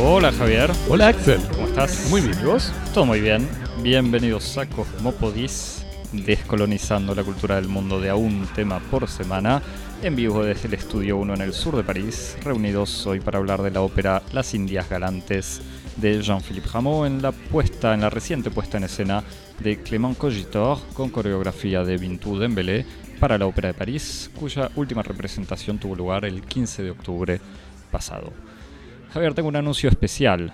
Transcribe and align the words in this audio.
Hola 0.00 0.32
Javier, 0.32 0.70
Hola 0.88 1.08
Axel. 1.08 1.40
¿cómo 1.52 1.66
estás? 1.66 2.08
Muy 2.10 2.20
bien, 2.20 2.38
¿y 2.40 2.44
vos? 2.44 2.72
Todo 2.94 3.06
muy 3.06 3.20
bien. 3.20 3.48
Bienvenidos 3.82 4.56
a 4.58 4.66
Cosmopodis, 4.66 5.84
descolonizando 6.12 7.14
la 7.14 7.24
cultura 7.24 7.56
del 7.56 7.68
mundo 7.68 8.00
de 8.00 8.10
a 8.10 8.14
un 8.14 8.46
tema 8.54 8.78
por 8.90 9.08
semana, 9.08 9.62
en 10.02 10.14
vivo 10.14 10.44
desde 10.44 10.68
el 10.68 10.74
Estudio 10.74 11.16
1 11.16 11.34
en 11.34 11.40
el 11.40 11.52
sur 11.52 11.76
de 11.76 11.82
París, 11.82 12.36
reunidos 12.42 13.06
hoy 13.06 13.20
para 13.20 13.38
hablar 13.38 13.62
de 13.62 13.70
la 13.70 13.80
ópera 13.80 14.22
Las 14.32 14.54
Indias 14.54 14.88
Galantes 14.88 15.60
de 16.00 16.22
Jean-Philippe 16.22 16.68
Rameau 16.72 17.04
en 17.04 17.20
la 17.20 17.32
puesta, 17.32 17.94
en 17.94 18.00
la 18.00 18.10
reciente 18.10 18.50
puesta 18.50 18.78
en 18.78 18.84
escena 18.84 19.22
de 19.60 19.82
Clément 19.82 20.16
Cogitor 20.16 20.78
con 20.94 21.10
coreografía 21.10 21.82
de 21.84 21.96
Bintou 21.96 22.38
Dembélé 22.38 22.86
para 23.18 23.36
la 23.36 23.46
Ópera 23.46 23.68
de 23.68 23.74
París, 23.74 24.30
cuya 24.38 24.70
última 24.76 25.02
representación 25.02 25.78
tuvo 25.78 25.96
lugar 25.96 26.24
el 26.24 26.42
15 26.42 26.82
de 26.82 26.90
octubre 26.90 27.40
pasado. 27.90 28.32
Javier, 29.12 29.34
tengo 29.34 29.48
un 29.48 29.56
anuncio 29.56 29.88
especial. 29.88 30.52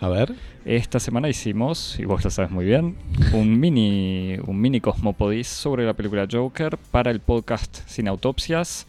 A 0.00 0.08
ver. 0.08 0.34
Esta 0.64 1.00
semana 1.00 1.28
hicimos, 1.28 1.98
y 1.98 2.04
vos 2.04 2.22
lo 2.22 2.30
sabes 2.30 2.50
muy 2.50 2.64
bien, 2.64 2.96
un 3.32 3.58
mini, 3.58 4.36
un 4.46 4.60
mini 4.60 4.80
Cosmopodis 4.80 5.48
sobre 5.48 5.84
la 5.84 5.94
película 5.94 6.28
Joker 6.30 6.76
para 6.90 7.10
el 7.10 7.18
podcast 7.18 7.80
Sin 7.88 8.06
Autopsias. 8.06 8.86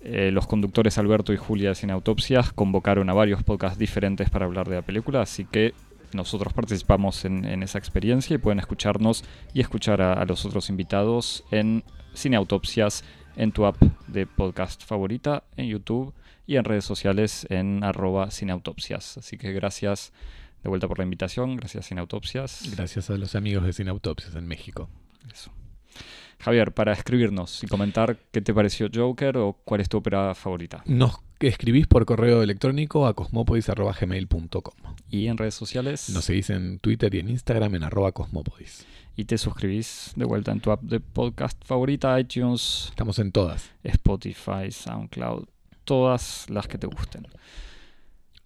Eh, 0.00 0.30
los 0.32 0.46
conductores 0.46 0.98
Alberto 0.98 1.32
y 1.32 1.36
Julia 1.36 1.70
de 1.70 1.74
Sin 1.74 1.90
Autopsias 1.90 2.52
convocaron 2.52 3.10
a 3.10 3.14
varios 3.14 3.42
podcasts 3.42 3.78
diferentes 3.78 4.30
para 4.30 4.44
hablar 4.44 4.68
de 4.68 4.76
la 4.76 4.82
película, 4.82 5.22
así 5.22 5.44
que 5.44 5.74
nosotros 6.12 6.52
participamos 6.52 7.24
en, 7.24 7.44
en 7.44 7.62
esa 7.62 7.78
experiencia 7.78 8.34
y 8.34 8.38
pueden 8.38 8.58
escucharnos 8.58 9.24
y 9.52 9.60
escuchar 9.60 10.00
a, 10.02 10.12
a 10.12 10.24
los 10.24 10.44
otros 10.44 10.70
invitados 10.70 11.44
en 11.50 11.82
Sin 12.14 12.34
Autopsias, 12.34 13.04
en 13.36 13.52
tu 13.52 13.66
app 13.66 13.82
de 14.06 14.26
podcast 14.26 14.84
favorita, 14.84 15.44
en 15.56 15.66
YouTube 15.66 16.14
y 16.46 16.56
en 16.56 16.64
redes 16.64 16.84
sociales 16.84 17.46
en 17.50 17.84
arroba 17.84 18.28
autopsias. 18.50 19.18
Así 19.18 19.36
que 19.36 19.52
gracias 19.52 20.12
de 20.62 20.68
vuelta 20.68 20.88
por 20.88 20.98
la 20.98 21.04
invitación, 21.04 21.56
gracias 21.56 21.86
sin 21.86 21.98
autopsias. 21.98 22.68
Gracias 22.74 23.10
a 23.10 23.16
los 23.16 23.34
amigos 23.34 23.64
de 23.64 23.72
Sin 23.72 23.88
Autopsias 23.88 24.34
en 24.34 24.46
México. 24.46 24.88
Eso. 25.32 25.52
Javier, 26.38 26.72
para 26.72 26.92
escribirnos 26.92 27.62
y 27.64 27.66
comentar 27.66 28.18
qué 28.30 28.40
te 28.40 28.54
pareció 28.54 28.88
Joker 28.92 29.36
o 29.38 29.58
cuál 29.64 29.80
es 29.80 29.88
tu 29.88 29.98
ópera 29.98 30.34
favorita. 30.34 30.82
Nos 30.86 31.18
escribís 31.40 31.86
por 31.86 32.04
correo 32.06 32.42
electrónico 32.42 33.06
a 33.06 33.14
cosmopodis.gmail.com. 33.14 34.74
Y 35.08 35.26
en 35.28 35.38
redes 35.38 35.54
sociales. 35.54 36.10
Nos 36.10 36.24
seguís 36.24 36.50
en 36.50 36.78
Twitter 36.78 37.14
y 37.14 37.20
en 37.20 37.30
Instagram 37.30 37.74
en 37.74 37.84
arroba 37.84 38.12
cosmopodis. 38.12 38.86
Y 39.16 39.24
te 39.24 39.38
suscribís 39.38 40.12
de 40.16 40.24
vuelta 40.24 40.52
en 40.52 40.60
tu 40.60 40.70
app 40.70 40.82
de 40.82 41.00
podcast 41.00 41.62
favorita, 41.64 42.18
iTunes, 42.20 42.86
Estamos 42.90 43.18
en 43.18 43.32
todas. 43.32 43.70
Spotify, 43.82 44.70
SoundCloud, 44.70 45.46
todas 45.84 46.48
las 46.50 46.68
que 46.68 46.78
te 46.78 46.86
gusten. 46.86 47.26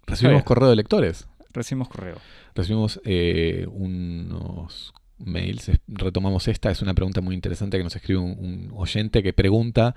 Recibimos 0.06 0.44
correo 0.44 0.70
de 0.70 0.77
lectores. 0.77 1.27
Recibimos 1.52 1.88
correo. 1.88 2.16
Recibimos 2.55 3.00
eh, 3.05 3.66
unos 3.68 4.92
mails. 5.21 5.71
Retomamos 5.87 6.49
esta. 6.49 6.71
Es 6.71 6.83
una 6.83 6.95
pregunta 6.95 7.21
muy 7.21 7.35
interesante 7.35 7.79
que 7.79 7.85
nos 7.85 7.97
escribe 7.97 8.21
un, 8.21 8.37
un 8.39 8.71
oyente 8.75 9.23
que 9.23 9.33
pregunta 9.33 9.95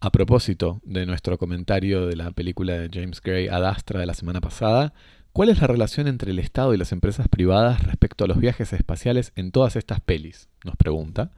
a 0.00 0.10
propósito 0.10 0.80
de 0.84 1.06
nuestro 1.06 1.38
comentario 1.38 2.06
de 2.06 2.16
la 2.16 2.30
película 2.32 2.74
de 2.74 2.90
James 2.92 3.20
Gray 3.20 3.48
Ad 3.48 3.64
Astra 3.64 4.00
de 4.00 4.06
la 4.06 4.14
semana 4.14 4.40
pasada. 4.40 4.92
¿Cuál 5.32 5.48
es 5.48 5.60
la 5.60 5.66
relación 5.66 6.08
entre 6.08 6.32
el 6.32 6.38
Estado 6.38 6.74
y 6.74 6.76
las 6.76 6.92
empresas 6.92 7.28
privadas 7.28 7.82
respecto 7.84 8.24
a 8.24 8.28
los 8.28 8.38
viajes 8.38 8.72
espaciales 8.72 9.32
en 9.36 9.50
todas 9.50 9.76
estas 9.76 10.00
pelis? 10.00 10.48
Nos 10.64 10.76
pregunta. 10.76 11.30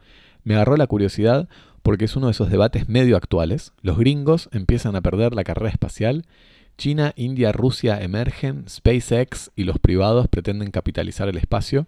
Me 0.43 0.55
agarró 0.55 0.77
la 0.77 0.87
curiosidad 0.87 1.49
porque 1.83 2.07
es 2.07 2.17
uno 2.17 2.27
de 2.27 2.33
esos 2.33 2.51
debates 2.51 2.89
medio 2.89 3.17
actuales. 3.17 3.73
Los 3.83 3.99
gringos 3.99 4.49
empiezan 4.53 4.97
a 4.97 5.03
perder 5.03 5.35
la 5.35 5.45
carrera 5.45 5.71
espacial 5.71 6.25
China, 6.77 7.13
India, 7.17 7.53
Rusia 7.53 8.03
emergen, 8.03 8.69
SpaceX 8.69 9.51
y 9.55 9.65
los 9.65 9.79
privados 9.79 10.29
pretenden 10.29 10.71
capitalizar 10.71 11.29
el 11.29 11.37
espacio. 11.37 11.87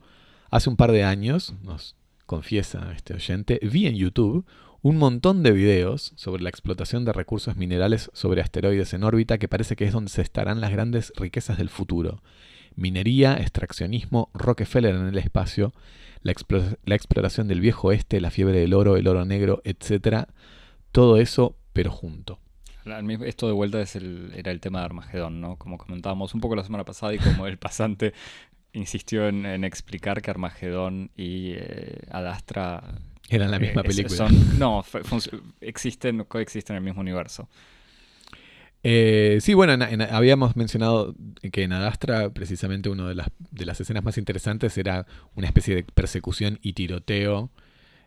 Hace 0.50 0.70
un 0.70 0.76
par 0.76 0.92
de 0.92 1.04
años, 1.04 1.54
nos 1.62 1.96
confiesa 2.26 2.92
este 2.94 3.14
oyente, 3.14 3.58
vi 3.62 3.86
en 3.86 3.96
YouTube 3.96 4.44
un 4.82 4.96
montón 4.98 5.42
de 5.42 5.50
videos 5.52 6.12
sobre 6.16 6.42
la 6.42 6.48
explotación 6.48 7.04
de 7.04 7.12
recursos 7.12 7.56
minerales 7.56 8.10
sobre 8.14 8.40
asteroides 8.40 8.92
en 8.94 9.02
órbita 9.04 9.38
que 9.38 9.48
parece 9.48 9.74
que 9.74 9.84
es 9.84 9.92
donde 9.92 10.10
se 10.10 10.22
estarán 10.22 10.60
las 10.60 10.70
grandes 10.70 11.12
riquezas 11.16 11.58
del 11.58 11.70
futuro. 11.70 12.22
Minería, 12.76 13.34
extraccionismo, 13.34 14.30
Rockefeller 14.34 14.94
en 14.94 15.06
el 15.08 15.18
espacio, 15.18 15.72
la, 16.22 16.32
explo- 16.32 16.78
la 16.84 16.94
exploración 16.94 17.48
del 17.48 17.60
viejo 17.60 17.88
oeste, 17.88 18.20
la 18.20 18.30
fiebre 18.30 18.60
del 18.60 18.74
oro, 18.74 18.96
el 18.96 19.08
oro 19.08 19.24
negro, 19.24 19.62
etc. 19.64 20.26
Todo 20.92 21.16
eso, 21.16 21.56
pero 21.72 21.90
junto. 21.90 22.38
Esto 23.24 23.48
de 23.48 23.52
vuelta 23.54 23.80
es 23.80 23.96
el, 23.96 24.30
era 24.36 24.52
el 24.52 24.60
tema 24.60 24.78
de 24.80 24.84
Armagedón, 24.84 25.40
¿no? 25.40 25.56
Como 25.56 25.78
comentábamos 25.78 26.34
un 26.34 26.40
poco 26.40 26.54
la 26.54 26.62
semana 26.62 26.84
pasada 26.84 27.14
y 27.14 27.18
como 27.18 27.46
el 27.48 27.58
pasante 27.58 28.12
insistió 28.76 29.26
en, 29.28 29.44
en 29.47 29.64
explicar 29.64 30.22
que 30.22 30.31
Armagedón 30.31 31.10
y 31.16 31.53
eh, 31.56 31.98
Ad 32.10 32.26
Astra 32.26 32.82
Era 33.28 33.48
la 33.48 33.59
misma 33.59 33.81
eh, 33.82 33.84
es- 33.88 33.97
película. 33.97 34.16
son- 34.28 34.59
no, 34.59 34.84
existen, 35.60 36.25
coexisten 36.25 36.76
en 36.76 36.78
el 36.82 36.84
mismo 36.84 37.00
universo. 37.00 37.48
Eh, 38.82 39.38
sí, 39.41 39.54
bueno, 39.54 39.72
en- 39.72 39.82
en- 39.82 40.03
habíamos 40.03 40.54
mencionado 40.54 41.15
que 41.50 41.65
en 41.65 41.72
Adastra, 41.72 42.31
precisamente 42.31 42.88
una 42.88 43.09
de 43.09 43.15
las, 43.16 43.28
de 43.50 43.65
las 43.66 43.81
escenas 43.81 44.04
más 44.04 44.16
interesantes 44.19 44.78
era 44.78 45.06
una 45.34 45.48
especie 45.48 45.75
de 45.75 45.82
persecución 45.82 46.59
y 46.62 46.75
tiroteo 46.75 47.50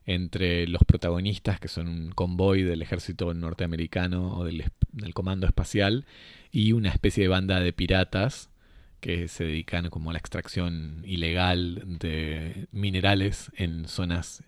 entre 0.05 0.67
los 0.67 0.83
protagonistas, 0.85 1.59
que 1.59 1.67
son 1.67 1.87
un 1.87 2.11
convoy 2.11 2.63
del 2.63 2.81
ejército 2.81 3.33
norteamericano 3.33 4.37
o 4.37 4.45
del, 4.45 4.63
del 4.93 5.13
comando 5.13 5.45
espacial, 5.47 6.05
y 6.51 6.71
una 6.71 6.89
especie 6.89 7.23
de 7.23 7.27
banda 7.27 7.59
de 7.59 7.73
piratas 7.73 8.49
que 8.99 9.27
se 9.27 9.43
dedican 9.45 9.89
como 9.89 10.09
a 10.09 10.13
la 10.13 10.19
extracción 10.19 11.01
ilegal 11.05 11.83
de 11.99 12.67
minerales 12.71 13.51
en 13.55 13.87
zonas 13.87 14.43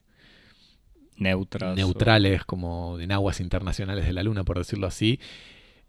Neutras. 1.17 1.73
o- 1.73 1.75
neutrales, 1.75 2.43
como 2.45 2.99
en 2.99 3.11
aguas 3.11 3.39
internacionales 3.39 4.05
de 4.05 4.13
la 4.13 4.23
Luna, 4.23 4.43
por 4.43 4.57
decirlo 4.57 4.87
así, 4.87 5.19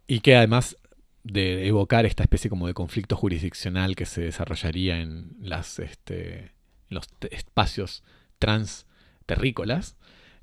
y 0.06 0.20
que 0.20 0.36
además 0.36 0.76
de 1.24 1.66
evocar 1.68 2.04
esta 2.04 2.22
especie 2.24 2.50
como 2.50 2.66
de 2.66 2.74
conflicto 2.74 3.16
jurisdiccional 3.16 3.94
que 3.96 4.06
se 4.06 4.22
desarrollaría 4.22 5.00
en 5.00 5.36
las 5.40 5.78
este, 5.78 6.50
los 6.88 7.04
espacios 7.30 8.02
transterrícolas, 8.38 9.96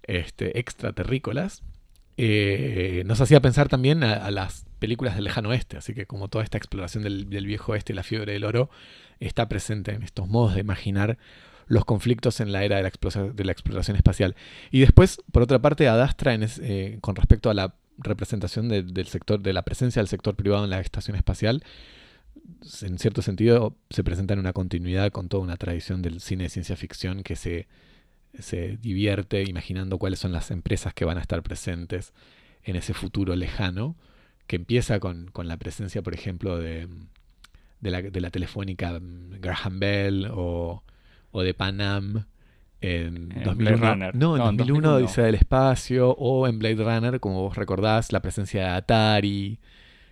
este, 0.04 0.58
extraterrícolas, 0.60 1.62
eh, 2.22 3.04
nos 3.06 3.22
hacía 3.22 3.40
pensar 3.40 3.70
también 3.70 4.04
a, 4.04 4.30
las 4.30 4.66
películas 4.80 5.16
del 5.16 5.24
lejano 5.24 5.50
oeste, 5.50 5.78
así 5.78 5.94
que 5.94 6.06
como 6.06 6.28
toda 6.28 6.44
esta 6.44 6.58
exploración 6.58 7.02
del, 7.02 7.26
viejo 7.46 7.72
oeste 7.72 7.94
y 7.94 7.96
la 7.96 8.04
fiebre 8.04 8.34
del 8.34 8.44
oro 8.44 8.70
está 9.22 9.48
presente 9.48 9.94
en 9.94 10.04
estos 10.04 10.28
modos 10.28 10.56
de 10.56 10.60
imaginar 10.60 11.18
los 11.68 11.86
conflictos 11.86 12.42
en 12.42 12.52
la 12.52 12.66
era 12.66 12.76
de 12.76 12.84
la, 12.84 13.52
exploración 13.54 13.96
espacial. 13.96 14.36
Y 14.70 14.82
después, 14.82 15.22
por 15.32 15.44
otra 15.44 15.60
parte, 15.60 15.88
Adastra, 15.88 16.36
eh, 16.36 16.98
con 17.00 17.16
respecto 17.16 17.50
a 17.50 17.54
la 17.54 17.76
representación 17.98 18.68
de- 18.68 18.84
del 18.84 19.08
sector, 19.08 19.40
de 19.40 19.54
la 19.54 19.62
presencia 19.62 20.02
del 20.02 20.10
sector 20.10 20.36
privado 20.36 20.66
en 20.66 20.72
la 20.72 20.82
estación 20.82 21.16
espacial, 21.16 21.64
en 22.82 23.00
cierto 23.00 23.22
sentido 23.22 23.78
se 23.90 24.04
presenta 24.04 24.34
en 24.34 24.42
una 24.42 24.52
continuidad 24.52 25.12
con 25.14 25.30
toda 25.30 25.44
una 25.44 25.56
tradición 25.56 26.02
del 26.02 26.20
cine 26.20 26.44
de 26.44 26.50
ciencia 26.50 26.76
ficción 26.76 27.24
que 27.24 27.38
se, 27.38 27.68
se 28.38 28.78
divierte 28.78 29.44
imaginando 29.44 29.98
cuáles 29.98 30.20
son 30.20 30.32
las 30.32 30.52
empresas 30.52 30.94
que 30.94 31.06
van 31.06 31.18
a 31.18 31.22
estar 31.22 31.42
presentes 31.44 32.14
en 32.64 32.76
ese 32.76 32.94
futuro 32.94 33.36
lejano, 33.36 33.96
que 34.48 34.56
empieza 34.58 35.00
con, 35.00 35.32
con 35.32 35.48
la 35.48 35.58
presencia, 35.58 36.02
por 36.02 36.14
ejemplo, 36.14 36.58
de, 36.58 36.88
de, 37.82 37.92
la, 37.92 38.02
de 38.02 38.22
la 38.22 38.30
telefónica 38.30 39.00
mm, 39.00 39.42
Graham 39.42 39.80
Bell 39.80 40.28
o, 40.32 40.84
o 41.32 41.42
de 41.42 41.54
Panam 41.54 42.26
en 42.82 43.32
En 43.32 43.44
2001. 43.44 43.56
Blade 43.56 43.76
Runner. 43.76 44.16
No, 44.16 44.36
en 44.36 44.42
No, 44.42 44.50
en 44.50 44.58
2001 44.58 44.88
2001. 44.88 44.96
Odisea 44.96 45.26
del 45.26 45.36
Espacio 45.36 46.12
o 46.12 46.48
en 46.48 46.60
Blade 46.60 46.84
Runner, 46.84 47.20
como 47.20 47.42
vos 47.42 47.56
recordás, 47.58 48.12
la 48.12 48.22
presencia 48.22 48.62
de 48.62 48.70
Atari 48.70 49.60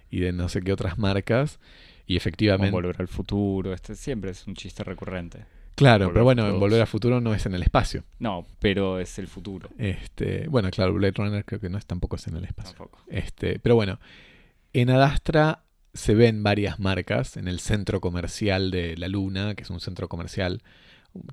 y 0.10 0.20
de 0.20 0.32
no 0.32 0.50
sé 0.50 0.62
qué 0.62 0.74
otras 0.74 0.98
marcas. 0.98 1.60
Y 2.06 2.16
efectivamente... 2.16 2.72
Volver 2.72 2.96
al 3.00 3.08
futuro. 3.08 3.74
Este 3.74 3.96
siempre 3.96 4.32
es 4.32 4.48
un 4.48 4.56
chiste 4.56 4.84
recurrente. 4.84 5.46
Claro, 5.78 6.06
Volver 6.08 6.14
pero 6.14 6.24
bueno, 6.26 6.48
en. 6.50 6.60
Volver 6.60 6.82
al 6.82 6.88
Futuro 6.88 7.22
no 7.22 7.34
es 7.34 7.46
en 7.46 7.54
el 7.56 7.62
espacio. 7.64 8.04
No, 8.20 8.46
pero 8.60 9.00
es 9.00 9.18
el 9.20 9.28
futuro. 9.28 9.70
Este, 9.78 10.48
bueno, 10.50 10.70
claro, 10.72 10.94
Blade 10.94 11.14
Runner 11.16 11.46
creo 11.46 11.60
que 11.62 11.70
no 11.70 11.78
es 11.78 11.86
tampoco 11.86 12.16
es 12.18 12.28
en 12.28 12.36
el 12.36 12.44
espacio. 12.46 12.76
Tampoco. 12.76 13.00
Este, 13.08 13.60
pero 13.60 13.76
bueno, 13.76 14.00
en 14.74 14.90
Adastra 14.90 15.64
se 15.94 16.14
ven 16.16 16.44
varias 16.44 16.80
marcas 16.80 17.38
en 17.38 17.48
el 17.48 17.60
centro 17.60 18.02
comercial 18.02 18.72
de 18.72 18.98
la 18.98 19.08
Luna, 19.08 19.56
que 19.56 19.64
es 19.64 19.70
un 19.70 19.80
centro 19.80 20.10
comercial 20.10 20.62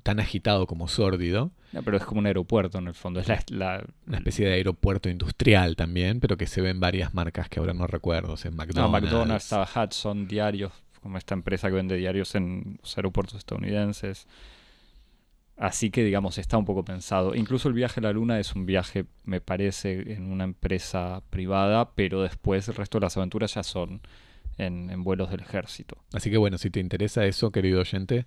tan 0.03 0.19
agitado 0.19 0.65
como 0.65 0.87
sórdido, 0.87 1.51
No, 1.71 1.83
pero 1.83 1.97
es 1.97 2.05
como 2.05 2.19
un 2.19 2.25
aeropuerto 2.25 2.79
en 2.79 2.87
el 2.87 2.95
fondo. 2.95 3.19
Es 3.19 3.27
la, 3.27 3.39
la- 3.49 3.85
una 4.07 4.17
especie 4.17 4.47
de 4.47 4.53
aeropuerto 4.53 5.09
industrial 5.09 5.75
también, 5.75 6.19
pero 6.19 6.37
que 6.37 6.47
se 6.47 6.61
ven 6.61 6.79
varias 6.79 7.13
marcas 7.13 7.49
que 7.49 7.59
ahora 7.59 7.73
no 7.75 7.85
recuerdo, 7.85 8.33
o 8.33 8.37
sea, 8.37 8.49
No, 8.49 8.57
McDonald's. 8.57 8.91
McDonald's, 9.03 9.43
estaba 9.43 9.67
Hudson, 9.85 10.27
diarios, 10.27 10.71
como 11.05 11.19
esta 11.19 11.35
empresa 11.35 11.67
que 11.67 11.75
vende 11.75 11.97
diarios 11.97 12.33
en 12.33 12.79
los 12.81 12.97
aeropuertos 12.97 13.37
estadounidenses. 13.37 14.27
Así 15.55 15.91
que, 15.91 16.03
digamos, 16.03 16.39
está 16.39 16.57
un 16.57 16.65
poco 16.65 16.83
pensado. 16.83 17.35
Incluso 17.35 17.67
el 17.67 17.75
viaje 17.75 17.99
a 17.99 18.03
la 18.03 18.11
Luna 18.11 18.39
es 18.39 18.55
un 18.55 18.65
viaje, 18.65 19.05
me 19.23 19.39
parece, 19.39 20.13
en 20.13 20.31
una 20.31 20.45
empresa 20.45 21.21
privada, 21.29 21.91
pero 21.93 22.23
después 22.23 22.67
el 22.69 22.73
resto 22.73 22.97
de 22.97 23.05
las 23.05 23.17
aventuras 23.17 23.53
ya 23.53 23.61
son 23.61 24.01
en, 24.57 25.03
vuelos 25.03 25.29
del 25.29 25.41
ejército. 25.41 25.95
Así 26.11 26.31
que 26.31 26.37
bueno, 26.37 26.57
si 26.57 26.71
te 26.71 26.79
interesa 26.79 27.23
eso, 27.23 27.51
querido 27.51 27.81
oyente, 27.81 28.25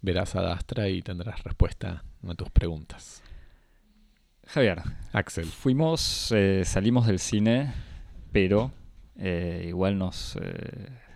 verás 0.00 0.36
a 0.36 0.42
Dastra 0.42 0.88
y 0.88 1.02
tendrás 1.02 1.42
respuesta 1.42 2.04
a 2.24 2.34
tus 2.36 2.48
preguntas. 2.50 3.24
Javier. 4.46 4.82
Axel. 5.12 5.46
Fuimos, 5.46 6.30
eh, 6.30 6.62
salimos 6.64 7.08
del 7.08 7.18
cine, 7.18 7.72
pero 8.30 8.70
eh, 9.16 9.64
igual 9.66 9.98
nos 9.98 10.36
eh, 10.36 11.09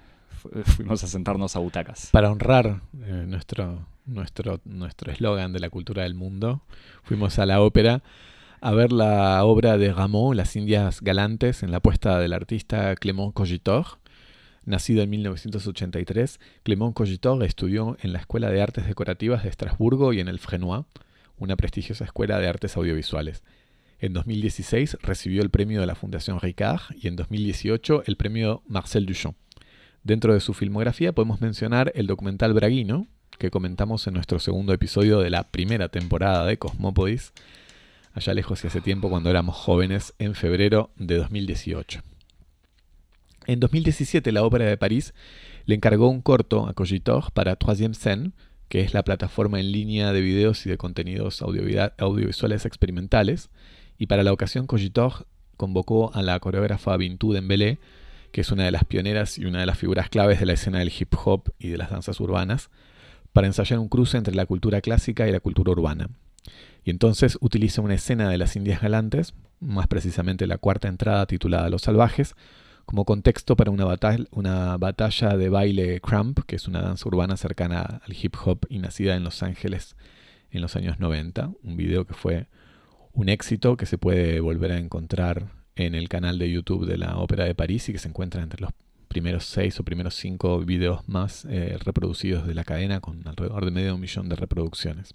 fuimos 0.65 1.03
a 1.05 1.07
sentarnos 1.07 1.57
a 1.57 1.59
butacas. 1.59 2.09
Para 2.13 2.31
honrar 2.31 2.83
nuestro 2.93 3.87
nuestro 4.07 4.61
nuestro 4.65 5.11
eslogan 5.13 5.53
de 5.53 5.61
la 5.61 5.71
cultura 5.71 6.03
del 6.03 6.15
mundo, 6.15 6.63
fuimos 7.03 7.39
a 7.39 7.47
la 7.47 7.61
ópera 7.63 8.03
a 8.61 8.73
ver 8.73 8.93
la 8.93 9.45
obra 9.45 9.77
de 9.77 9.93
Rameau, 9.93 10.33
Las 10.33 10.57
Indias 10.57 11.03
Galantes, 11.03 11.63
en 11.63 11.71
la 11.71 11.81
puesta 11.81 12.19
del 12.19 12.33
artista 12.33 12.95
Clément 12.97 13.35
Cogitor. 13.35 13.99
Nacido 14.65 15.03
en 15.03 15.11
1983, 15.11 16.41
Clément 16.63 16.95
Cogitor 16.95 17.43
estudió 17.43 17.99
en 18.01 18.15
la 18.15 18.21
Escuela 18.21 18.49
de 18.49 18.63
Artes 18.63 18.87
Decorativas 18.87 19.43
de 19.43 19.51
Estrasburgo 19.51 20.15
y 20.15 20.21
en 20.21 20.29
el 20.29 20.39
Frenois, 20.39 20.87
una 21.37 21.57
prestigiosa 21.57 22.05
escuela 22.05 22.39
de 22.39 22.49
artes 22.49 22.79
audiovisuales. 22.79 23.43
En 23.99 24.15
2016 24.15 24.97
recibió 25.03 25.43
el 25.43 25.51
premio 25.51 25.81
de 25.81 25.87
la 25.87 25.95
Fundación 25.95 26.41
Ricard 26.41 26.81
y 26.95 27.09
en 27.09 27.17
2018 27.17 28.05
el 28.07 28.17
premio 28.17 28.63
Marcel 28.67 29.05
Duchamp. 29.05 29.37
Dentro 30.05 30.35
de 30.35 30.41
su 30.41 30.53
filmografía 30.53 31.15
podemos 31.15 31.41
mencionar 31.41 31.91
el 31.95 32.07
documental 32.07 32.53
Braguino, 32.53 33.09
que 33.39 33.51
comentamos 33.51 34.07
en 34.07 34.13
nuestro 34.13 34.39
segundo 34.39 34.75
episodio 34.75 35.21
de 35.21 35.31
la 35.31 35.45
primera 35.45 35.89
temporada 35.89 36.45
de 36.45 36.59
Cosmópodis, 36.59 37.33
allá 38.13 38.35
lejos 38.35 38.63
y 38.63 38.67
hace 38.67 38.83
tiempo 38.83 39.09
cuando 39.09 39.31
éramos 39.31 39.57
jóvenes, 39.57 40.13
en 40.19 40.35
febrero 40.35 40.91
de 40.97 41.17
2018. 41.17 42.03
En 43.47 43.61
2017 43.61 44.31
la 44.31 44.45
Ópera 44.45 44.67
de 44.67 44.77
París 44.77 45.15
le 45.65 45.75
encargó 45.75 46.11
un 46.11 46.21
corto 46.21 46.69
a 46.69 46.75
Cogitor 46.75 47.33
para 47.33 47.57
Troisième 47.57 47.95
Scène, 47.95 48.33
que 48.69 48.83
es 48.83 48.93
la 48.93 49.05
plataforma 49.05 49.59
en 49.59 49.73
línea 49.73 50.13
de 50.13 50.21
videos 50.21 50.67
y 50.67 50.69
de 50.69 50.77
contenidos 50.77 51.41
audiovisuales 51.41 52.67
experimentales, 52.67 53.49
y 53.97 54.05
para 54.05 54.23
la 54.23 54.35
ocasión 54.35 54.67
Cogitor 54.67 55.27
convocó 55.57 56.15
a 56.15 56.23
la 56.23 56.39
coreógrafa 56.41 56.95
Bintou 56.99 57.33
Dembélé, 57.33 57.79
que 58.35 58.41
es 58.41 58.51
una 58.51 58.65
de 58.65 58.73
las 58.73 58.83
pioneras 58.83 59.39
y 59.39 59.45
una 59.45 59.61
de 59.61 59.67
las 59.67 59.79
figuras 59.79 60.09
claves 60.09 60.41
de 60.41 60.47
la 60.47 60.55
escena 60.55 60.81
del 60.81 60.93
hip 60.99 61.15
hop 61.25 61.53
y 61.57 61.69
de 61.69 61.79
las 61.79 61.91
danzas 61.91 62.19
urbanas, 62.19 62.69
para 63.33 63.47
ensayar 63.47 63.79
un 63.79 63.89
cruce 63.89 64.19
entre 64.19 64.35
la 64.35 64.45
cultura 64.45 64.81
clásica 64.81 65.29
y 65.29 65.31
la 65.31 65.39
cultura 65.39 65.71
urbana. 65.71 66.11
Y 66.83 66.91
entonces 66.91 67.39
utiliza 67.41 67.81
una 67.81 67.95
escena 67.95 68.29
de 68.29 68.37
las 68.37 68.57
Indias 68.57 68.83
Galantes, 68.83 69.35
más 69.61 69.87
precisamente 69.87 70.49
la 70.49 70.59
cuarta 70.59 70.89
entrada 70.89 71.27
titulada 71.27 71.71
Los 71.71 71.83
Salvajes, 71.83 72.35
como 72.87 73.05
contexto 73.05 73.55
para 73.55 73.71
una 73.71 73.85
batalla, 73.85 74.25
una 74.33 74.79
batalla 74.79 75.37
de 75.37 75.49
baile 75.49 76.01
crump, 76.01 76.41
que 76.45 76.57
es 76.57 76.67
una 76.67 76.83
danza 76.83 77.09
urbana 77.09 77.37
cercana 77.37 78.03
al 78.05 78.17
hip 78.21 78.35
hop 78.45 78.67
y 78.69 78.81
nacida 78.81 79.15
en 79.15 79.23
Los 79.23 79.45
Ángeles 79.45 79.95
en 80.51 80.61
los 80.61 80.75
años 80.75 80.99
90. 80.99 81.53
Un 81.63 81.77
video 81.77 82.05
que 82.05 82.15
fue 82.15 82.49
un 83.13 83.29
éxito 83.29 83.77
que 83.77 83.87
se 83.87 83.97
puede 83.97 84.41
volver 84.41 84.73
a 84.73 84.79
encontrar 84.79 85.64
en 85.77 85.95
el 85.95 86.09
canal 86.09 86.39
de 86.39 86.51
YouTube 86.51 86.87
de 86.87 86.99
la 86.99 87.17
Ópera 87.19 87.45
de 87.45 87.55
París 87.55 87.89
y 87.89 87.93
que 87.93 87.99
se 87.99 88.09
encuentra 88.09 88.43
entre 88.43 88.61
los 88.61 88.71
primeros 89.09 89.45
seis 89.45 89.79
o 89.79 89.85
primeros 89.85 90.15
cinco 90.15 90.59
videos 90.61 91.09
más 91.09 91.45
eh, 91.45 91.79
reproducidos 91.85 92.47
de 92.47 92.55
la 92.55 92.65
cadena 92.65 93.01
con 93.01 93.27
alrededor 93.27 93.65
de 93.65 93.71
medio 93.71 93.97
millón 93.97 94.29
de 94.29 94.37
reproducciones. 94.37 95.15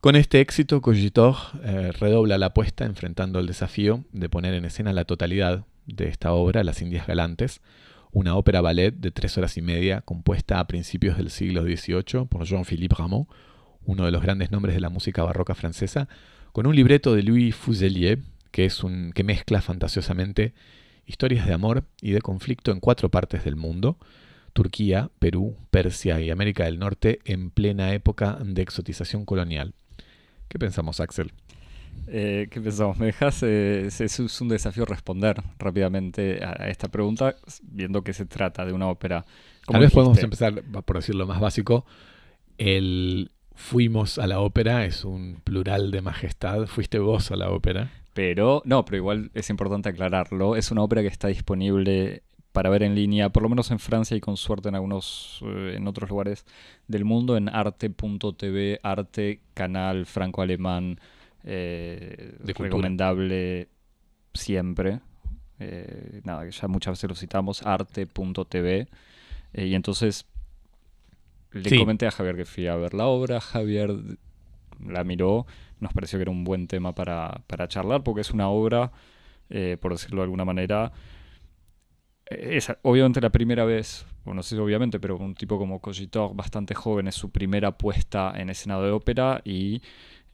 Con 0.00 0.16
este 0.16 0.40
éxito, 0.40 0.80
Cogitor 0.80 1.36
eh, 1.62 1.92
redobla 1.92 2.38
la 2.38 2.46
apuesta 2.46 2.84
enfrentando 2.84 3.38
el 3.38 3.46
desafío 3.46 4.04
de 4.12 4.28
poner 4.28 4.54
en 4.54 4.64
escena 4.64 4.92
la 4.92 5.04
totalidad 5.04 5.64
de 5.86 6.08
esta 6.08 6.32
obra, 6.32 6.64
Las 6.64 6.82
Indias 6.82 7.06
Galantes, 7.06 7.60
una 8.10 8.36
ópera 8.36 8.60
ballet 8.60 8.92
de 8.94 9.10
tres 9.10 9.38
horas 9.38 9.56
y 9.56 9.62
media 9.62 10.00
compuesta 10.00 10.58
a 10.58 10.66
principios 10.66 11.16
del 11.16 11.30
siglo 11.30 11.62
XVIII 11.62 12.26
por 12.28 12.44
Jean-Philippe 12.44 12.96
Rameau, 12.98 13.28
uno 13.84 14.04
de 14.04 14.10
los 14.10 14.22
grandes 14.22 14.50
nombres 14.50 14.74
de 14.74 14.80
la 14.80 14.90
música 14.90 15.22
barroca 15.22 15.54
francesa, 15.54 16.08
con 16.52 16.66
un 16.66 16.74
libreto 16.74 17.14
de 17.14 17.22
Louis 17.22 17.54
Fuselier, 17.54 18.18
que, 18.52 18.64
es 18.64 18.84
un, 18.84 19.12
que 19.12 19.24
mezcla 19.24 19.60
fantasiosamente 19.60 20.54
historias 21.06 21.46
de 21.46 21.52
amor 21.52 21.84
y 22.00 22.12
de 22.12 22.20
conflicto 22.20 22.70
en 22.70 22.80
cuatro 22.80 23.10
partes 23.10 23.44
del 23.44 23.56
mundo, 23.56 23.98
Turquía, 24.52 25.10
Perú, 25.18 25.56
Persia 25.70 26.20
y 26.20 26.30
América 26.30 26.64
del 26.64 26.78
Norte 26.78 27.20
en 27.24 27.50
plena 27.50 27.92
época 27.92 28.38
de 28.44 28.62
exotización 28.62 29.24
colonial. 29.24 29.74
¿Qué 30.48 30.58
pensamos, 30.58 31.00
Axel? 31.00 31.32
Eh, 32.06 32.48
¿Qué 32.50 32.60
pensamos? 32.60 32.98
¿Me 32.98 33.06
dejas? 33.06 33.42
Eh, 33.42 33.86
es 33.86 34.40
un 34.40 34.48
desafío 34.48 34.84
responder 34.84 35.42
rápidamente 35.58 36.44
a, 36.44 36.68
esta 36.68 36.88
pregunta, 36.88 37.36
viendo 37.62 38.02
que 38.02 38.12
se 38.12 38.26
trata 38.26 38.64
de 38.66 38.72
una 38.72 38.88
ópera. 38.88 39.24
Tal 39.66 39.80
vez 39.80 39.92
podemos 39.92 40.18
empezar, 40.18 40.62
por 40.62 40.96
decir 40.96 41.14
lo 41.14 41.26
más 41.26 41.40
básico. 41.40 41.86
El 42.58 43.30
fuimos 43.54 44.18
a 44.18 44.26
la 44.26 44.40
ópera 44.40 44.84
es 44.84 45.04
un 45.04 45.40
plural 45.42 45.90
de 45.90 46.02
majestad. 46.02 46.66
Fuiste 46.66 46.98
vos 46.98 47.30
a 47.30 47.36
la 47.36 47.50
ópera. 47.50 47.90
Pero, 48.14 48.62
no, 48.64 48.84
pero 48.84 48.98
igual 48.98 49.30
es 49.34 49.48
importante 49.50 49.88
aclararlo. 49.88 50.56
Es 50.56 50.70
una 50.70 50.82
ópera 50.82 51.02
que 51.02 51.08
está 51.08 51.28
disponible 51.28 52.22
para 52.52 52.68
ver 52.68 52.82
en 52.82 52.94
línea, 52.94 53.30
por 53.30 53.42
lo 53.42 53.48
menos 53.48 53.70
en 53.70 53.78
Francia 53.78 54.16
y 54.16 54.20
con 54.20 54.36
suerte 54.36 54.68
en 54.68 54.74
algunos, 54.74 55.40
eh, 55.42 55.74
en 55.76 55.88
otros 55.88 56.10
lugares 56.10 56.44
del 56.86 57.06
mundo, 57.06 57.36
en 57.38 57.48
arte.tv, 57.48 58.80
arte, 58.82 59.40
canal 59.54 60.04
franco-alemán 60.04 61.00
eh, 61.44 62.36
recomendable 62.44 63.68
siempre. 64.34 65.00
Eh, 65.58 66.20
nada, 66.24 66.44
que 66.44 66.50
ya 66.50 66.68
muchas 66.68 66.92
veces 66.92 67.08
lo 67.08 67.16
citamos, 67.16 67.62
arte.tv. 67.62 68.88
Eh, 69.54 69.66
y 69.66 69.74
entonces 69.74 70.26
le 71.52 71.78
comenté 71.78 72.06
a 72.06 72.10
Javier 72.10 72.36
que 72.36 72.44
fui 72.44 72.66
a 72.66 72.76
ver 72.76 72.94
la 72.94 73.06
obra, 73.06 73.40
Javier 73.40 73.94
la 74.86 75.04
miró, 75.04 75.46
nos 75.80 75.92
pareció 75.92 76.18
que 76.18 76.22
era 76.22 76.30
un 76.30 76.44
buen 76.44 76.66
tema 76.68 76.94
para, 76.94 77.42
para 77.46 77.68
charlar, 77.68 78.02
porque 78.02 78.20
es 78.22 78.30
una 78.30 78.48
obra, 78.48 78.92
por 79.80 79.92
decirlo 79.92 80.18
de 80.18 80.24
alguna 80.24 80.44
manera, 80.44 80.92
es 82.26 82.72
obviamente 82.82 83.20
la 83.20 83.30
primera 83.30 83.64
vez, 83.64 84.06
bueno, 84.24 84.36
no 84.36 84.42
sé 84.42 84.54
si 84.54 84.60
obviamente, 84.60 84.98
pero 85.00 85.16
un 85.16 85.34
tipo 85.34 85.58
como 85.58 85.80
Cogitor, 85.80 86.34
bastante 86.34 86.74
joven, 86.74 87.08
es 87.08 87.14
su 87.14 87.30
primera 87.30 87.76
puesta 87.76 88.32
en 88.36 88.50
escenario 88.50 88.84
de 88.84 88.92
ópera 88.92 89.42
y 89.44 89.82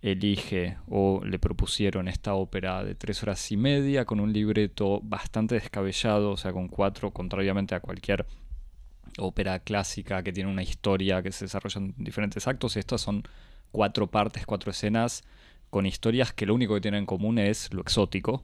elige 0.00 0.76
o 0.88 1.22
le 1.24 1.40
propusieron 1.40 2.06
esta 2.06 2.34
ópera 2.34 2.84
de 2.84 2.94
tres 2.94 3.20
horas 3.24 3.50
y 3.50 3.56
media 3.56 4.04
con 4.04 4.20
un 4.20 4.32
libreto 4.32 5.00
bastante 5.02 5.56
descabellado, 5.56 6.30
o 6.30 6.36
sea, 6.36 6.52
con 6.52 6.68
cuatro, 6.68 7.10
contrariamente 7.10 7.74
a 7.74 7.80
cualquier 7.80 8.24
ópera 9.18 9.58
clásica 9.58 10.22
que 10.22 10.32
tiene 10.32 10.50
una 10.50 10.62
historia 10.62 11.22
que 11.22 11.32
se 11.32 11.46
desarrolla 11.46 11.80
en 11.80 11.94
diferentes 11.96 12.46
actos. 12.46 12.76
Estas 12.76 13.00
son 13.00 13.24
cuatro 13.70 14.06
partes, 14.08 14.46
cuatro 14.46 14.70
escenas 14.70 15.24
con 15.70 15.86
historias 15.86 16.32
que 16.32 16.46
lo 16.46 16.54
único 16.54 16.74
que 16.74 16.80
tienen 16.80 17.00
en 17.00 17.06
común 17.06 17.38
es 17.38 17.72
lo 17.72 17.82
exótico 17.82 18.42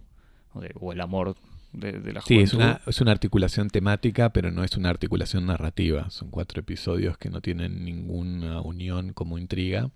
o, 0.80 0.92
el 0.92 1.00
amor 1.00 1.36
de, 1.72 1.92
la 1.92 2.20
juventud. 2.20 2.24
Sí, 2.26 2.38
es 2.38 2.54
una, 2.54 2.80
es 2.86 3.00
una 3.00 3.12
articulación 3.12 3.68
temática, 3.68 4.32
pero 4.32 4.50
no 4.50 4.62
es 4.62 4.76
una 4.76 4.90
articulación 4.90 5.46
narrativa. 5.46 6.10
Son 6.10 6.30
cuatro 6.30 6.60
episodios 6.60 7.18
que 7.18 7.30
no 7.30 7.40
tienen 7.40 7.84
ninguna 7.84 8.60
unión 8.60 9.12
como 9.12 9.38
intriga 9.38 9.90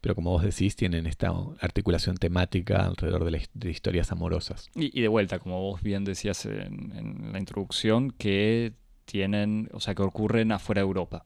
pero 0.00 0.14
como 0.14 0.30
vos 0.30 0.42
decís, 0.42 0.76
tienen 0.76 1.06
esta 1.06 1.32
articulación 1.60 2.16
temática 2.16 2.86
alrededor 2.86 3.30
de, 3.30 3.70
historias 3.70 4.12
amorosas. 4.12 4.70
Y, 4.74 5.00
de 5.00 5.08
vuelta, 5.08 5.38
como 5.38 5.60
vos 5.60 5.82
bien 5.82 6.04
decías 6.04 6.46
en, 6.46 7.32
la 7.32 7.38
introducción, 7.38 8.12
que 8.12 8.74
tienen, 9.06 9.68
o 9.72 9.80
sea, 9.80 9.94
que 9.94 10.02
ocurren 10.02 10.52
afuera 10.52 10.82
de 10.82 10.86
Europa. 10.86 11.24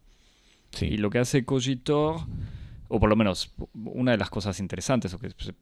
Sí. 0.70 0.86
Y 0.86 0.96
lo 0.96 1.10
que 1.10 1.18
hace 1.18 1.44
Cogitor, 1.44 2.20
o 2.94 3.00
por 3.00 3.08
lo 3.08 3.16
menos 3.16 3.54
una 3.72 4.10
de 4.10 4.18
las 4.18 4.28
cosas 4.28 4.60
interesantes 4.60 5.14
o 5.14 5.18
que 5.18 5.30
se 5.38 5.54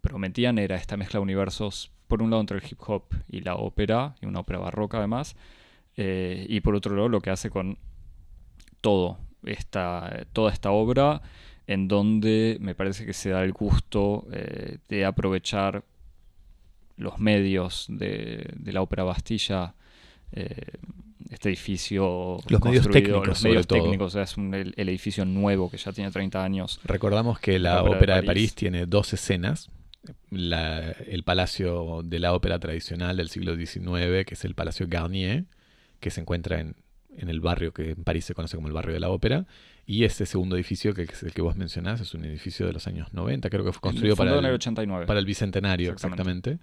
prometían 0.00 0.58
era 0.58 0.76
esta 0.76 0.96
mezcla 0.96 1.18
de 1.18 1.24
universos, 1.24 1.90
por 2.06 2.22
un 2.22 2.30
lado 2.30 2.40
entre 2.40 2.58
el 2.58 2.62
hip 2.64 2.78
hop 2.86 3.02
y 3.26 3.40
la 3.40 3.56
ópera, 3.56 4.14
y 4.22 4.26
una 4.26 4.38
ópera 4.38 4.60
barroca 4.60 4.98
además, 4.98 5.34
eh, 5.96 6.46
y 6.48 6.60
por 6.60 6.76
otro 6.76 6.94
lado 6.94 7.08
lo 7.08 7.20
que 7.20 7.30
hace 7.30 7.50
con 7.50 7.78
todo 8.80 9.18
esta, 9.42 10.24
toda 10.32 10.52
esta 10.52 10.70
obra 10.70 11.20
en 11.66 11.88
donde 11.88 12.58
me 12.60 12.76
parece 12.76 13.04
que 13.04 13.12
se 13.12 13.30
da 13.30 13.42
el 13.42 13.52
gusto 13.52 14.28
eh, 14.30 14.78
de 14.88 15.04
aprovechar 15.04 15.82
los 16.96 17.18
medios 17.18 17.86
de, 17.88 18.54
la 18.66 18.82
Ópera 18.82 19.02
Bastilla, 19.02 19.74
eh, 20.30 20.78
este 21.30 21.50
edificio 21.50 22.38
los 22.48 22.62
medios 22.62 22.88
técnicos, 22.88 23.26
los 23.26 23.44
medios 23.44 23.66
técnicos, 23.66 24.14
es 24.14 24.36
el, 24.36 24.74
edificio 24.76 25.24
nuevo 25.24 25.70
que 25.70 25.76
ya 25.76 25.92
tiene 25.92 26.10
30 26.10 26.42
años. 26.42 26.80
Recordamos 26.84 27.38
que 27.38 27.58
la, 27.58 27.82
Ópera, 27.82 28.16
de, 28.16 28.22
París. 28.22 28.54
tiene 28.54 28.86
dos 28.86 29.12
escenas. 29.12 29.70
el 30.30 31.22
palacio 31.24 32.02
de 32.02 32.18
la 32.18 32.32
ópera 32.32 32.58
tradicional 32.58 33.16
del 33.16 33.28
siglo 33.28 33.56
XIX, 33.56 34.24
que 34.26 34.34
es 34.34 34.44
el 34.44 34.54
Palacio 34.54 34.86
Garnier, 34.88 35.44
que 36.00 36.10
se 36.10 36.20
encuentra 36.20 36.60
en, 36.60 36.76
en 37.18 37.28
el 37.28 37.40
barrio 37.40 37.72
que 37.72 37.90
en 37.90 38.04
París 38.04 38.24
se 38.24 38.34
conoce 38.34 38.56
como 38.56 38.68
el 38.68 38.74
barrio 38.74 38.94
de 38.94 39.00
la 39.00 39.10
ópera, 39.10 39.46
Y 39.86 40.04
ese 40.04 40.26
segundo 40.26 40.56
edificio, 40.56 40.94
que 40.94 41.02
es 41.02 41.22
el 41.22 41.32
que 41.32 41.42
vos 41.42 41.56
mencionás, 41.56 42.00
es 42.00 42.14
un 42.14 42.24
edificio 42.24 42.66
de 42.66 42.72
los 42.72 42.86
años 42.86 43.12
90, 43.12 43.50
creo 43.50 43.64
que 43.64 43.72
fue 43.72 43.80
construido 43.80 44.16
para 44.16 44.38
el, 44.38 44.44
el, 44.44 44.54
89. 44.54 45.06
para 45.06 45.18
el 45.18 45.26
Bicentenario, 45.26 45.92
exactamente. 45.92 46.58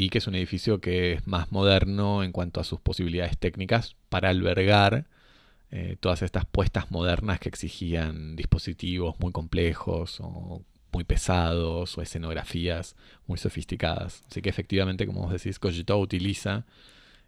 Y 0.00 0.10
que 0.10 0.18
es 0.18 0.28
un 0.28 0.36
edificio 0.36 0.80
que 0.80 1.14
es 1.14 1.26
más 1.26 1.50
moderno 1.50 2.22
en 2.22 2.30
cuanto 2.30 2.60
a 2.60 2.64
sus 2.64 2.78
posibilidades 2.78 3.36
técnicas 3.36 3.96
para 4.08 4.28
albergar 4.28 5.06
eh, 5.72 5.96
todas 5.98 6.22
estas 6.22 6.44
puestas 6.44 6.92
modernas 6.92 7.40
que 7.40 7.48
exigían 7.48 8.36
dispositivos 8.36 9.18
muy 9.18 9.32
complejos 9.32 10.20
o 10.20 10.62
muy 10.92 11.02
pesados 11.02 11.98
o 11.98 12.02
escenografías 12.02 12.94
muy 13.26 13.38
sofisticadas. 13.38 14.22
Así 14.30 14.40
que 14.40 14.48
efectivamente, 14.48 15.04
como 15.04 15.22
vos 15.22 15.32
decís, 15.32 15.58
Cogito 15.58 15.98
utiliza 15.98 16.64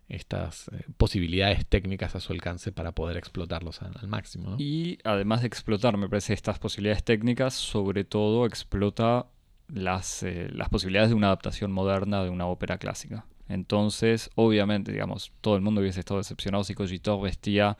estas 0.08 0.68
eh, 0.68 0.84
posibilidades 0.96 1.66
técnicas 1.66 2.14
a 2.14 2.20
su 2.20 2.32
alcance 2.32 2.70
para 2.70 2.92
poder 2.92 3.16
explotarlos 3.16 3.82
al, 3.82 4.06
máximo. 4.06 4.54
Y 4.58 4.98
además 5.02 5.40
de 5.40 5.48
explotar, 5.48 5.96
me 5.96 6.08
parece, 6.08 6.34
estas 6.34 6.60
posibilidades 6.60 7.02
técnicas, 7.02 7.54
sobre 7.54 8.04
todo 8.04 8.46
explota 8.46 9.26
las, 9.72 10.22
eh, 10.22 10.48
las 10.52 10.68
posibilidades 10.68 11.10
de 11.10 11.16
una 11.16 11.28
adaptación 11.28 11.72
moderna 11.72 12.22
de 12.22 12.30
una 12.30 12.46
ópera 12.46 12.78
clásica. 12.78 13.26
Entonces, 13.48 14.30
obviamente, 14.36 14.92
digamos, 14.92 15.32
todo 15.40 15.56
el 15.56 15.62
mundo 15.62 15.80
hubiese 15.80 16.00
estado 16.00 16.18
decepcionado 16.18 16.64
si 16.64 16.74
Cogito 16.74 17.20
vestía 17.20 17.76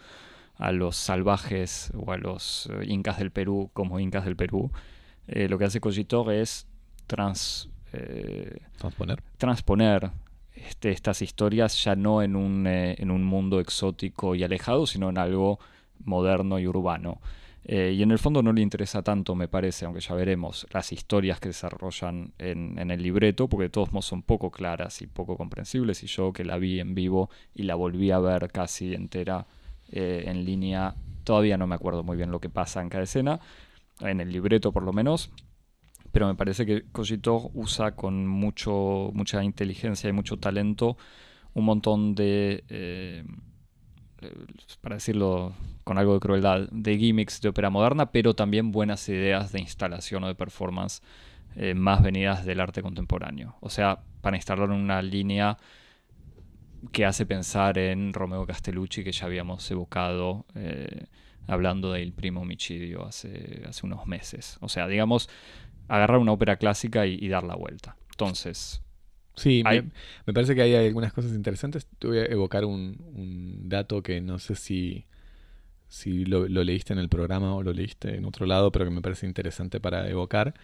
a 0.56 0.72
los 0.72 0.96
salvajes 0.96 1.92
o 1.96 2.12
a 2.12 2.18
los 2.18 2.68
eh, 2.72 2.84
incas 2.86 3.18
del 3.18 3.30
Perú 3.30 3.70
como 3.72 4.00
incas 4.00 4.24
del 4.24 4.36
Perú. 4.36 4.70
lo 5.26 5.58
que 5.58 5.64
hace 5.64 5.80
Cogito 5.80 6.30
es 6.30 6.66
trans, 7.06 7.68
transponer, 8.76 9.22
transponer 9.38 10.10
este, 10.66 10.90
estas 10.90 11.22
historias 11.22 11.82
ya 11.82 11.96
no 11.96 12.22
en 12.22 12.36
un, 12.36 12.66
eh, 12.66 12.96
en 12.98 13.10
un 13.10 13.24
mundo 13.24 13.60
exótico 13.60 14.34
y 14.34 14.44
alejado, 14.44 14.86
sino 14.86 15.08
en 15.08 15.18
algo 15.18 15.58
moderno 16.04 16.58
y 16.58 16.66
urbano. 16.66 17.20
Eh, 17.64 17.94
y 17.96 18.02
en 18.02 18.10
el 18.10 18.18
fondo 18.18 18.42
no 18.42 18.52
le 18.52 18.62
interesa 18.62 19.02
tanto, 19.02 19.34
me 19.34 19.46
parece, 19.46 19.84
aunque 19.84 20.00
ya 20.00 20.14
veremos, 20.14 20.66
las 20.72 20.92
historias 20.92 21.40
que 21.40 21.50
desarrollan 21.50 22.32
en, 22.38 22.90
el 22.90 23.02
libreto, 23.02 23.48
porque 23.48 23.64
de 23.64 23.70
todos 23.70 23.92
modos 23.92 24.06
son 24.06 24.22
poco 24.22 24.50
claras 24.50 25.02
y 25.02 25.06
poco 25.06 25.36
comprensibles. 25.36 26.02
Y 26.02 26.06
yo 26.06 26.32
que 26.32 26.44
la 26.44 26.58
vi 26.58 26.80
en 26.80 26.94
vivo 26.94 27.30
y 27.54 27.64
la 27.64 27.74
volví 27.74 28.10
a 28.10 28.18
ver 28.18 28.50
casi 28.50 28.94
entera 28.94 29.46
eh, 29.92 30.24
en 30.26 30.44
línea, 30.44 30.94
todavía 31.24 31.58
no 31.58 31.66
me 31.66 31.74
acuerdo 31.74 32.02
muy 32.02 32.16
bien 32.16 32.30
lo 32.30 32.40
que 32.40 32.48
pasa 32.48 32.80
en 32.80 32.88
cada 32.88 33.04
escena, 33.04 33.40
en 34.00 34.20
el 34.20 34.32
libreto 34.32 34.72
por 34.72 34.82
lo 34.82 34.92
menos 34.92 35.30
pero 36.12 36.26
me 36.26 36.34
parece 36.34 36.66
que 36.66 36.84
Cogito 36.90 37.50
usa 37.54 37.94
con 37.94 38.26
mucho, 38.26 39.10
mucha 39.14 39.44
inteligencia 39.44 40.10
y 40.10 40.12
mucho 40.12 40.38
talento 40.38 40.96
un 41.54 41.64
montón 41.64 42.14
de, 42.14 42.64
eh, 42.68 43.24
para 44.80 44.96
decirlo 44.96 45.52
con 45.90 45.98
algo 45.98 46.14
de 46.14 46.20
crueldad, 46.20 46.68
de 46.70 46.96
gimmicks 46.96 47.40
de 47.40 47.48
ópera 47.48 47.68
moderna, 47.68 48.12
pero 48.12 48.32
también 48.32 48.70
buenas 48.70 49.08
ideas 49.08 49.50
de 49.50 49.58
instalación 49.58 50.22
o 50.22 50.28
de 50.28 50.36
performance 50.36 51.02
eh, 51.56 51.74
más 51.74 52.00
venidas 52.00 52.44
del 52.44 52.60
arte 52.60 52.80
contemporáneo. 52.80 53.56
O 53.58 53.70
sea, 53.70 53.98
para 54.20 54.36
instalar 54.36 54.70
una 54.70 55.02
línea 55.02 55.56
que 56.92 57.04
hace 57.04 57.26
pensar 57.26 57.76
en 57.76 58.12
Romeo 58.12 58.46
Castellucci, 58.46 59.02
que 59.02 59.10
ya 59.10 59.26
habíamos 59.26 59.68
evocado 59.68 60.46
eh, 60.54 61.06
hablando 61.48 61.90
del 61.90 62.12
primo 62.12 62.42
homicidio 62.42 63.04
hace, 63.04 63.64
hace 63.68 63.84
unos 63.84 64.06
meses. 64.06 64.58
O 64.60 64.68
sea, 64.68 64.86
digamos, 64.86 65.28
agarrar 65.88 66.18
una 66.18 66.30
ópera 66.30 66.54
clásica 66.54 67.04
y, 67.04 67.28
dar 67.28 67.42
la 67.42 67.56
vuelta. 67.56 67.96
Entonces... 68.12 68.80
Sí, 69.34 69.64
me, 69.64 70.32
parece 70.34 70.54
que 70.54 70.62
hay 70.62 70.74
algunas 70.74 71.12
cosas 71.12 71.32
interesantes. 71.32 71.88
Te 71.98 72.06
voy 72.06 72.18
a 72.18 72.26
evocar 72.26 72.64
un, 72.64 73.68
dato 73.68 74.02
que 74.02 74.20
no 74.20 74.38
sé 74.38 74.54
si, 74.54 75.06
si 75.90 76.24
lo, 76.24 76.46
leíste 76.46 76.92
en 76.92 77.00
el 77.00 77.08
programa 77.08 77.54
o 77.54 77.62
lo 77.62 77.72
leíste 77.72 78.16
en 78.16 78.24
otro 78.24 78.46
lado, 78.46 78.70
pero 78.70 78.84
que 78.84 78.92
me 78.92 79.02
parece 79.02 79.26
interesante 79.26 79.80
para 79.80 80.08
evocar. 80.08 80.54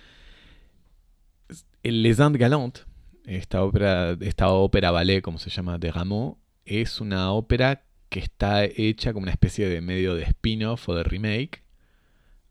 El 1.83 2.03
Les 2.03 2.21
Indes 2.21 2.41
Galantes, 2.41 2.87
esta 3.25 3.63
ópera, 3.63 4.17
esta 4.21 4.49
ópera 4.49 4.93
ballet, 4.93 5.21
como 5.21 5.39
se 5.39 5.51
llama, 5.51 5.79
de 5.79 5.91
Rameau, 5.91 6.39
es 6.65 7.01
una 7.01 7.33
ópera 7.33 7.83
que 8.09 8.21
está 8.21 8.65
hecha 8.65 9.13
como 9.13 9.25
una 9.25 9.33
especie 9.33 9.69
de 9.69 9.81
medio 9.81 10.15
de 10.15 10.23
spin-off 10.23 10.89
o 10.89 10.95
de 10.95 11.03
remake 11.03 11.63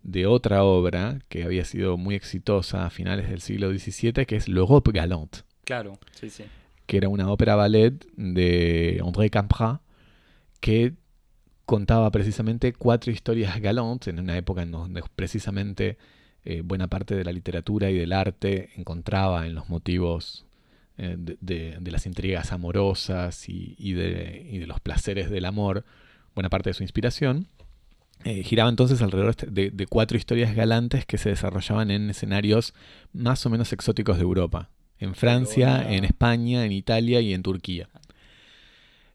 de 0.04 0.28
otra 0.28 0.64
obra 0.64 1.20
que 1.30 1.44
había 1.44 1.64
sido 1.64 1.98
muy 1.98 2.14
exitosa 2.16 2.86
a 2.86 2.90
finales 2.90 3.30
del 3.30 3.40
siglo 3.40 3.72
XVII, 3.72 4.26
que 4.26 4.36
es 4.36 4.50
L'Europe 4.50 4.92
Galante. 4.92 5.40
Claro, 5.64 5.98
sí, 6.12 6.30
sí. 6.30 6.44
Que 6.86 6.98
era 6.98 7.08
una 7.08 7.32
ópera 7.32 7.56
ballet 7.56 8.06
de 8.18 9.02
André 9.04 9.30
Campra 9.30 9.82
que 10.60 10.94
contaba 11.66 12.12
precisamente 12.12 12.74
cuatro 12.74 13.12
historias 13.12 13.60
galantes 13.60 14.08
en 14.10 14.20
una 14.20 14.38
época 14.38 14.62
en 14.62 14.72
donde 14.72 15.04
precisamente 15.16 15.98
eh, 16.44 16.62
buena 16.64 16.88
parte 16.88 17.16
de 17.16 17.24
la 17.24 17.32
literatura 17.32 17.90
y 17.90 17.98
del 17.98 18.14
arte 18.14 18.70
encontraba 18.76 19.48
en 19.48 19.56
los 19.56 19.70
motivos 19.70 20.46
eh, 20.98 21.16
de, 21.18 21.92
las 21.92 22.06
intrigas 22.06 22.52
amorosas 22.52 23.50
y, 23.50 23.94
de, 23.94 24.48
y 24.50 24.60
de 24.60 24.68
los 24.68 24.80
placeres 24.80 25.30
del 25.30 25.46
amor 25.46 25.84
buena 26.36 26.50
parte 26.50 26.70
de 26.70 26.74
su 26.76 26.84
inspiración. 26.84 27.48
Eh, 28.24 28.44
giraba 28.44 28.70
entonces 28.70 29.02
alrededor 29.02 29.32
este, 29.32 29.48
de, 29.48 29.88
cuatro 29.88 30.18
historias 30.18 30.56
galantes 30.56 31.06
que 31.06 31.18
se 31.18 31.30
desarrollaban 31.30 31.92
en 31.92 32.10
escenarios 32.10 32.74
más 33.14 33.46
o 33.46 33.50
menos 33.50 33.74
exóticos 33.74 34.18
de 34.18 34.24
Europa. 34.24 34.70
En 35.00 35.16
Francia, 35.16 35.92
en 35.92 36.06
España, 36.06 36.66
en 36.66 36.72
Italia 36.72 37.20
y 37.20 37.34
en 37.34 37.44
Turquía. 37.44 37.90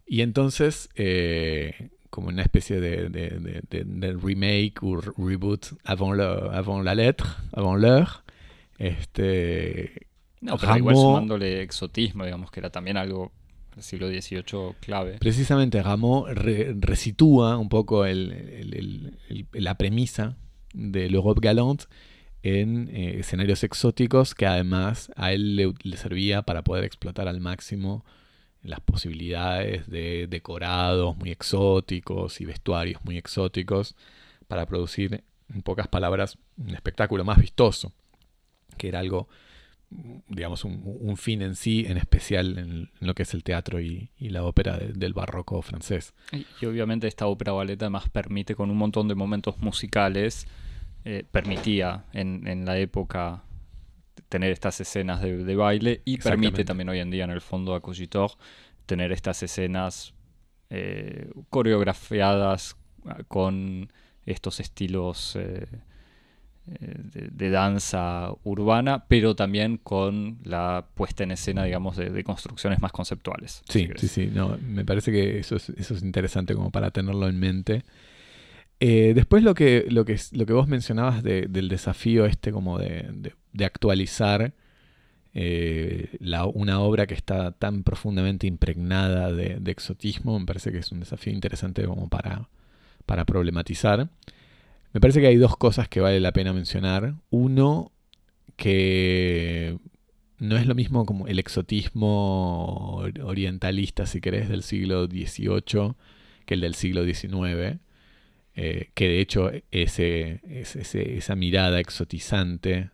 Y 0.06 0.20
entonces, 0.20 0.90
eh, 0.94 1.90
como 2.10 2.28
una 2.28 2.42
especie 2.42 2.80
de, 2.80 4.18
remake 4.22 4.82
o 4.82 5.00
reboot 5.00 5.66
avant, 5.84 6.14
la 6.14 6.94
lettre, 6.94 7.28
avant 7.52 7.76
l'heure, 7.76 8.10
este... 8.78 10.06
No, 10.42 10.56
pero 10.56 10.76
igual 10.78 10.96
sumándole 10.96 11.62
exotismo, 11.62 12.24
digamos, 12.24 12.50
que 12.50 12.60
era 12.60 12.70
también 12.70 12.96
algo 12.96 13.30
siglo 13.78 14.08
XVIII 14.08 14.74
clave. 14.80 15.18
Precisamente 15.18 15.82
Rameau 15.82 16.26
resitúa 16.26 17.58
un 17.58 17.68
poco 17.68 18.04
la 18.06 19.78
premisa 19.78 20.36
de 20.72 21.08
l'Europe 21.08 21.40
Galante 21.42 21.84
en 22.42 22.88
eh, 22.92 23.20
escenarios 23.20 23.64
exóticos 23.64 24.34
que 24.34 24.46
además 24.46 25.12
a 25.16 25.32
él 25.32 25.56
le, 25.56 25.96
servía 25.96 26.42
para 26.42 26.64
poder 26.64 26.84
explotar 26.84 27.28
al 27.28 27.40
máximo 27.40 28.04
las 28.62 28.80
posibilidades 28.80 29.88
de 29.88 30.26
decorados 30.28 31.16
muy 31.16 31.30
exóticos 31.30 32.40
y 32.40 32.44
vestuarios 32.44 33.02
muy 33.04 33.16
exóticos 33.16 33.96
para 34.48 34.66
producir, 34.66 35.24
en 35.52 35.62
pocas 35.62 35.88
palabras, 35.88 36.38
un 36.56 36.74
espectáculo 36.74 37.24
más 37.24 37.38
vistoso, 37.38 37.92
que 38.76 38.88
era 38.88 38.98
algo 38.98 39.28
digamos, 40.28 40.64
un, 40.64 41.16
fin 41.16 41.42
en 41.42 41.56
sí, 41.56 41.84
en 41.88 41.96
especial 41.96 42.58
en, 42.58 42.90
lo 43.00 43.14
que 43.14 43.24
es 43.24 43.34
el 43.34 43.42
teatro 43.42 43.80
y, 43.80 44.10
la 44.20 44.44
ópera 44.44 44.78
del 44.78 45.12
barroco 45.12 45.60
francés. 45.62 46.14
Y, 46.32 46.66
obviamente 46.66 47.08
esta 47.08 47.26
ópera 47.26 47.52
ballet 47.52 47.80
además 47.82 48.08
permite 48.08 48.54
con 48.54 48.70
un 48.70 48.76
montón 48.76 49.08
de 49.08 49.16
momentos 49.16 49.58
musicales, 49.58 50.46
eh, 51.04 51.24
permitía 51.30 52.04
en, 52.12 52.64
la 52.64 52.78
época 52.78 53.42
tener 54.30 54.52
estas 54.52 54.80
escenas 54.80 55.20
de, 55.20 55.56
baile 55.56 56.00
y 56.06 56.16
permite 56.16 56.64
también 56.64 56.88
hoy 56.88 57.00
en 57.00 57.10
día 57.10 57.24
en 57.24 57.30
el 57.30 57.42
fondo 57.42 57.74
a 57.74 57.80
Cogitor 57.80 58.30
tener 58.86 59.12
estas 59.12 59.42
escenas 59.42 60.14
eh, 60.70 61.30
coreografiadas 61.50 62.76
con 63.28 63.92
estos 64.24 64.60
estilos 64.60 65.36
eh, 65.36 65.66
de, 66.66 67.50
danza 67.50 68.32
urbana, 68.44 69.04
pero 69.08 69.34
también 69.34 69.78
con 69.78 70.38
la 70.44 70.86
puesta 70.94 71.24
en 71.24 71.32
escena, 71.32 71.64
digamos, 71.64 71.96
de, 71.96 72.22
construcciones 72.22 72.80
más 72.80 72.92
conceptuales. 72.92 73.62
Sí, 73.68 73.88
sí, 73.96 74.06
sí, 74.06 74.30
no, 74.32 74.56
me 74.62 74.84
parece 74.84 75.10
que 75.10 75.40
eso 75.40 75.56
es, 75.56 75.70
eso 75.70 75.94
es 75.94 76.02
interesante 76.04 76.54
como 76.54 76.70
para 76.70 76.92
tenerlo 76.92 77.28
en 77.28 77.40
mente. 77.40 77.82
Eh, 78.80 79.12
después 79.14 79.42
lo 79.42 79.54
que, 79.54 79.86
lo, 79.90 80.04
que, 80.06 80.52
vos 80.52 80.66
mencionabas 80.66 81.22
del 81.22 81.68
desafío 81.68 82.24
este 82.24 82.50
como 82.50 82.78
de, 82.78 83.34
actualizar 83.62 84.54
eh, 85.34 86.16
una 86.54 86.80
obra 86.80 87.06
que 87.06 87.14
está 87.14 87.52
tan 87.52 87.82
profundamente 87.84 88.46
impregnada 88.46 89.32
de, 89.32 89.60
exotismo, 89.70 90.38
me 90.40 90.46
parece 90.46 90.72
que 90.72 90.78
es 90.78 90.90
un 90.92 91.00
desafío 91.00 91.32
interesante 91.32 91.84
como 91.84 92.08
para, 92.08 92.48
para 93.04 93.26
problematizar. 93.26 94.08
Me 94.92 95.00
parece 95.00 95.20
que 95.20 95.26
hay 95.28 95.36
dos 95.36 95.56
cosas 95.56 95.88
que 95.88 96.00
vale 96.00 96.18
la 96.18 96.32
pena 96.32 96.52
mencionar. 96.52 97.14
Uno, 97.30 97.92
que 98.56 99.78
no 100.38 100.56
es 100.56 100.66
lo 100.66 100.74
mismo 100.74 101.06
como 101.06 101.26
el 101.28 101.38
exotismo 101.38 103.04
orientalista, 103.22 104.06
si 104.06 104.20
querés, 104.20 104.48
del 104.48 104.62
siglo 104.62 105.06
XVIII 105.06 105.94
que 106.46 106.54
el 106.54 106.62
del 106.62 106.74
siglo 106.74 107.04
XIX. 107.04 107.78
Eh, 108.62 108.90
que 108.92 109.08
de 109.08 109.20
hecho 109.20 109.50
ese, 109.70 110.42
esa 110.44 111.34
mirada 111.34 111.80
exotizante 111.80 112.90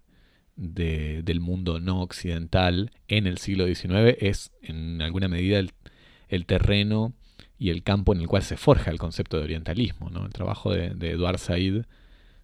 del 0.54 1.40
mundo 1.40 1.80
no 1.80 2.02
occidental 2.02 2.92
en 3.08 3.26
el 3.26 3.38
siglo 3.38 3.66
XIX 3.66 4.16
es 4.20 4.52
en 4.62 5.02
alguna 5.02 5.26
medida 5.26 5.60
el 6.28 6.46
terreno 6.46 7.14
y 7.58 7.70
el 7.70 7.82
campo 7.82 8.14
en 8.14 8.20
el 8.20 8.28
cual 8.28 8.44
se 8.44 8.56
forja 8.56 8.92
el 8.92 8.98
concepto 8.98 9.38
de 9.38 9.44
orientalismo. 9.44 10.08
¿no? 10.10 10.24
El 10.26 10.32
trabajo 10.32 10.72
de, 10.72 10.90
de 10.90 11.38
Said 11.38 11.84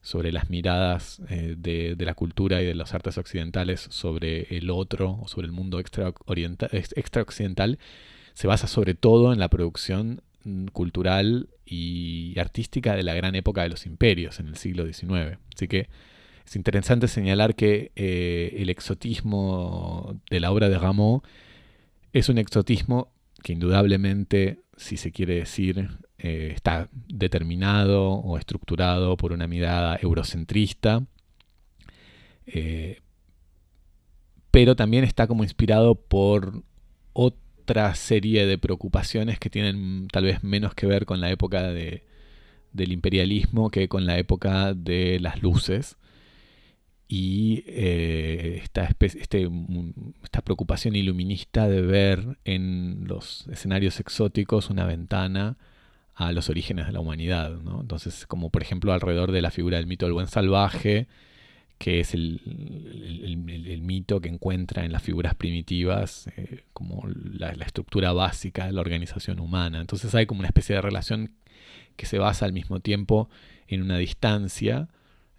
sobre 0.00 0.32
las 0.32 0.50
miradas 0.50 1.22
eh, 1.28 1.54
de, 1.56 1.96
la 2.00 2.14
cultura 2.14 2.60
y 2.60 2.66
de 2.66 2.74
las 2.74 2.92
artes 2.92 3.18
occidentales 3.18 3.86
sobre 3.90 4.56
el 4.56 4.70
otro 4.70 5.18
o 5.22 5.28
sobre 5.28 5.46
el 5.46 5.52
mundo 5.52 5.78
extra, 5.78 6.12
extra 6.26 7.22
occidental 7.22 7.78
se 8.34 8.48
basa 8.48 8.66
sobre 8.66 8.94
todo 8.94 9.32
en 9.32 9.38
la 9.38 9.48
producción 9.48 10.22
cultural 10.72 11.48
y 11.64 12.38
artística 12.38 12.94
de 12.94 13.02
la 13.02 13.14
gran 13.14 13.34
época 13.34 13.62
de 13.62 13.68
los 13.68 13.86
imperios 13.86 14.40
en 14.40 14.48
el 14.48 14.56
siglo 14.56 14.84
XIX. 14.86 15.38
Así 15.54 15.68
que 15.68 15.88
es 16.44 16.56
interesante 16.56 17.08
señalar 17.08 17.54
que 17.54 17.92
eh, 17.96 18.56
el 18.58 18.70
exotismo 18.70 20.20
de 20.30 20.40
la 20.40 20.50
obra 20.50 20.68
de 20.68 20.78
Rameau 20.78 21.22
es 22.12 22.28
un 22.28 22.38
exotismo 22.38 23.12
que 23.42 23.52
indudablemente, 23.52 24.60
si 24.76 24.96
se 24.96 25.12
quiere 25.12 25.36
decir, 25.36 25.88
eh, 26.18 26.52
está 26.54 26.88
determinado 26.92 28.10
o 28.12 28.38
estructurado 28.38 29.16
por 29.16 29.32
una 29.32 29.46
mirada 29.46 29.98
eurocentrista, 30.00 31.04
eh, 32.46 33.00
pero 34.50 34.76
también 34.76 35.04
está 35.04 35.26
como 35.26 35.42
inspirado 35.42 35.94
por 35.94 36.62
otra 37.62 37.94
serie 37.94 38.46
de 38.46 38.58
preocupaciones 38.58 39.38
que 39.38 39.50
tienen 39.50 40.08
tal 40.08 40.24
vez 40.24 40.42
menos 40.42 40.74
que 40.74 40.86
ver 40.86 41.06
con 41.06 41.20
la 41.20 41.30
época 41.30 41.62
de, 41.68 42.04
del 42.72 42.92
imperialismo 42.92 43.70
que 43.70 43.88
con 43.88 44.04
la 44.06 44.18
época 44.18 44.74
de 44.74 45.20
las 45.20 45.42
luces. 45.42 45.96
Y 47.08 47.64
eh, 47.66 48.60
esta, 48.62 48.88
este, 49.00 49.48
esta 50.22 50.40
preocupación 50.42 50.96
iluminista 50.96 51.68
de 51.68 51.82
ver 51.82 52.38
en 52.44 53.04
los 53.06 53.46
escenarios 53.48 54.00
exóticos 54.00 54.70
una 54.70 54.86
ventana 54.86 55.58
a 56.14 56.32
los 56.32 56.48
orígenes 56.48 56.86
de 56.86 56.92
la 56.92 57.00
humanidad. 57.00 57.52
Entonces, 57.80 58.26
como 58.26 58.50
por 58.50 58.62
ejemplo 58.62 58.92
alrededor 58.92 59.30
de 59.30 59.42
la 59.42 59.50
figura 59.50 59.76
del 59.76 59.86
mito 59.86 60.06
del 60.06 60.14
buen 60.14 60.26
salvaje, 60.26 61.06
que 61.82 61.98
es 61.98 62.14
el, 62.14 62.40
mito 63.82 64.20
que 64.20 64.28
encuentra 64.28 64.84
en 64.84 64.92
las 64.92 65.02
figuras 65.02 65.34
primitivas 65.34 66.28
eh, 66.36 66.62
como 66.72 67.08
la, 67.08 67.50
estructura 67.50 68.12
básica 68.12 68.66
de 68.66 68.72
la 68.72 68.80
organización 68.80 69.40
humana. 69.40 69.80
Entonces 69.80 70.14
hay 70.14 70.26
como 70.26 70.38
una 70.38 70.46
especie 70.46 70.76
de 70.76 70.80
relación 70.80 71.32
que 71.96 72.06
se 72.06 72.20
basa 72.20 72.44
al 72.44 72.52
mismo 72.52 72.78
tiempo 72.78 73.28
en 73.66 73.82
una 73.82 73.98
distancia, 73.98 74.90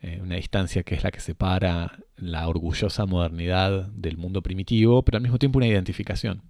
eh, 0.02 0.20
una 0.22 0.36
distancia 0.36 0.84
que 0.84 0.96
es 0.96 1.06
la 1.06 1.12
que 1.12 1.22
separa 1.22 2.00
la 2.18 2.46
orgullosa 2.50 3.06
modernidad 3.06 3.88
del 3.94 4.18
mundo 4.18 4.42
primitivo, 4.42 5.02
pero 5.04 5.20
al 5.20 5.24
mismo 5.24 5.40
tiempo 5.40 5.60
una 5.60 5.68
identificación, 5.68 6.42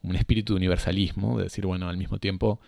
un 0.00 0.16
espíritu 0.16 0.54
de 0.54 0.60
universalismo, 0.60 1.36
de 1.36 1.44
decir, 1.44 1.66
bueno, 1.66 1.90
al 1.90 1.98
mismo 1.98 2.16
tiempo 2.16 2.58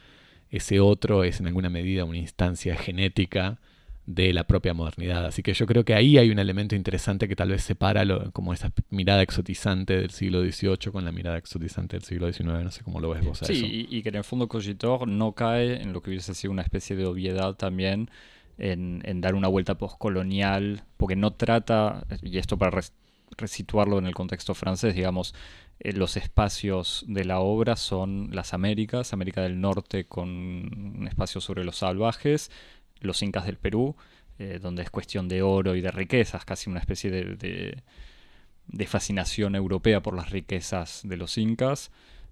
ese 0.50 0.80
otro 0.80 1.24
es 1.24 1.40
en 1.40 1.46
alguna 1.46 1.70
medida 1.70 2.04
una 2.04 2.18
instancia 2.18 2.76
genética 2.76 3.58
de 4.06 4.32
la 4.34 4.44
propia 4.44 4.74
modernidad. 4.74 5.24
Así 5.24 5.42
que 5.42 5.54
yo 5.54 5.66
creo 5.66 5.84
que 5.84 5.94
ahí 5.94 6.18
hay 6.18 6.30
un 6.30 6.38
elemento 6.38 6.74
interesante 6.74 7.26
que 7.26 7.36
tal 7.36 7.50
vez 7.50 7.62
separa 7.62 8.04
como 8.32 8.52
esa 8.52 8.72
mirada 8.90 9.22
exotizante 9.22 9.96
del 9.96 10.10
siglo 10.10 10.42
XVIII 10.42 10.92
con 10.92 11.04
la 11.04 11.12
mirada 11.12 11.38
exotizante 11.38 11.96
del 11.96 12.04
siglo 12.04 12.30
XIX. 12.30 12.64
No 12.64 12.70
sé 12.70 12.82
cómo 12.82 13.00
lo 13.00 13.10
ves 13.10 13.24
vos 13.24 13.42
a 13.42 13.46
sí, 13.46 13.86
Y, 13.88 14.02
que 14.02 14.10
en 14.10 14.16
el 14.16 14.24
fondo 14.24 14.48
Cogitor 14.48 15.08
no 15.08 15.32
cae 15.32 15.80
en 15.80 15.92
lo 15.92 16.02
que 16.02 16.10
hubiese 16.10 16.34
sido 16.34 16.52
una 16.52 16.62
especie 16.62 16.96
de 16.96 17.06
obviedad 17.06 17.54
también 17.54 18.10
en, 18.58 19.20
dar 19.20 19.34
una 19.34 19.48
vuelta 19.48 19.76
postcolonial, 19.78 20.84
porque 20.96 21.16
no 21.16 21.32
trata, 21.32 22.06
y 22.22 22.38
esto 22.38 22.58
para 22.58 22.82
resituarlo 23.36 23.98
en 23.98 24.06
el 24.06 24.14
contexto 24.14 24.54
francés, 24.54 24.94
digamos, 24.94 25.34
eh, 25.80 25.92
los 25.92 26.16
espacios 26.16 27.04
de 27.08 27.24
la 27.24 27.40
obra 27.40 27.74
son 27.76 28.28
las 28.32 28.54
Américas, 28.54 29.12
América 29.12 29.42
del 29.42 29.60
Norte 29.60 30.06
con 30.06 30.28
un 30.28 31.06
espacio 31.08 31.40
sobre 31.40 31.64
los 31.64 31.78
salvajes, 31.78 32.50
los 33.00 33.22
incas 33.22 33.46
del 33.46 33.56
Perú, 33.56 33.96
eh, 34.38 34.58
donde 34.60 34.82
es 34.82 34.90
cuestión 34.90 35.28
de 35.28 35.42
oro 35.42 35.74
y 35.74 35.80
de 35.80 35.90
riquezas, 35.90 36.44
casi 36.44 36.70
una 36.70 36.80
especie 36.80 37.10
de, 37.10 37.82
de, 38.66 38.86
fascinación 38.86 39.54
europea 39.54 40.02
por 40.02 40.14
las 40.14 40.30
riquezas 40.30 41.02
de 41.04 41.16
los 41.16 41.38
incas, 41.38 41.90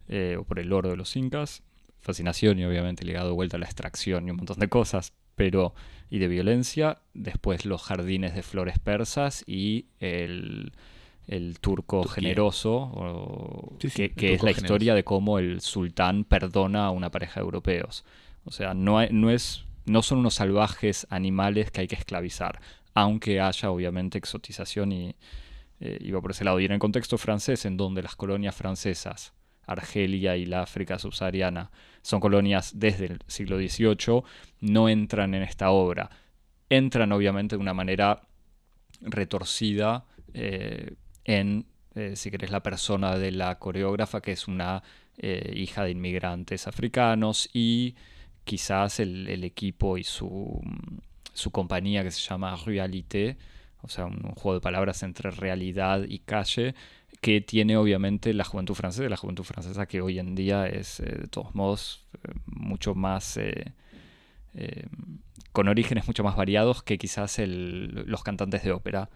eh, 0.09 0.37
o 0.39 0.45
por 0.45 0.59
el 0.59 0.73
oro 0.73 0.91
de 0.91 0.97
los 0.97 1.17
incas, 1.17 1.63
fascinación 2.01 2.59
y 2.59 2.65
obviamente 2.65 3.05
ligado 3.05 3.29
de 3.29 3.35
vuelta 3.35 3.57
a 3.57 3.61
la 3.61 3.67
extracción 3.67 4.27
y 4.27 4.31
un 4.31 4.39
montón 4.39 4.59
de 4.59 4.69
cosas, 4.69 5.13
pero 5.37 5.75
y 6.11 6.19
de 6.19 6.29
violencia, 6.29 6.99
después 7.15 7.65
los 7.65 7.83
jardines 7.83 8.35
de 8.35 8.43
flores 8.43 8.79
persas 8.79 9.45
y 9.47 9.87
el 10.01 10.73
el 11.27 11.61
turco 11.61 12.05
generoso, 12.05 13.77
que, 13.79 14.13
es 14.17 14.43
la 14.43 14.51
historia 14.51 14.95
de 14.95 15.05
cómo 15.05 15.39
el 15.39 15.61
sultán 15.61 16.25
perdona 16.25 16.87
a 16.87 16.91
una 16.91 17.11
pareja 17.11 17.41
de 17.41 17.45
europeos. 17.45 18.05
O 18.45 18.51
sea, 18.51 18.75
no, 18.75 19.07
no, 19.09 19.31
es, 19.31 19.65
no 19.85 20.03
son 20.03 20.19
unos 20.19 20.35
salvajes 20.35 21.07
animales 21.11 21.71
que 21.71 21.83
hay 21.83 21.89
que 21.89 21.95
esclavizar, 21.95 22.61
aunque 22.95 23.41
haya 23.41 23.71
obviamente 23.71 24.19
exotización 24.19 24.93
y 24.93 25.17
eh, 25.81 25.99
iba 26.01 26.21
por 26.21 26.31
ese 26.31 26.45
lado. 26.45 26.61
Y 26.61 26.65
en 26.65 26.73
el 26.73 26.79
contexto 26.79 27.19
francés, 27.19 27.65
en 27.65 27.77
donde 27.77 28.03
las 28.03 28.15
colonias 28.15 28.55
francesas, 28.55 29.33
Argelia 29.67 30.37
y 30.37 30.47
la 30.47 30.63
África 30.63 30.99
subsahariana, 30.99 31.71
son 32.03 32.21
colonias 32.21 32.79
desde 32.79 33.07
el 33.07 33.19
siglo 33.27 33.59
XVIII, 33.59 34.23
no 34.61 34.89
entran 34.89 35.35
en 35.35 35.43
esta 35.43 35.71
obra. 35.71 36.11
Entran 36.69 37.13
obviamente 37.13 37.57
de 37.57 37.61
una 37.61 37.75
manera 37.75 38.23
retorcida 39.01 40.05
eh, 40.35 40.95
en, 41.25 41.67
eh, 41.95 42.15
si 42.17 42.31
querés, 42.31 42.51
la 42.51 42.63
persona 42.63 43.19
de 43.19 43.33
la 43.33 43.59
coreógrafa, 43.59 44.21
que 44.21 44.33
es 44.33 44.49
una 44.49 44.83
hija 45.23 45.85
de 45.85 45.91
inmigrantes 45.91 46.67
africanos, 46.67 47.49
y 47.53 47.95
quizás 48.45 49.01
el, 49.01 49.45
equipo 49.45 49.99
y 49.99 50.05
su, 50.05 50.61
su, 51.33 51.51
compañía 51.51 52.03
que 52.03 52.11
se 52.11 52.21
llama 52.21 52.57
Realite, 52.57 53.37
o 53.83 53.89
sea, 53.89 54.07
un, 54.07 54.21
juego 54.35 54.55
de 54.55 54.61
palabras 54.61 55.03
entre 55.03 55.31
realidad 55.31 56.05
y 56.09 56.21
calle, 56.21 56.75
que 57.21 57.41
tiene 57.41 57.77
obviamente 57.77 58.35
la 58.35 58.45
juventud 58.45 58.75
francesa, 58.75 59.09
la 59.09 59.17
juventud 59.17 59.45
francesa 59.45 59.87
que 59.87 60.01
hoy 60.01 60.19
en 60.19 60.35
día 60.35 60.67
es, 60.67 61.01
eh, 61.01 61.05
de 61.23 61.29
todos 61.29 61.55
modos, 61.55 62.07
mucho 62.47 62.95
más 62.95 63.39
con 65.53 65.69
orígenes 65.69 66.07
mucho 66.07 66.25
más 66.25 66.37
variados 66.37 66.83
que 66.83 66.99
quizás 66.99 67.39
los 67.39 68.23
cantantes 68.23 68.63
de 68.65 68.73
ópera 68.73 69.09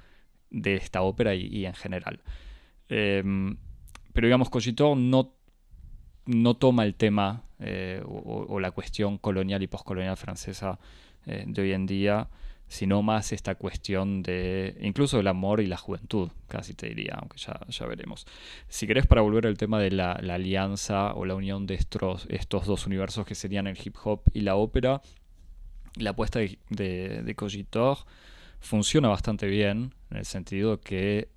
de 0.50 0.76
esta 0.76 1.02
ópera 1.02 1.34
y, 1.34 1.66
en 1.66 1.74
general. 1.74 2.20
Em, 2.88 3.56
pero 4.12 4.26
digamos, 4.26 4.50
Cogitor 4.50 4.96
no, 4.96 5.34
no 6.26 6.54
toma 6.54 6.84
el 6.84 6.94
tema 6.94 7.44
eh, 7.58 8.02
o, 8.04 8.60
la 8.60 8.70
cuestión 8.70 9.18
colonial 9.18 9.62
y 9.62 9.66
postcolonial 9.66 10.16
francesa 10.16 10.78
eh, 11.26 11.44
de 11.46 11.62
hoy 11.62 11.72
en 11.72 11.86
día, 11.86 12.28
sino 12.68 13.02
más 13.02 13.32
esta 13.32 13.54
cuestión 13.54 14.22
de 14.22 14.76
incluso 14.80 15.20
el 15.20 15.26
amor 15.28 15.60
y 15.60 15.66
la 15.66 15.76
juventud, 15.76 16.30
casi 16.48 16.74
te 16.74 16.88
diría, 16.88 17.14
aunque 17.18 17.38
ya, 17.38 17.60
ya 17.68 17.86
veremos. 17.86 18.26
Si 18.68 18.86
querés, 18.86 19.06
para 19.06 19.22
volver 19.22 19.46
al 19.46 19.56
tema 19.56 19.78
de 19.78 19.90
la, 19.90 20.12
alianza 20.12 21.14
o 21.14 21.24
la 21.24 21.34
unión 21.34 21.66
de 21.66 21.74
estos, 21.74 22.26
dos 22.66 22.86
universos 22.86 23.24
que 23.24 23.34
serían 23.34 23.66
el 23.66 23.78
hip 23.82 23.96
hop 24.02 24.22
y 24.34 24.40
la 24.40 24.56
ópera, 24.56 25.00
la 25.94 26.10
apuesta 26.10 26.40
de, 26.40 26.58
de, 26.70 27.22
de 27.22 27.34
funciona 28.60 29.08
bastante 29.08 29.46
bien, 29.46 29.94
en 30.10 30.16
el 30.18 30.24
sentido 30.24 30.80
que 30.80 31.28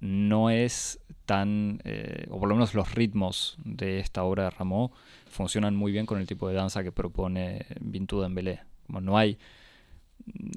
no 0.00 0.50
es 0.50 1.00
tan, 1.26 1.80
eh, 1.84 2.26
o 2.30 2.38
por 2.38 2.48
lo 2.48 2.54
menos 2.54 2.74
los 2.74 2.94
ritmos 2.94 3.58
de 3.64 4.00
esta 4.00 4.22
obra 4.22 4.44
de 4.44 4.50
Rameau 4.50 4.92
funcionan 5.28 5.76
muy 5.76 5.92
bien 5.92 6.06
con 6.06 6.18
el 6.18 6.26
tipo 6.26 6.48
de 6.48 6.54
danza 6.54 6.82
que 6.82 6.92
propone 6.92 7.66
Vintud 7.80 8.26
Belé. 8.30 8.60
Como 8.86 9.00
no 9.00 9.18
hay, 9.18 9.38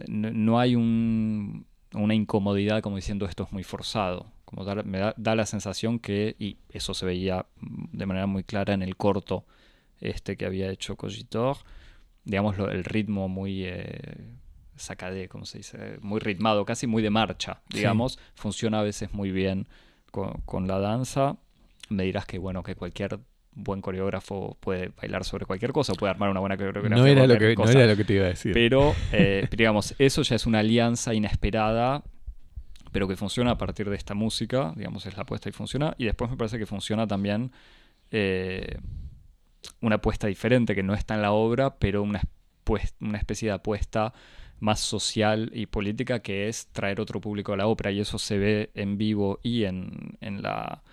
no, 0.07 0.59
hay 0.59 0.75
un, 0.75 1.65
una 1.93 2.15
incomodidad 2.15 2.81
como 2.81 2.95
diciendo 2.95 3.25
esto 3.25 3.43
es 3.43 3.51
muy 3.51 3.63
forzado. 3.63 4.31
Como 4.45 4.63
me 4.83 4.99
da, 4.99 5.35
la 5.35 5.45
sensación 5.45 5.99
que, 5.99 6.35
y 6.37 6.57
eso 6.69 6.93
se 6.93 7.05
veía 7.05 7.45
de 7.61 8.05
manera 8.05 8.27
muy 8.27 8.43
clara 8.43 8.73
en 8.73 8.81
el 8.81 8.97
corto 8.97 9.45
este 9.99 10.35
que 10.35 10.45
había 10.45 10.69
hecho 10.69 10.95
Cogitor, 10.95 11.57
digamos 12.25 12.57
el 12.57 12.83
ritmo 12.83 13.29
muy 13.29 13.63
eh, 13.63 14.35
sacadé, 14.81 15.29
como 15.29 15.45
se 15.45 15.59
dice, 15.59 15.99
muy 16.01 16.19
ritmado, 16.19 16.65
casi 16.65 16.87
muy 16.87 17.01
de 17.01 17.09
marcha, 17.09 17.61
digamos. 17.69 18.19
Funciona 18.35 18.79
a 18.79 18.83
veces 18.83 19.13
muy 19.13 19.31
bien 19.31 19.67
con, 20.11 20.67
la 20.67 20.79
danza. 20.79 21.37
Me 21.89 22.03
dirás 22.03 22.25
que, 22.25 22.39
bueno, 22.39 22.63
que 22.63 22.75
cualquier 22.75 23.19
buen 23.53 23.81
coreógrafo 23.81 24.57
puede 24.59 24.89
bailar 24.89 25.23
sobre 25.23 25.45
cualquier 25.45 25.71
cosa, 25.71 25.93
puede 25.93 26.11
armar 26.11 26.29
una 26.29 26.39
buena 26.39 26.57
coreografía. 26.57 26.89
No 26.89 27.05
era, 27.05 27.27
lo 27.27 27.37
que, 27.37 27.55
no 27.55 27.69
era 27.69 27.85
lo 27.85 27.97
que 27.97 28.03
te 28.03 28.13
iba 28.13 28.25
a 28.25 28.29
decir. 28.29 28.53
Pero, 28.53 28.95
eh, 29.11 29.47
digamos, 29.51 29.95
eso 29.99 30.21
ya 30.21 30.35
es 30.35 30.45
una 30.45 30.59
alianza 30.59 31.13
inesperada, 31.13 32.03
pero 32.91 33.07
que 33.07 33.15
funciona 33.15 33.51
a 33.51 33.57
partir 33.57 33.89
de 33.89 33.95
esta 33.95 34.13
música, 34.13 34.73
digamos, 34.75 35.05
es 35.05 35.15
la 35.15 35.23
apuesta 35.23 35.49
y 35.49 35.51
funciona. 35.51 35.95
Y 35.97 36.05
después 36.05 36.29
me 36.31 36.37
parece 36.37 36.57
que 36.57 36.65
funciona 36.65 37.07
también 37.07 37.51
eh, 38.11 38.77
una 39.81 39.95
apuesta 39.95 40.27
diferente, 40.27 40.75
que 40.75 40.83
no 40.83 40.93
está 40.93 41.15
en 41.15 41.21
la 41.21 41.31
obra, 41.31 41.77
pero 41.77 42.03
una, 42.03 42.21
una 42.99 43.17
especie 43.17 43.49
de 43.49 43.53
apuesta 43.55 44.13
más 44.59 44.79
social 44.79 45.51
y 45.53 45.65
política, 45.65 46.19
que 46.19 46.47
es 46.47 46.67
traer 46.67 47.01
otro 47.01 47.19
público 47.19 47.53
a 47.53 47.57
la 47.57 47.67
ópera, 47.67 47.91
y 47.91 47.99
eso 47.99 48.17
se 48.19 48.37
ve 48.37 48.71
en 48.75 48.97
vivo 48.97 49.39
y 49.41 49.63
en, 49.63 50.17
en, 50.21 50.41
la, 50.41 50.83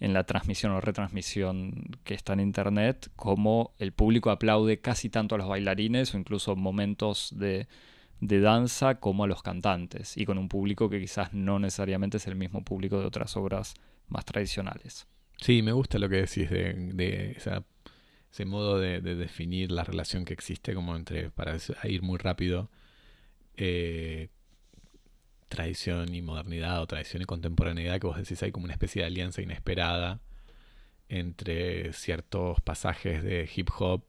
en 0.00 0.14
la 0.14 0.24
transmisión 0.24 0.72
o 0.72 0.80
retransmisión 0.80 1.98
que 2.04 2.14
está 2.14 2.32
en 2.32 2.40
internet, 2.40 3.10
como 3.16 3.74
el 3.78 3.92
público 3.92 4.30
aplaude 4.30 4.80
casi 4.80 5.10
tanto 5.10 5.34
a 5.34 5.38
los 5.38 5.48
bailarines 5.48 6.14
o 6.14 6.18
incluso 6.18 6.56
momentos 6.56 7.34
de, 7.36 7.68
de 8.20 8.40
danza 8.40 8.96
como 8.96 9.24
a 9.24 9.26
los 9.26 9.42
cantantes, 9.42 10.16
y 10.16 10.24
con 10.24 10.38
un 10.38 10.48
público 10.48 10.88
que 10.88 11.00
quizás 11.00 11.34
no 11.34 11.58
necesariamente 11.58 12.16
es 12.16 12.26
el 12.26 12.34
mismo 12.34 12.64
público 12.64 12.98
de 12.98 13.06
otras 13.06 13.36
obras 13.36 13.74
más 14.08 14.24
tradicionales. 14.24 15.06
Sí, 15.36 15.62
me 15.62 15.72
gusta 15.72 15.98
lo 15.98 16.08
que 16.08 16.16
decís 16.16 16.50
de, 16.50 17.36
ese 17.36 18.44
modo 18.44 18.78
de, 18.78 19.00
definir 19.00 19.70
la 19.70 19.84
relación 19.84 20.24
que 20.24 20.34
existe 20.34 20.74
como 20.74 20.96
entre, 20.96 21.30
para 21.30 21.56
ir 21.84 22.02
muy 22.02 22.18
rápido, 22.18 22.70
eh, 23.56 24.28
tradición 25.50 26.14
y 26.14 26.22
modernidad 26.22 26.80
o 26.80 26.86
tradición 26.86 27.22
y 27.22 27.26
contemporaneidad 27.26 28.00
que 28.00 28.06
vos 28.06 28.16
decís 28.16 28.42
hay 28.42 28.52
como 28.52 28.64
una 28.64 28.72
especie 28.72 29.02
de 29.02 29.06
alianza 29.06 29.42
inesperada 29.42 30.20
entre 31.10 31.92
ciertos 31.92 32.60
pasajes 32.62 33.22
de 33.22 33.50
hip 33.54 33.68
hop 33.78 34.04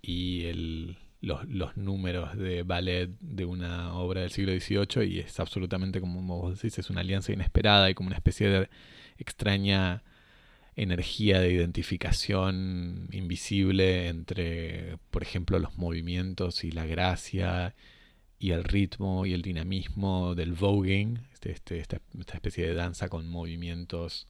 y 0.00 0.44
el, 0.46 0.96
los, 1.20 1.44
los, 1.48 1.76
números 1.76 2.38
de 2.38 2.62
ballet 2.62 3.10
de 3.20 3.44
una 3.44 3.94
obra 3.94 4.22
del 4.22 4.30
siglo 4.30 4.52
XVIII 4.52 5.04
y 5.04 5.18
es 5.18 5.40
absolutamente 5.40 6.00
como 6.00 6.38
vos 6.38 6.54
decís, 6.54 6.78
es 6.78 6.88
una 6.88 7.00
alianza 7.00 7.32
inesperada 7.32 7.90
y 7.90 7.94
como 7.94 8.06
una 8.06 8.16
especie 8.16 8.48
de 8.48 8.70
extraña 9.18 10.04
energía 10.76 11.40
de 11.40 11.52
identificación 11.52 13.08
invisible 13.10 14.08
entre, 14.08 14.98
por 15.10 15.22
ejemplo, 15.22 15.58
los 15.58 15.76
movimientos 15.76 16.62
y 16.62 16.70
la 16.70 16.86
gracia 16.86 17.74
y 18.40 18.52
el 18.52 18.64
ritmo 18.64 19.26
y 19.26 19.34
el 19.34 19.42
dinamismo 19.42 20.34
del 20.34 20.54
voguing, 20.54 21.18
este, 21.34 21.52
este, 21.52 21.78
esta, 21.78 22.00
especie 22.34 22.66
de 22.66 22.74
danza 22.74 23.10
con 23.10 23.28
movimientos 23.28 24.26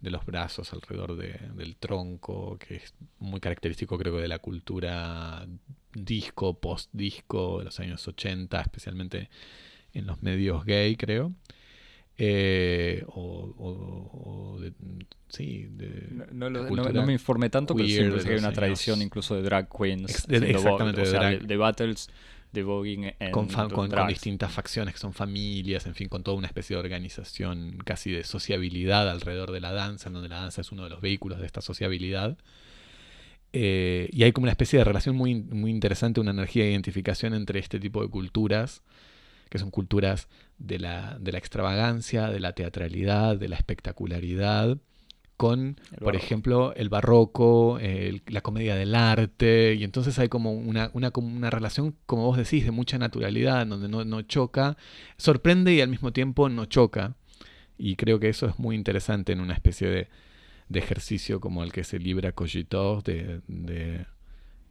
de 0.00 0.12
los 0.12 0.24
brazos 0.24 0.72
alrededor 0.72 1.16
del 1.16 1.74
tronco, 1.74 2.56
que 2.56 2.76
es 2.76 2.94
muy 3.18 3.40
característico 3.40 3.98
creo 3.98 4.14
que 4.14 4.22
de 4.22 4.28
la 4.28 4.38
cultura 4.38 5.44
disco, 5.92 6.54
post-disco 6.54 7.58
de 7.58 7.64
los 7.64 7.80
años 7.80 8.06
80, 8.06 8.60
especialmente 8.60 9.28
en 9.92 10.06
los 10.06 10.22
medios 10.22 10.64
gay, 10.64 10.94
creo. 10.94 11.32
Eh, 12.16 13.04
o, 13.08 14.60
sí, 15.28 15.68
no, 16.32 16.50
me 17.06 17.12
informé 17.12 17.50
tanto, 17.50 17.74
pero 17.74 17.88
siempre 17.88 18.22
que 18.22 18.30
hay 18.30 18.38
una 18.38 18.52
tradición 18.52 19.02
incluso 19.02 19.34
de 19.34 19.42
drag 19.42 19.68
queens, 19.68 20.28
exactamente, 20.28 21.02
de, 21.02 21.56
battles 21.56 22.08
de 22.52 22.62
voguing 22.62 23.12
con, 23.30 23.48
con, 23.48 23.90
distintas 24.08 24.52
facciones 24.52 24.94
que 24.94 25.00
son 25.00 25.12
familias, 25.12 25.86
en 25.86 25.94
fin, 25.94 26.08
con 26.08 26.22
toda 26.22 26.36
una 26.36 26.46
especie 26.46 26.74
de 26.74 26.80
organización 26.80 27.78
casi 27.84 28.10
de 28.10 28.24
sociabilidad 28.24 29.08
alrededor 29.10 29.52
de 29.52 29.60
la 29.60 29.72
danza, 29.72 30.08
en 30.08 30.14
donde 30.14 30.28
la 30.28 30.40
danza 30.40 30.62
es 30.62 30.72
uno 30.72 30.84
de 30.84 30.90
los 30.90 31.00
vehículos 31.00 31.40
de 31.40 31.46
esta 31.46 31.60
sociabilidad. 31.60 32.38
Eh, 33.52 34.08
y 34.12 34.22
hay 34.24 34.32
como 34.32 34.44
una 34.44 34.52
especie 34.52 34.78
de 34.78 34.84
relación 34.84 35.16
muy, 35.16 35.34
muy 35.34 35.70
interesante, 35.70 36.20
una 36.20 36.30
energía 36.30 36.64
de 36.64 36.70
identificación 36.70 37.34
entre 37.34 37.58
este 37.58 37.80
tipo 37.80 38.02
de 38.02 38.08
culturas, 38.08 38.82
que 39.48 39.58
son 39.58 39.70
culturas 39.70 40.28
de 40.58 40.78
la, 40.78 41.18
de 41.18 41.32
la 41.32 41.38
extravagancia, 41.38 42.28
de 42.28 42.40
la 42.40 42.52
teatralidad, 42.52 43.36
de 43.36 43.48
la 43.48 43.56
espectacularidad, 43.56 44.78
con, 45.38 45.80
por 46.00 46.16
ejemplo, 46.16 46.74
el 46.74 46.88
barroco, 46.88 47.78
la 48.26 48.40
comedia 48.40 48.74
del 48.74 48.96
arte, 48.96 49.74
y 49.74 49.84
entonces 49.84 50.18
hay 50.18 50.28
como 50.28 50.52
una, 50.52 50.90
una, 50.94 51.12
una, 51.14 51.48
relación, 51.48 51.94
como 52.06 52.24
vos 52.24 52.36
decís, 52.36 52.64
de 52.64 52.72
mucha 52.72 52.98
naturalidad, 52.98 53.64
donde 53.64 53.88
no, 53.88 54.04
no, 54.04 54.20
choca, 54.22 54.76
sorprende 55.16 55.72
y 55.72 55.80
al 55.80 55.88
mismo 55.88 56.12
tiempo 56.12 56.48
no 56.48 56.66
choca. 56.66 57.14
Y 57.78 57.94
creo 57.94 58.18
que 58.18 58.28
eso 58.28 58.46
es 58.46 58.58
muy 58.58 58.74
interesante 58.74 59.32
en 59.32 59.40
una 59.40 59.54
especie 59.54 59.88
de, 59.88 60.08
de 60.68 60.78
ejercicio 60.80 61.38
como 61.38 61.62
el 61.62 61.70
que 61.70 61.84
se 61.84 62.00
libra 62.00 62.32
Cogitov, 62.32 63.04
de, 63.04 63.40
de 63.46 64.06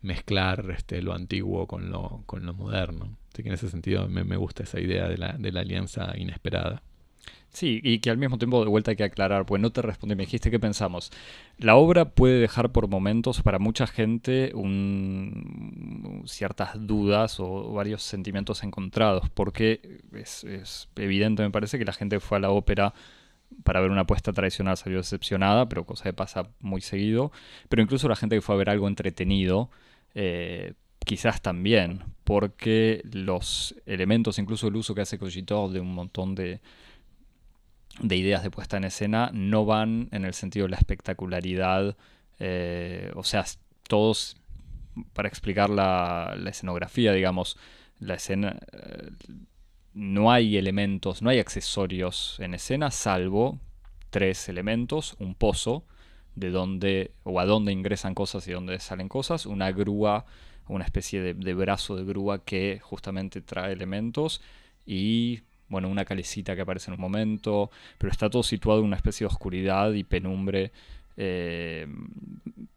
mezclar 0.01 0.69
este, 0.71 1.01
lo 1.01 1.13
antiguo 1.13 1.65
con 1.65 1.91
lo, 1.91 2.23
con 2.25 2.45
lo 2.45 2.53
moderno. 2.53 3.17
Así 3.31 3.41
que 3.41 3.47
en 3.47 3.55
ese 3.55 3.69
sentido 3.69 4.09
me, 4.09 4.25
me 4.25 4.35
gusta 4.35 4.63
esa 4.63 4.81
idea 4.81 5.07
de 5.07 5.17
la, 5.17 5.37
de 5.37 5.53
la 5.53 5.61
alianza 5.61 6.13
inesperada. 6.17 6.83
Sí, 7.49 7.79
y 7.83 7.99
que 7.99 8.09
al 8.11 8.17
mismo 8.17 8.37
tiempo 8.37 8.63
de 8.63 8.69
vuelta 8.69 8.91
hay 8.91 8.97
que 8.97 9.03
aclarar, 9.03 9.45
pues 9.45 9.61
no 9.61 9.71
te 9.71 9.81
respondí, 9.81 10.15
me 10.15 10.25
dijiste 10.25 10.51
qué 10.51 10.59
pensamos. 10.59 11.11
La 11.57 11.75
obra 11.75 12.05
puede 12.05 12.39
dejar 12.39 12.71
por 12.71 12.87
momentos 12.87 13.41
para 13.41 13.57
mucha 13.57 13.87
gente 13.87 14.53
ciertas 16.25 16.85
dudas 16.85 17.39
o 17.39 17.71
varios 17.73 18.03
sentimientos 18.03 18.63
encontrados, 18.63 19.29
porque 19.31 20.01
es, 20.13 20.45
evidente, 20.95 21.41
me 21.41 21.49
parece, 21.49 21.79
que 21.79 21.85
la 21.85 21.93
gente 21.93 22.19
fue 22.19 22.37
a 22.37 22.41
la 22.41 22.51
ópera 22.51 22.93
para 23.63 23.81
ver 23.81 23.91
una 23.91 24.01
apuesta 24.01 24.33
tradicional 24.33 24.77
salió 24.77 24.97
decepcionada, 24.97 25.69
pero 25.69 25.85
cosa 25.85 26.03
que 26.03 26.13
pasa 26.13 26.49
muy 26.59 26.81
seguido. 26.81 27.31
Pero 27.69 27.81
incluso 27.81 28.07
la 28.09 28.15
gente 28.15 28.35
que 28.35 28.41
fue 28.41 28.55
a 28.55 28.57
ver 28.57 28.69
algo 28.69 28.87
entretenido, 28.87 29.71
eh, 30.15 30.73
quizás 31.05 31.41
también, 31.41 32.03
porque 32.23 33.01
los 33.11 33.73
elementos, 33.85 34.37
incluso 34.37 34.67
el 34.67 34.75
uso 34.75 34.93
que 34.93 35.01
hace 35.01 35.17
Cogitor 35.17 35.71
de 35.71 35.79
un 35.79 35.93
montón 35.93 36.35
de 36.35 36.59
de 37.99 38.15
ideas 38.15 38.43
de 38.43 38.51
puesta 38.51 38.77
en 38.77 38.83
escena 38.83 39.31
no 39.33 39.65
van 39.65 40.09
en 40.11 40.25
el 40.25 40.33
sentido 40.33 40.65
de 40.65 40.71
la 40.71 40.77
espectacularidad, 40.77 41.97
eh, 42.39 43.11
o 43.15 43.23
sea, 43.23 43.45
todos, 43.87 44.37
para 45.13 45.27
explicar 45.27 45.69
la, 45.69 46.37
escenografía, 46.47 47.13
digamos, 47.13 47.57
la 47.99 48.15
escena, 48.15 48.59
eh, 48.71 49.09
no 49.93 50.31
hay 50.31 50.57
elementos, 50.57 51.21
no 51.21 51.29
hay 51.29 51.39
accesorios 51.39 52.37
en 52.39 52.53
escena, 52.53 52.91
salvo 52.91 53.59
tres 54.09 54.47
elementos, 54.49 55.15
un 55.19 55.35
pozo, 55.35 55.85
de 56.35 56.51
donde, 56.51 57.11
o 57.23 57.39
a 57.39 57.45
dónde 57.45 57.71
ingresan 57.71 58.13
cosas 58.13 58.47
y 58.47 58.51
dónde 58.51 58.79
salen 58.79 59.09
cosas, 59.09 59.47
una 59.47 59.71
grúa, 59.71 60.25
una 60.67 60.85
especie 60.85 61.33
de 61.33 61.53
brazo 61.55 61.95
de 61.95 62.03
grúa 62.03 62.43
que 62.43 62.79
justamente 62.79 63.41
trae 63.41 63.73
elementos, 63.73 64.41
y 64.85 65.41
bueno, 65.69 65.89
una 65.89 66.05
calecita 66.05 66.55
que 66.55 66.61
aparece 66.61 66.89
en 66.89 66.95
un 66.95 67.01
momento, 67.01 67.69
pero 67.97 68.11
está 68.11 68.29
todo 68.29 68.43
situado 68.43 68.79
en 68.79 68.85
una 68.85 68.95
especie 68.95 69.25
de 69.25 69.33
oscuridad 69.33 69.91
y 69.93 70.03
penumbre 70.03 70.71
eh, 71.17 71.87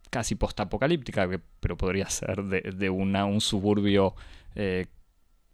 casi 0.09 0.35
postapocalíptica, 0.35 1.29
pero 1.59 1.77
podría 1.77 2.09
ser 2.09 2.43
de, 2.43 2.89
una, 2.89 3.25
un 3.25 3.39
suburbio 3.39 4.13
eh, 4.55 4.87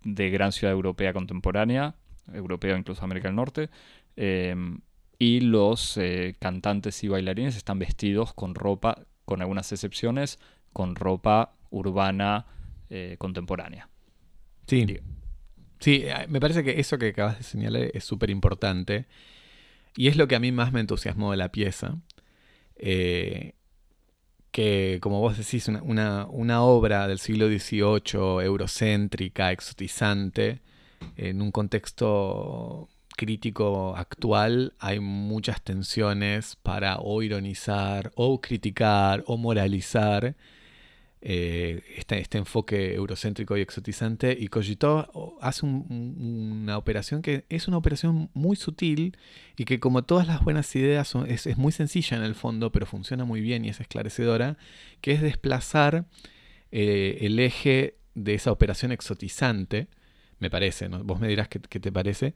de 0.03 0.29
gran 0.31 0.51
ciudad 0.51 0.73
europea 0.73 1.13
contemporánea, 1.13 1.95
europea 2.33 2.77
incluso 2.77 3.03
América 3.03 3.27
del 3.27 3.35
Norte, 3.35 3.69
em, 4.15 4.79
y 5.19 5.41
los 5.41 5.97
eh, 5.97 6.35
cantantes 6.39 7.03
y 7.03 7.07
bailarines 7.07 7.55
están 7.55 7.77
vestidos 7.77 8.33
con 8.33 8.55
ropa, 8.55 9.03
con 9.25 9.41
algunas 9.41 9.71
excepciones, 9.71 10.39
con 10.73 10.95
ropa 10.95 11.53
urbana 11.69 12.45
contemporánea. 13.17 13.89
Sí. 14.65 14.85
Sí, 15.79 16.03
eh, 16.05 16.25
me 16.29 16.39
parece 16.39 16.63
que 16.63 16.79
eso 16.79 16.97
que 16.97 17.09
acabas 17.09 17.37
de 17.37 17.43
señalar 17.43 17.91
es 17.93 18.03
súper 18.03 18.29
importante. 18.29 19.05
Y 19.95 20.07
es 20.07 20.17
lo 20.17 20.27
que 20.27 20.35
a 20.35 20.39
mí 20.39 20.51
más 20.51 20.71
me 20.73 20.79
entusiasmó 20.79 21.31
de 21.31 21.37
la 21.37 21.51
pieza. 21.51 21.97
Eh, 22.77 23.53
que, 24.51 24.99
como 25.01 25.19
vos 25.21 25.37
decís, 25.37 25.67
una, 25.67 26.25
una, 26.25 26.61
obra 26.63 27.07
del 27.07 27.19
siglo 27.19 27.47
XVIII, 27.47 28.45
eurocéntrica, 28.45 29.51
exotizante, 29.51 30.61
en 31.15 31.41
un 31.41 31.51
contexto 31.51 32.89
crítico 33.17 33.95
actual 33.97 34.73
hay 34.79 34.99
muchas 34.99 35.61
tensiones 35.61 36.55
para 36.57 36.99
o 36.99 37.21
ironizar, 37.23 38.11
o 38.15 38.39
criticar, 38.39 39.23
o 39.27 39.37
moralizar 39.37 40.35
eh, 41.19 41.81
este, 41.95 42.19
este, 42.19 42.37
enfoque 42.37 42.93
eurocéntrico 42.93 43.57
y 43.57 43.61
exotizante. 43.61 44.37
Y 44.39 44.49
Cogito 44.49 45.37
hace 45.41 45.65
una 45.65 46.77
operación 46.77 47.21
que 47.21 47.45
es 47.49 47.67
una 47.67 47.77
operación 47.77 48.29
muy 48.33 48.55
sutil 48.55 49.17
y 49.57 49.65
que 49.65 49.79
como 49.79 50.03
todas 50.03 50.27
las 50.27 50.43
buenas 50.43 50.75
ideas 50.75 51.15
es, 51.27 51.57
muy 51.57 51.71
sencilla 51.71 52.17
en 52.17 52.23
el 52.23 52.35
fondo, 52.35 52.71
pero 52.71 52.85
funciona 52.85 53.25
muy 53.25 53.41
bien 53.41 53.65
y 53.65 53.69
es 53.69 53.79
esclarecedora, 53.79 54.57
que 55.01 55.13
es 55.13 55.21
desplazar 55.21 56.05
eh, 56.71 57.17
el 57.21 57.39
eje 57.39 57.97
de 58.13 58.35
esa 58.35 58.51
operación 58.51 58.91
exotizante, 58.91 59.87
me 60.39 60.49
parece, 60.51 60.87
vos 60.87 61.19
me 61.19 61.27
dirás 61.27 61.47
qué, 61.47 61.59
te 61.59 61.91
parece, 61.91 62.35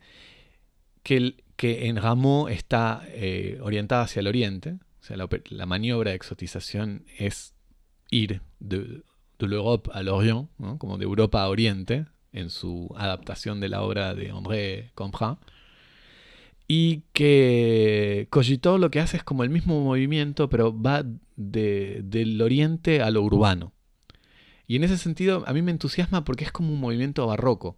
que, 1.04 1.36
que 1.56 1.88
en 1.88 1.98
Rameau 1.98 2.48
está 2.48 3.04
eh, 3.10 3.60
orientada 3.62 4.04
hacia 4.04 4.22
el 4.22 4.28
oriente, 4.28 4.80
o 5.02 5.04
sea, 5.04 5.18
la, 5.18 5.28
la 5.50 5.66
maniobra 5.66 6.12
de 6.12 6.16
exotización 6.16 7.06
es 7.18 7.54
ir 8.12 8.42
de, 8.60 9.04
de 9.40 9.48
l'Europe 9.48 9.90
à 9.94 10.04
l'Orient, 10.04 10.48
como 10.78 10.98
de 10.98 11.06
Europa 11.06 11.42
a 11.42 11.50
Oriente, 11.50 12.06
en 12.34 12.50
su 12.50 12.94
adaptación 12.96 13.60
de 13.60 13.70
la 13.70 13.82
obra 13.82 14.14
de 14.14 14.30
André 14.30 14.92
Comprat. 14.96 15.40
Y 16.68 17.04
que 17.12 18.28
Cogito 18.30 18.78
lo 18.78 18.92
que 18.92 19.02
hace 19.02 19.18
es 19.18 19.24
como 19.24 19.44
el 19.44 19.50
mismo 19.50 19.84
movimiento, 19.84 20.50
pero 20.50 20.80
va 20.80 21.04
de, 21.36 22.02
del 22.04 22.42
oriente 22.42 23.02
a 23.02 23.12
lo 23.12 23.22
urbano. 23.24 23.74
Y 24.68 24.78
en 24.78 24.86
ese 24.86 24.98
sentido 24.98 25.44
a 25.48 25.54
mí 25.54 25.62
me 25.62 25.72
entusiasma 25.72 26.24
porque 26.24 26.46
es 26.46 26.52
como 26.52 26.72
un 26.72 26.80
movimiento 26.80 27.28
barroco, 27.28 27.78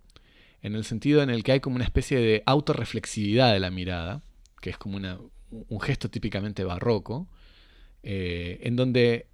en 0.62 0.76
el 0.76 0.84
sentido 0.84 1.24
en 1.24 1.30
el 1.30 1.44
que 1.44 1.54
hay 1.54 1.60
como 1.60 1.76
una 1.76 1.86
especie 1.86 2.20
de 2.20 2.44
autorreflexividad 2.46 3.52
de 3.52 3.60
la 3.60 3.72
mirada, 3.72 4.22
que 4.62 4.70
es 4.70 4.78
como 4.78 5.00
un 5.50 5.82
gesto 5.82 6.10
típicamente 6.10 6.64
barroco, 6.64 7.28
eh, 8.04 8.60
en 8.62 8.76
donde 8.76 9.28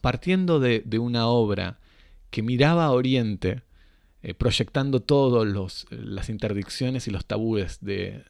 partiendo 0.00 0.60
de, 0.60 0.82
una 0.98 1.26
obra 1.26 1.78
que 2.30 2.42
miraba 2.42 2.86
a 2.86 2.92
Oriente, 2.92 3.62
eh, 4.22 4.34
proyectando 4.34 5.00
todas 5.00 5.86
las 5.90 6.28
interdicciones 6.28 7.08
y 7.08 7.10
los 7.10 7.26
tabúes 7.26 7.78
de, 7.80 8.24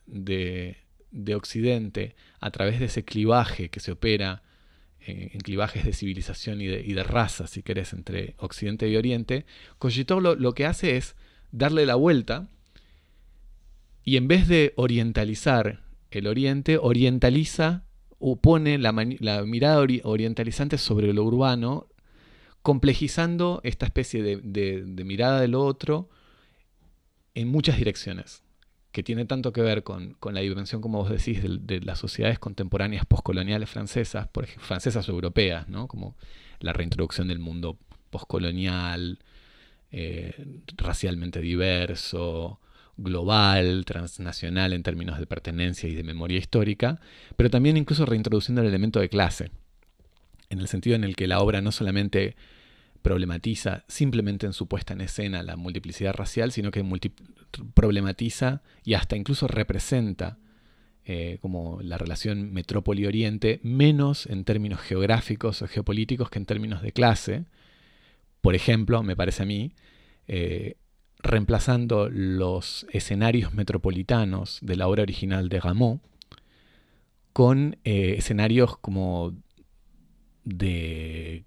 Occidente 1.35 2.17
a 2.41 2.51
través 2.51 2.81
de 2.81 2.87
ese 2.87 3.05
clivaje 3.05 3.69
que 3.69 3.81
se 3.81 3.93
opera 3.93 4.43
eh, 5.01 5.31
en 5.35 5.41
clivajes 5.41 5.85
de 5.85 5.93
civilización 5.93 6.61
y 6.61 6.67
de, 6.67 7.03
raza, 7.03 7.47
si 7.47 7.63
querés, 7.63 7.93
entre 7.93 8.35
Occidente 8.39 8.89
y 8.89 8.97
Oriente, 8.97 9.45
Cogito 9.79 10.21
lo 10.21 10.55
que 10.55 10.67
hace 10.67 10.97
es 10.97 11.17
darle 11.51 11.87
la 11.87 11.97
vuelta 11.97 12.49
y 14.05 14.17
en 14.17 14.29
vez 14.29 14.49
de 14.49 14.73
orientalizar 14.77 15.83
el 16.11 16.27
Oriente, 16.27 16.79
orientaliza 16.79 17.85
pone 18.41 18.79
la, 18.79 18.93
mirada 18.93 19.85
orientalizante 20.05 20.79
sobre 20.79 21.13
lo 21.13 21.25
urbano, 21.25 21.89
complejizando 22.63 23.61
esta 23.65 23.87
especie 23.87 24.23
de, 24.23 25.05
mirada 25.05 25.41
de 25.41 25.49
lo 25.49 25.65
otro 25.65 26.09
en 27.35 27.49
muchas 27.49 27.77
direcciones, 27.79 28.43
que 28.93 29.03
tiene 29.03 29.25
tanto 29.25 29.53
que 29.53 29.63
ver 29.63 29.83
con, 29.83 30.17
la 30.31 30.41
dimensión, 30.41 30.81
como 30.81 30.99
vos 30.99 31.11
decís, 31.11 31.43
de, 31.43 31.81
las 31.81 31.99
sociedades 31.99 32.39
contemporáneas 32.39 33.05
postcoloniales 33.07 33.69
francesas, 33.69 34.29
por 34.29 34.45
ejemplo, 34.45 34.67
francesas 34.67 35.09
o 35.09 35.13
europeas, 35.13 35.69
¿no? 35.69 35.89
como 35.89 36.17
la 36.61 36.73
reintroducción 36.73 37.27
del 37.29 37.41
mundo 37.41 37.79
postcolonial, 38.11 39.19
eh, 39.91 40.35
racialmente 40.77 41.41
diverso, 41.41 42.61
global, 42.97 43.85
transnacional 43.85 44.73
en 44.73 44.83
términos 44.83 45.19
de 45.19 45.27
pertenencia 45.27 45.89
y 45.89 45.95
de 45.95 46.03
memoria 46.03 46.39
histórica, 46.39 47.01
pero 47.37 47.51
también 47.51 47.77
incluso 47.77 48.07
reintroduciendo 48.07 48.63
el 48.63 48.69
elemento 48.69 49.01
de 49.01 49.09
clase, 49.09 49.51
en 50.51 50.61
el 50.61 50.69
sentido 50.69 50.97
en 50.97 51.05
el 51.05 51.17
que 51.17 51.27
la 51.27 51.41
obra 51.41 51.61
no 51.61 51.73
solamente 51.73 52.37
problematiza 53.03 53.85
simplemente 53.89 54.47
en 54.47 54.53
su 54.53 54.69
puesta 54.69 54.93
en 54.93 55.01
escena 55.01 55.43
la 55.43 55.57
multiplicidad 55.57 56.15
racial, 56.15 56.53
sino 56.53 56.71
que 56.71 56.85
problematiza 57.75 58.63
y 58.85 58.95
hasta 58.95 59.17
incluso 59.17 59.49
representa 59.49 60.39
eh, 61.05 61.39
como 61.43 61.81
la 61.83 61.99
relación 61.99 62.53
metrópoli-oriente, 62.53 63.59
menos 63.65 64.27
en 64.27 64.45
términos 64.45 64.81
geográficos 64.81 65.61
o 65.61 65.67
geopolíticos 65.67 66.31
que 66.31 66.39
en 66.39 66.47
términos 66.47 66.81
de 66.81 66.93
clase. 66.93 67.45
Por 68.41 68.55
ejemplo, 68.55 69.03
me 69.03 69.17
parece 69.17 69.43
a 69.43 69.47
mí, 69.47 69.73
eh, 70.29 70.77
reemplazando 71.23 72.09
los 72.11 72.87
escenarios 72.91 73.55
metropolitanos 73.55 74.59
de 74.61 74.77
la 74.77 74.89
obra 74.89 75.03
original 75.03 75.49
de 75.49 75.61
Rameau 75.61 76.01
con 77.33 77.79
eh, 77.85 78.17
escenarios 78.19 78.77
como 78.79 79.35
de, 80.45 81.45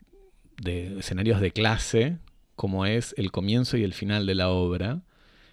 escenarios 0.65 1.41
de 1.41 1.51
clase, 1.51 2.17
como 2.55 2.85
es 2.85 3.13
el 3.17 3.31
comienzo 3.31 3.77
y 3.77 3.83
el 3.83 3.93
final 3.93 4.25
de 4.25 4.35
la 4.35 4.49
obra, 4.49 5.01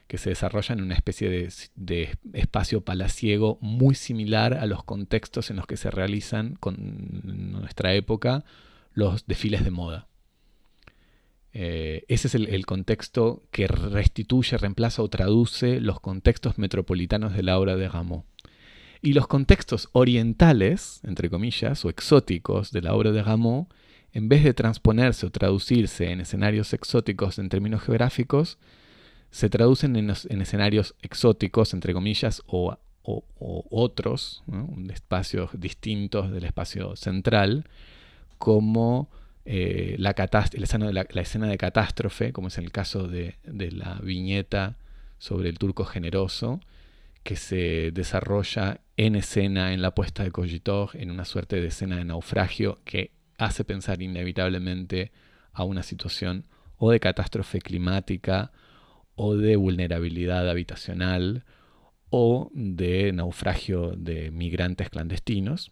que 0.06 0.18
se 0.18 0.30
desarrolla 0.30 0.74
en 0.74 0.82
una 0.82 0.94
especie 0.94 1.50
de, 1.74 2.18
espacio 2.32 2.82
palaciego 2.82 3.58
muy 3.60 3.94
similar 3.94 4.54
a 4.54 4.66
los 4.66 4.84
contextos 4.84 5.50
en 5.50 5.56
los 5.56 5.66
que 5.66 5.76
se 5.76 5.90
realizan 5.90 6.54
con 6.56 6.76
nuestra 7.60 7.94
época 7.94 8.44
los 8.94 9.26
desfiles 9.26 9.64
de 9.64 9.70
moda. 9.70 10.08
Eh, 11.54 12.04
ese 12.08 12.28
es 12.28 12.34
el, 12.34 12.66
contexto 12.66 13.42
que 13.50 13.66
restituye, 13.66 14.56
reemplaza 14.56 15.02
o 15.02 15.08
traduce 15.08 15.80
los 15.80 16.00
contextos 16.00 16.58
metropolitanos 16.58 17.34
de 17.34 17.42
la 17.42 17.58
obra 17.58 17.76
de 17.76 17.88
Rameau. 17.88 18.24
Y 19.02 19.12
los 19.12 19.26
contextos 19.26 19.88
orientales, 19.92 21.00
entre 21.02 21.28
comillas, 21.28 21.84
o 21.84 21.90
exóticos 21.90 22.70
de 22.70 22.82
la 22.82 22.94
obra 22.94 23.12
de 23.12 23.22
Rameau, 23.22 23.68
en 24.12 24.28
vez 24.28 24.44
de 24.44 24.54
transponerse 24.54 25.26
o 25.26 25.30
traducirse 25.30 26.10
en 26.10 26.20
escenarios 26.20 26.72
exóticos 26.72 27.38
en 27.38 27.48
términos 27.48 27.82
geográficos, 27.82 28.58
se 29.30 29.48
traducen 29.48 29.96
en, 29.96 30.10
escenarios 30.10 30.94
exóticos, 31.00 31.72
entre 31.72 31.94
comillas, 31.94 32.42
o, 32.46 32.76
otros, 33.02 34.44
espacios 34.92 35.50
distintos 35.54 36.30
del 36.30 36.44
espacio 36.44 36.94
central, 36.96 37.66
como 38.38 39.08
eh, 39.44 39.96
la, 39.98 40.14
escena 40.52 40.86
de 40.86 40.92
la, 40.92 41.02
escena 41.20 41.48
de 41.48 41.58
catástrofe, 41.58 42.32
como 42.32 42.48
es 42.48 42.58
el 42.58 42.70
caso 42.70 43.08
de, 43.08 43.36
la 43.44 43.98
viñeta 44.02 44.76
sobre 45.18 45.48
el 45.48 45.58
turco 45.58 45.84
generoso, 45.84 46.60
que 47.22 47.36
se 47.36 47.90
desarrolla 47.92 48.80
en 48.96 49.16
escena 49.16 49.72
en 49.72 49.82
la 49.82 49.94
puesta 49.94 50.24
de 50.24 50.30
Cogitog, 50.30 50.90
en 50.94 51.10
una 51.10 51.24
suerte 51.24 51.60
de 51.60 51.68
escena 51.68 51.96
de 51.96 52.04
naufragio 52.04 52.80
que 52.84 53.12
hace 53.38 53.64
pensar 53.64 54.02
inevitablemente 54.02 55.12
a 55.52 55.64
una 55.64 55.82
situación 55.82 56.44
o 56.78 56.90
de 56.90 57.00
catástrofe 57.00 57.60
climática 57.60 58.52
o 59.14 59.36
de 59.36 59.56
vulnerabilidad 59.56 60.48
habitacional 60.48 61.44
o 62.10 62.50
de 62.54 63.12
naufragio 63.12 63.92
de 63.96 64.30
migrantes 64.30 64.90
clandestinos. 64.90 65.70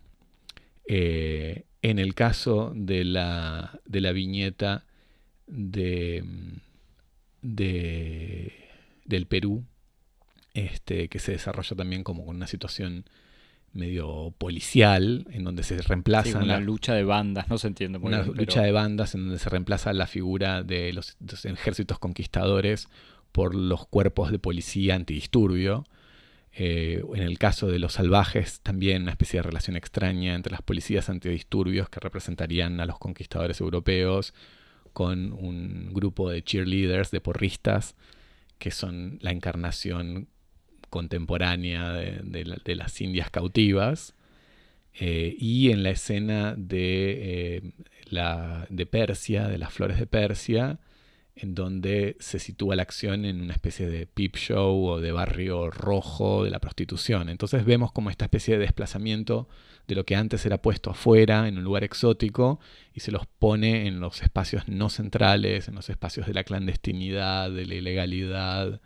Eh, 0.87 1.65
en 1.83 1.99
el 1.99 2.15
caso 2.15 2.73
de 2.75 3.05
la, 3.05 3.81
de 3.87 4.01
la 4.01 4.13
viñeta 4.13 4.85
de, 5.47 6.25
del 7.43 9.27
Perú, 9.27 9.65
este, 10.55 11.09
que 11.09 11.19
se 11.19 11.33
desarrolla 11.33 11.77
también 11.77 12.05
como 12.05 12.25
con 12.25 12.37
una 12.37 12.47
situación 12.47 13.05
medio 13.73 14.35
policial, 14.37 15.27
en 15.31 15.45
donde 15.45 15.63
se 15.63 15.81
reemplaza... 15.83 16.39
una 16.39 16.59
lucha 16.59 16.95
de 16.95 17.05
bandas, 17.05 17.49
no 17.49 17.59
se 17.59 17.69
entiende 17.69 17.99
muy 17.99 18.09
Una 18.09 18.25
lucha 18.25 18.63
de 18.63 18.73
bandas 18.73 19.15
en 19.15 19.23
donde 19.23 19.39
se 19.39 19.49
reemplaza 19.49 19.93
la 19.93 20.07
figura 20.07 20.63
de 20.63 20.93
los, 20.93 21.17
ejércitos 21.45 21.99
conquistadores 21.99 22.89
por 23.33 23.55
los 23.55 23.87
cuerpos 23.87 24.33
de 24.33 24.39
policía 24.41 24.97
antidisturbio. 24.97 25.87
Eh, 26.53 27.03
en 27.15 27.23
el 27.23 27.39
caso 27.39 27.69
de 27.69 27.79
los 27.79 27.95
salvajes, 27.95 28.61
también 28.61 29.03
una 29.03 29.13
especie 29.13 29.39
de 29.39 29.45
relación 29.45 29.77
extraña 29.77 30.35
entre 30.35 30.51
las 30.51 30.63
policías 30.63 31.09
antidisturbios 31.09 31.89
que 31.89 32.01
representarían 32.01 32.81
a 32.81 32.87
los 32.87 32.99
conquistadores 32.99 33.61
europeos 33.61 34.35
con 34.93 35.33
un 35.33 35.91
grupo 35.93 36.29
de 36.31 36.43
cheerleaders, 36.43 37.11
de 37.13 37.21
porristas, 37.21 37.95
que 38.59 38.71
son 38.71 39.19
la 39.23 39.31
encarnación 39.31 40.29
contemporánea 40.91 41.93
de, 41.93 42.75
las 42.75 43.01
indias 43.01 43.31
cautivas. 43.31 44.15
Eh, 44.95 45.37
y 45.39 45.71
en 45.71 45.85
la 45.85 45.91
escena 45.91 46.55
de, 46.57 47.57
eh, 47.57 47.73
la, 48.07 48.67
de 48.71 48.87
Persia, 48.87 49.47
de 49.47 49.59
las 49.59 49.73
flores 49.73 50.01
de 50.01 50.07
Persia, 50.07 50.81
en 51.41 51.55
donde 51.55 52.17
se 52.21 52.39
sitúa 52.39 52.77
la 52.77 52.83
acción 52.83 53.25
en 53.25 53.41
una 53.41 53.55
especie 53.55 53.89
de 53.89 54.07
peep 54.07 54.37
show 54.37 54.87
o 54.87 55.01
de 55.01 55.13
barrio 55.13 55.71
rojo 55.71 56.45
de 56.45 56.51
la 56.51 56.59
prostitución. 56.59 57.29
Entonces 57.29 57.65
vemos 57.65 57.93
como 57.93 58.11
esta 58.11 58.27
especie 58.27 58.55
de 58.55 58.61
desplazamiento 58.61 59.49
de 59.89 59.95
lo 59.95 60.05
que 60.05 60.17
antes 60.17 60.45
era 60.45 60.61
puesto 60.61 60.91
afuera, 60.91 61.49
en 61.49 61.59
un 61.59 61.65
lugar 61.65 61.83
exótico, 61.83 62.61
y 62.95 63.01
se 63.01 63.11
los 63.11 63.27
pone 63.27 63.87
en 63.87 64.01
los 64.01 64.23
espacios 64.23 64.69
no 64.69 64.91
centrales, 64.91 65.69
en 65.69 65.75
los 65.75 65.89
espacios 65.89 66.27
de 66.27 66.35
la 66.35 66.45
clandestinidad, 66.45 67.51
de 67.51 67.67
la 67.67 67.75
ilegalidad, 67.75 68.81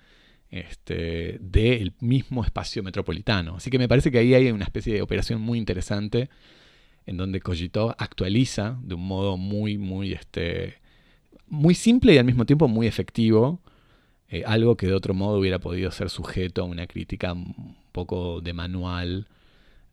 este, 0.51 1.39
del 1.41 1.95
mismo 2.01 2.45
espacio 2.45 2.83
metropolitano. 2.85 3.57
Así 3.57 3.71
que 3.71 3.79
me 3.79 3.89
parece 3.89 4.13
que 4.13 4.19
ahí 4.19 4.35
hay 4.35 4.51
una 4.53 4.65
especie 4.65 4.95
de 4.95 5.03
operación 5.03 5.41
muy 5.41 5.59
interesante 5.59 6.31
en 7.07 7.17
donde 7.17 7.41
Cogito 7.41 7.95
actualiza 7.99 8.79
de 8.83 8.95
un 8.95 9.07
modo 9.07 9.37
muy, 9.37 9.77
muy 9.79 10.13
este, 10.13 10.77
muy 11.55 11.75
simple 11.75 12.15
y 12.15 12.19
al 12.19 12.25
mismo 12.25 12.45
tiempo 12.45 12.69
muy 12.69 12.87
efectivo. 12.87 13.61
Eh, 14.29 14.43
algo 14.47 14.77
que 14.77 14.87
de 14.87 14.95
otro 14.95 15.15
modo 15.15 15.39
hubiera 15.39 15.59
podido 15.59 15.91
ser 15.91 16.11
sujeto 16.11 16.63
a 16.63 16.65
una 16.65 16.87
crítica 16.87 17.33
un 17.33 17.77
poco 17.93 18.41
de 18.41 18.53
manual 18.53 19.29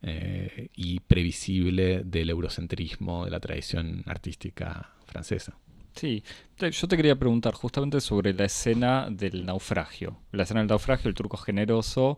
eh, 0.01 0.69
y 0.75 0.99
previsible 1.01 2.03
del 2.03 2.29
eurocentrismo 2.29 3.25
de 3.25 3.31
la 3.31 3.39
tradición 3.39 4.03
artística 4.07 4.89
francesa. 5.05 5.57
Sí, 5.93 6.23
yo 6.57 6.87
te 6.87 6.95
quería 6.95 7.17
preguntar 7.17 7.53
justamente 7.53 7.99
sobre 7.99 8.33
la 8.33 8.45
escena 8.45 9.09
del 9.11 9.45
naufragio. 9.45 10.17
La 10.31 10.43
escena 10.43 10.61
del 10.61 10.69
naufragio, 10.69 11.09
el 11.09 11.15
turco 11.15 11.37
generoso, 11.37 12.17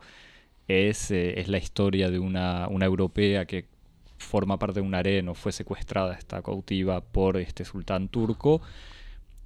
es, 0.68 1.10
eh, 1.12 1.40
es 1.40 1.48
la 1.48 1.58
historia 1.58 2.12
de 2.12 2.20
una, 2.20 2.68
una 2.68 2.86
europea 2.86 3.46
que 3.46 3.66
forma 4.18 4.60
parte 4.60 4.80
de 4.80 4.86
un 4.86 4.96
harén 4.96 5.28
o 5.28 5.34
fue 5.34 5.52
secuestrada, 5.52 6.14
está 6.14 6.42
cautiva 6.42 7.02
por 7.02 7.38
este 7.38 7.66
sultán 7.66 8.08
turco 8.08 8.62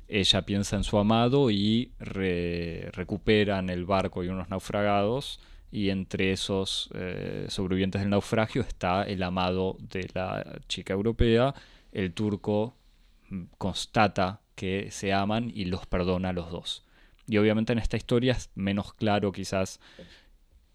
ella 0.08 0.42
piensa 0.44 0.76
en 0.76 0.84
su 0.84 0.98
amado 0.98 1.52
y 1.52 1.92
recuperan 2.00 3.70
el 3.70 3.86
barco 3.86 4.24
y 4.24 4.30
unos 4.30 4.50
naufragados. 4.50 5.40
Y 5.70 5.90
entre 5.90 6.32
esos 6.32 6.90
eh, 6.94 7.46
sobrevivientes 7.50 8.02
del 8.02 8.10
naufragio 8.10 8.62
está 8.62 9.04
el 9.04 9.22
amado 9.22 9.78
de 9.80 10.10
la 10.14 10.60
chica 10.68 10.94
europea. 10.94 11.54
El 11.92 12.14
turco 12.14 12.76
mm, 13.30 13.44
constata 13.58 14.42
que 14.56 14.90
se 14.92 15.12
aman 15.14 15.52
y 15.54 15.66
los 15.66 15.86
perdona 15.86 16.30
a 16.30 16.34
los 16.34 16.50
dos. 16.52 16.86
Y 17.28 17.38
obviamente 17.38 17.74
en 17.74 17.80
esta 17.80 17.98
historia 17.98 18.34
es 18.34 18.50
menos 18.56 18.94
claro 18.94 19.32
quizás 19.34 19.82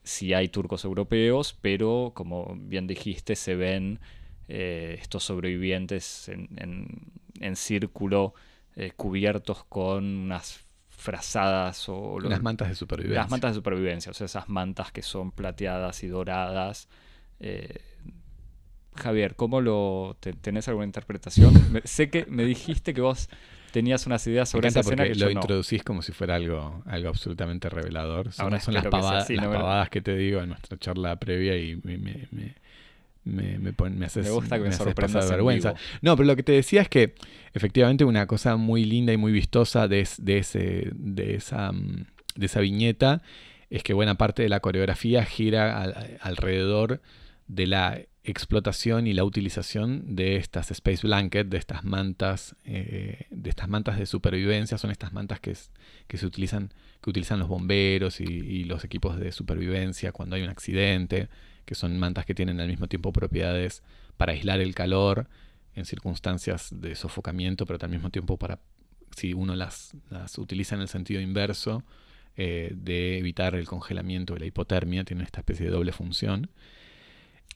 sí 0.05 0.35
hay 0.35 0.49
turcos 0.49 0.85
europeos, 0.85 1.57
pero 1.61 2.13
como 2.15 2.55
bien 2.57 2.87
dijiste, 2.87 3.37
se 3.37 3.55
ven 3.55 4.01
eh, 4.49 4.99
estos 5.01 5.25
sobrevivientes 5.25 6.29
en, 6.29 7.57
círculo 7.57 8.35
eh, 8.77 8.93
cubiertos 8.97 9.65
con 9.65 10.05
unas 10.05 10.65
frazadas 10.89 11.89
o... 11.89 12.21
Las 12.21 12.43
mantas 12.43 12.69
de 12.69 12.75
supervivencia. 12.75 13.21
Las 13.21 13.31
mantas 13.31 13.51
de 13.51 13.55
supervivencia, 13.57 14.11
o 14.11 14.15
sea, 14.15 14.27
esas 14.27 14.49
mantas 14.49 14.93
que 14.93 15.03
son 15.03 15.33
plateadas 15.33 16.03
y 16.05 16.09
doradas. 16.09 16.89
Eh, 17.41 17.81
Javier, 18.95 19.35
¿cómo 19.35 19.61
lo 19.61 20.17
tenés 20.41 20.69
alguna 20.69 20.87
interpretación? 20.87 21.83
sé 21.85 22.09
que 22.11 22.27
me 22.27 22.45
dijiste 22.45 22.95
que 22.95 23.01
vos 23.01 23.29
tenías 23.73 24.07
unas 24.07 24.25
ideas 24.27 24.51
sobre 24.51 24.69
esa 24.69 24.81
escena 24.81 25.05
que 25.05 25.15
lo 25.15 25.31
introducís 25.31 25.83
como 25.83 26.03
si 26.03 26.13
fuera 26.13 26.37
algo, 26.37 26.83
algo 26.87 27.09
absolutamente 27.09 27.69
revelador. 27.69 28.33
Son, 28.33 28.61
son 28.61 28.75
las, 28.75 28.87
pavadas, 28.87 29.29
las 29.31 29.47
pavadas 29.47 29.89
que 29.89 30.03
te 30.03 30.15
digo 30.15 30.41
en 30.41 30.51
nuestra 30.51 30.79
charla 30.79 31.17
previa 31.17 31.57
y 31.57 31.81
me, 31.83 31.99
me, 31.99 32.55
me, 33.25 33.59
me, 33.59 33.73
me, 33.91 34.07
haces, 34.07 34.31
gusta 34.31 34.59
que 34.59 34.69
me, 34.69 34.95
pasar 34.95 35.29
vergüenza. 35.29 35.75
No, 36.01 36.17
pero 36.17 36.27
lo 36.27 36.37
que 36.37 36.43
te 36.43 36.53
decía 36.53 36.83
es 36.83 36.89
que 36.89 37.15
efectivamente 37.55 38.05
una 38.05 38.27
cosa 38.27 38.57
muy 38.57 38.85
linda 38.85 39.13
y 39.13 39.17
muy 39.17 39.33
vistosa 39.33 39.89
de, 39.89 40.07
de, 40.19 40.39
ese, 40.39 40.91
de, 40.95 41.35
esa, 41.35 41.73
mm, 41.73 42.07
de 42.37 42.47
esa 42.47 42.61
viñeta 42.61 43.23
es 43.71 43.83
que 43.83 43.95
buena 43.95 44.17
parte 44.17 44.43
de 44.43 44.49
la 44.49 44.61
coreografía 44.61 45.25
gira 45.25 45.83
alrededor 46.21 47.01
de 47.47 47.67
la 47.67 48.01
explotación 48.25 49.07
y 49.07 49.15
la 49.15 49.25
utilización 49.25 50.15
de 50.15 50.37
estas 50.37 50.71
space 50.71 51.07
blankets, 51.07 51.51
de 51.51 51.59
estas 51.59 51.83
mantas, 51.83 52.55
eh, 52.65 53.27
de 53.31 53.51
estas 53.51 53.69
mantas 53.69 53.99
de 53.99 54.07
supervivencia, 54.07 54.79
son 54.79 54.91
estas 54.91 55.13
mantas 55.13 55.41
que, 55.41 55.57
que 56.07 56.19
se 56.19 56.27
utilizan, 56.27 56.73
que 57.03 57.11
utilizan 57.11 57.41
los 57.41 57.49
bomberos 57.49 58.21
y, 58.21 58.65
los 58.65 58.85
equipos 58.85 59.19
de 59.19 59.33
supervivencia 59.33 60.13
cuando 60.13 60.37
hay 60.37 60.43
un 60.43 60.51
accidente, 60.51 61.29
que 61.65 61.75
son 61.75 61.99
mantas 61.99 62.27
que 62.27 62.35
tienen 62.35 62.61
al 62.61 62.69
mismo 62.69 62.89
tiempo 62.89 63.13
propiedades 63.13 63.83
para 64.17 64.33
aislar 64.33 64.61
el 64.61 64.75
calor 64.75 65.29
en 65.75 65.85
circunstancias 65.85 66.69
de 66.73 66.95
sofocamiento, 66.95 67.67
pero 67.67 67.79
al 67.83 67.91
mismo 67.91 68.11
tiempo 68.11 68.37
para, 68.37 68.59
si 69.17 69.33
uno 69.33 69.55
las, 69.55 69.95
las 70.11 70.37
utiliza 70.39 70.75
en 70.75 70.83
el 70.83 70.89
sentido 70.89 71.21
inverso, 71.21 71.83
eh, 72.37 72.73
de 72.75 73.19
evitar 73.19 73.55
el 73.55 73.67
congelamiento 73.67 74.35
y 74.35 74.39
la 74.39 74.47
hipotermia, 74.47 75.05
tienen 75.05 75.27
esta 75.27 75.41
especie 75.41 75.67
de 75.67 75.73
doble 75.73 75.93
función. 75.93 76.49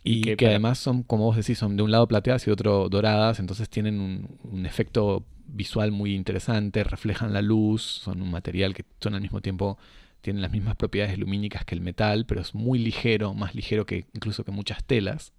Y, 0.04 0.36
que, 0.36 0.46
además 0.46 0.78
son, 0.78 1.02
como 1.02 1.24
vos 1.24 1.36
decís, 1.36 1.58
son 1.58 1.78
de 1.78 1.82
un 1.82 1.90
lado 1.90 2.06
plateadas 2.06 2.42
y 2.42 2.46
de 2.46 2.52
otro 2.52 2.88
doradas, 2.90 3.40
entonces 3.40 3.70
tienen 3.70 4.28
un, 4.44 4.66
efecto 4.66 5.24
visual 5.46 5.92
muy 5.92 6.14
interesante, 6.14 6.84
reflejan 6.84 7.32
la 7.32 7.40
luz, 7.40 7.82
son 7.82 8.20
un 8.20 8.30
material 8.30 8.74
que 8.74 8.84
son 9.00 9.14
al 9.14 9.22
mismo 9.22 9.40
tiempo, 9.40 9.78
tienen 10.20 10.42
las 10.42 10.52
mismas 10.52 10.76
propiedades 10.76 11.18
lumínicas 11.18 11.64
que 11.64 11.74
el 11.74 11.80
metal, 11.80 12.26
pero 12.26 12.40
es 12.40 12.54
muy 12.54 12.78
ligero, 12.78 13.34
más 13.34 13.54
ligero 13.54 13.86
que 13.86 14.06
incluso 14.12 14.44
que 14.44 14.50
muchas 14.50 14.84
telas. 14.84 15.32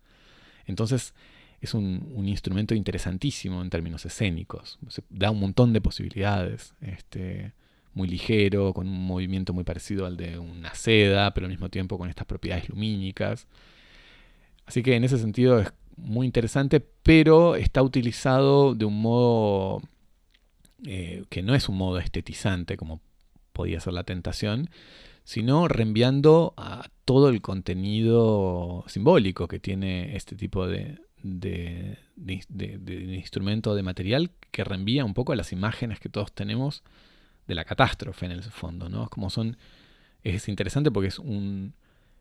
Entonces 0.65 1.13
es 1.61 1.73
un, 1.73 2.25
instrumento 2.27 2.75
interesantísimo 2.75 3.61
en 3.61 3.69
términos 3.69 4.05
escénicos, 4.05 4.79
da 5.09 5.31
un 5.31 5.39
montón 5.39 5.73
de 5.73 5.81
posibilidades. 5.81 6.73
Este, 6.81 7.53
muy 7.97 8.07
ligero, 8.07 8.73
con 8.73 8.87
un 8.87 9.05
movimiento 9.05 9.53
muy 9.53 9.63
parecido 9.63 10.05
al 10.05 10.15
de 10.15 10.37
una 10.37 10.73
seda, 10.75 11.33
pero 11.33 11.47
al 11.47 11.51
mismo 11.51 11.69
tiempo 11.69 11.97
con 11.97 12.09
estas 12.09 12.27
propiedades 12.27 12.69
lumínicas. 12.69 13.47
Así 14.65 14.83
que 14.83 14.95
en 14.95 15.03
ese 15.03 15.17
sentido 15.17 15.59
es 15.59 15.73
muy 15.97 16.25
interesante, 16.27 16.79
pero 16.79 17.55
está 17.55 17.81
utilizado 17.81 18.75
de 18.75 18.85
un 18.85 19.01
modo 19.01 19.81
eh, 20.85 21.25
que 21.29 21.41
no 21.41 21.55
es 21.55 21.67
un 21.67 21.77
modo 21.77 21.97
estetizante 21.97 22.77
como 22.77 23.01
podía 23.57 23.79
ser 23.79 23.93
la 23.93 24.03
tentación, 24.03 24.69
sino 25.23 25.67
reenviando 25.67 26.53
a 26.55 26.87
todo 27.03 27.29
el 27.29 27.41
contenido 27.41 28.85
simbólico 28.87 29.47
que 29.47 29.59
tiene 29.59 30.15
este 30.15 30.35
tipo 30.35 30.67
de, 30.67 30.99
de, 31.23 31.97
instrumento, 33.17 33.75
de 33.75 33.83
material, 33.83 34.31
que 34.51 34.63
reenvía 34.63 35.03
un 35.03 35.13
poco 35.13 35.33
a 35.33 35.35
las 35.35 35.51
imágenes 35.51 35.99
que 35.99 36.07
todos 36.07 36.31
tenemos 36.31 36.83
de 37.47 37.55
la 37.55 37.65
catástrofe 37.65 38.27
en 38.27 38.31
el 38.31 38.43
fondo, 38.43 38.89
¿no? 38.89 39.09
Como 39.09 39.29
son, 39.29 39.57
es 40.23 40.47
interesante 40.47 40.91
porque 40.91 41.09
es 41.09 41.19
un, 41.19 41.73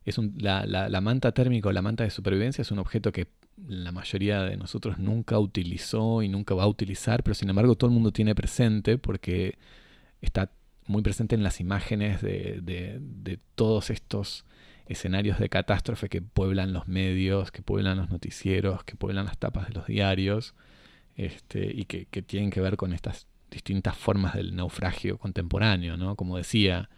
es 0.06 0.18
la, 0.38 1.00
manta 1.00 1.32
térmica 1.32 1.68
o 1.68 1.72
la 1.72 1.82
manta 1.82 2.04
de 2.04 2.10
supervivencia 2.10 2.62
es 2.62 2.70
un 2.70 2.78
objeto 2.78 3.12
que 3.12 3.28
la 3.68 3.92
mayoría 3.92 4.42
de 4.42 4.56
nosotros 4.56 4.98
nunca 4.98 5.38
utilizó 5.38 6.22
y 6.22 6.28
nunca 6.28 6.54
va 6.54 6.64
a 6.64 6.68
utilizar, 6.68 7.22
pero 7.22 7.34
sin 7.34 7.50
embargo 7.50 7.76
todo 7.76 7.90
el 7.90 7.94
mundo 7.94 8.12
tiene 8.12 8.34
presente 8.34 8.98
porque 8.98 9.58
está 10.20 10.50
muy 10.86 11.02
presente 11.02 11.34
en 11.34 11.42
las 11.42 11.60
imágenes 11.60 12.22
de, 12.22 13.40
todos 13.54 13.90
estos 13.90 14.44
escenarios 14.86 15.38
de 15.38 15.48
catástrofe 15.48 16.08
que 16.08 16.22
pueblan 16.22 16.72
los 16.72 16.86
medios, 16.86 17.50
que 17.50 17.62
pueblan 17.62 17.96
los 17.96 18.10
noticieros, 18.10 18.84
que 18.84 18.94
pueblan 18.94 19.26
las 19.26 19.38
tapas 19.38 19.68
de 19.68 19.74
los 19.74 19.86
diarios, 19.86 20.54
este, 21.16 21.72
y 21.74 21.86
que, 21.86 22.06
que, 22.06 22.22
tienen 22.22 22.50
que 22.50 22.60
ver 22.60 22.76
con 22.76 22.92
estas 22.92 23.26
distintas 23.50 23.96
formas 23.96 24.34
del 24.34 24.54
naufragio 24.54 25.18
contemporáneo, 25.18 25.96
¿no? 25.96 26.14
Como 26.14 26.36
decía, 26.36 26.88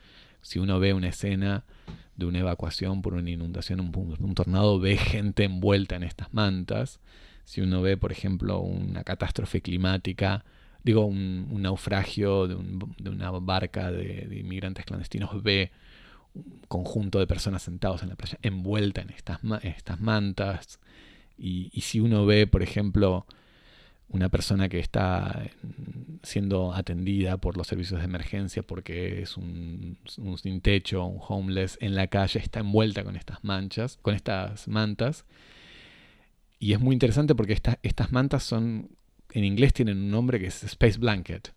si 0.43 0.59
uno 0.59 0.81
ve 0.81 0.93
una 0.93 1.09
escena 1.09 1.65
de 2.17 2.27
una 2.27 2.41
evacuación 2.41 3.01
por 3.01 3.15
una 3.15 3.31
inundación, 3.31 3.81
un, 3.81 4.17
un, 4.19 4.35
tornado, 4.35 4.81
ve 4.81 4.97
gente 4.97 5.45
envuelta 5.45 5.97
en 5.97 6.03
estas 6.03 6.35
mantas. 6.35 7.01
Si 7.45 7.61
uno 7.61 7.81
ve, 7.81 7.97
por 7.97 8.13
ejemplo, 8.13 8.59
una 8.61 9.05
catástrofe 9.05 9.63
climática, 9.63 10.45
digo, 10.89 11.05
un, 11.05 11.61
naufragio 11.61 12.49
de, 12.49 12.55
una 12.55 13.31
barca 13.31 13.93
de, 13.93 14.39
inmigrantes 14.41 14.87
clandestinos, 14.87 15.43
ve 15.43 15.71
un 16.35 16.63
conjunto 16.67 17.19
de 17.19 17.27
personas 17.27 17.63
sentados 17.63 18.03
en 18.03 18.09
la 18.09 18.17
playa 18.17 18.39
envuelta 18.41 19.03
en 19.03 19.11
estas, 19.11 19.41
estas 19.63 20.01
mantas. 20.01 20.81
Y, 21.37 21.71
y 21.75 21.83
si 21.83 22.01
uno 22.01 22.25
ve, 22.25 22.47
por 22.47 22.63
ejemplo, 22.63 23.27
una 24.09 24.31
persona 24.31 24.71
que 24.71 24.79
está 24.79 25.51
siendo 26.23 26.73
atendida 26.73 27.37
por 27.37 27.59
los 27.59 27.67
servicios 27.67 28.01
de 28.01 28.07
emergencia 28.07 28.63
porque 28.63 29.21
es 29.21 29.37
un, 29.37 29.99
sin 30.07 30.63
techo, 30.63 31.05
un 31.05 31.21
homeless 31.21 31.77
en 31.83 31.95
la 31.95 32.07
calle, 32.07 32.41
está 32.41 32.61
envuelta 32.61 33.05
con 33.05 33.15
estas 33.15 33.45
manchas, 33.45 33.99
con 34.01 34.15
estas 34.15 34.69
mantas. 34.69 35.27
Y 36.59 36.73
es 36.73 36.81
muy 36.81 36.95
interesante 36.95 37.35
porque 37.35 37.61
estas 37.83 38.11
mantas 38.11 38.43
son, 38.43 38.89
en 39.33 39.45
inglés 39.45 39.73
tienen 39.73 39.99
un 39.99 40.11
nombre 40.11 40.39
que 40.39 40.47
es 40.47 40.65
Space 40.65 40.99
Blanket, 40.99 41.53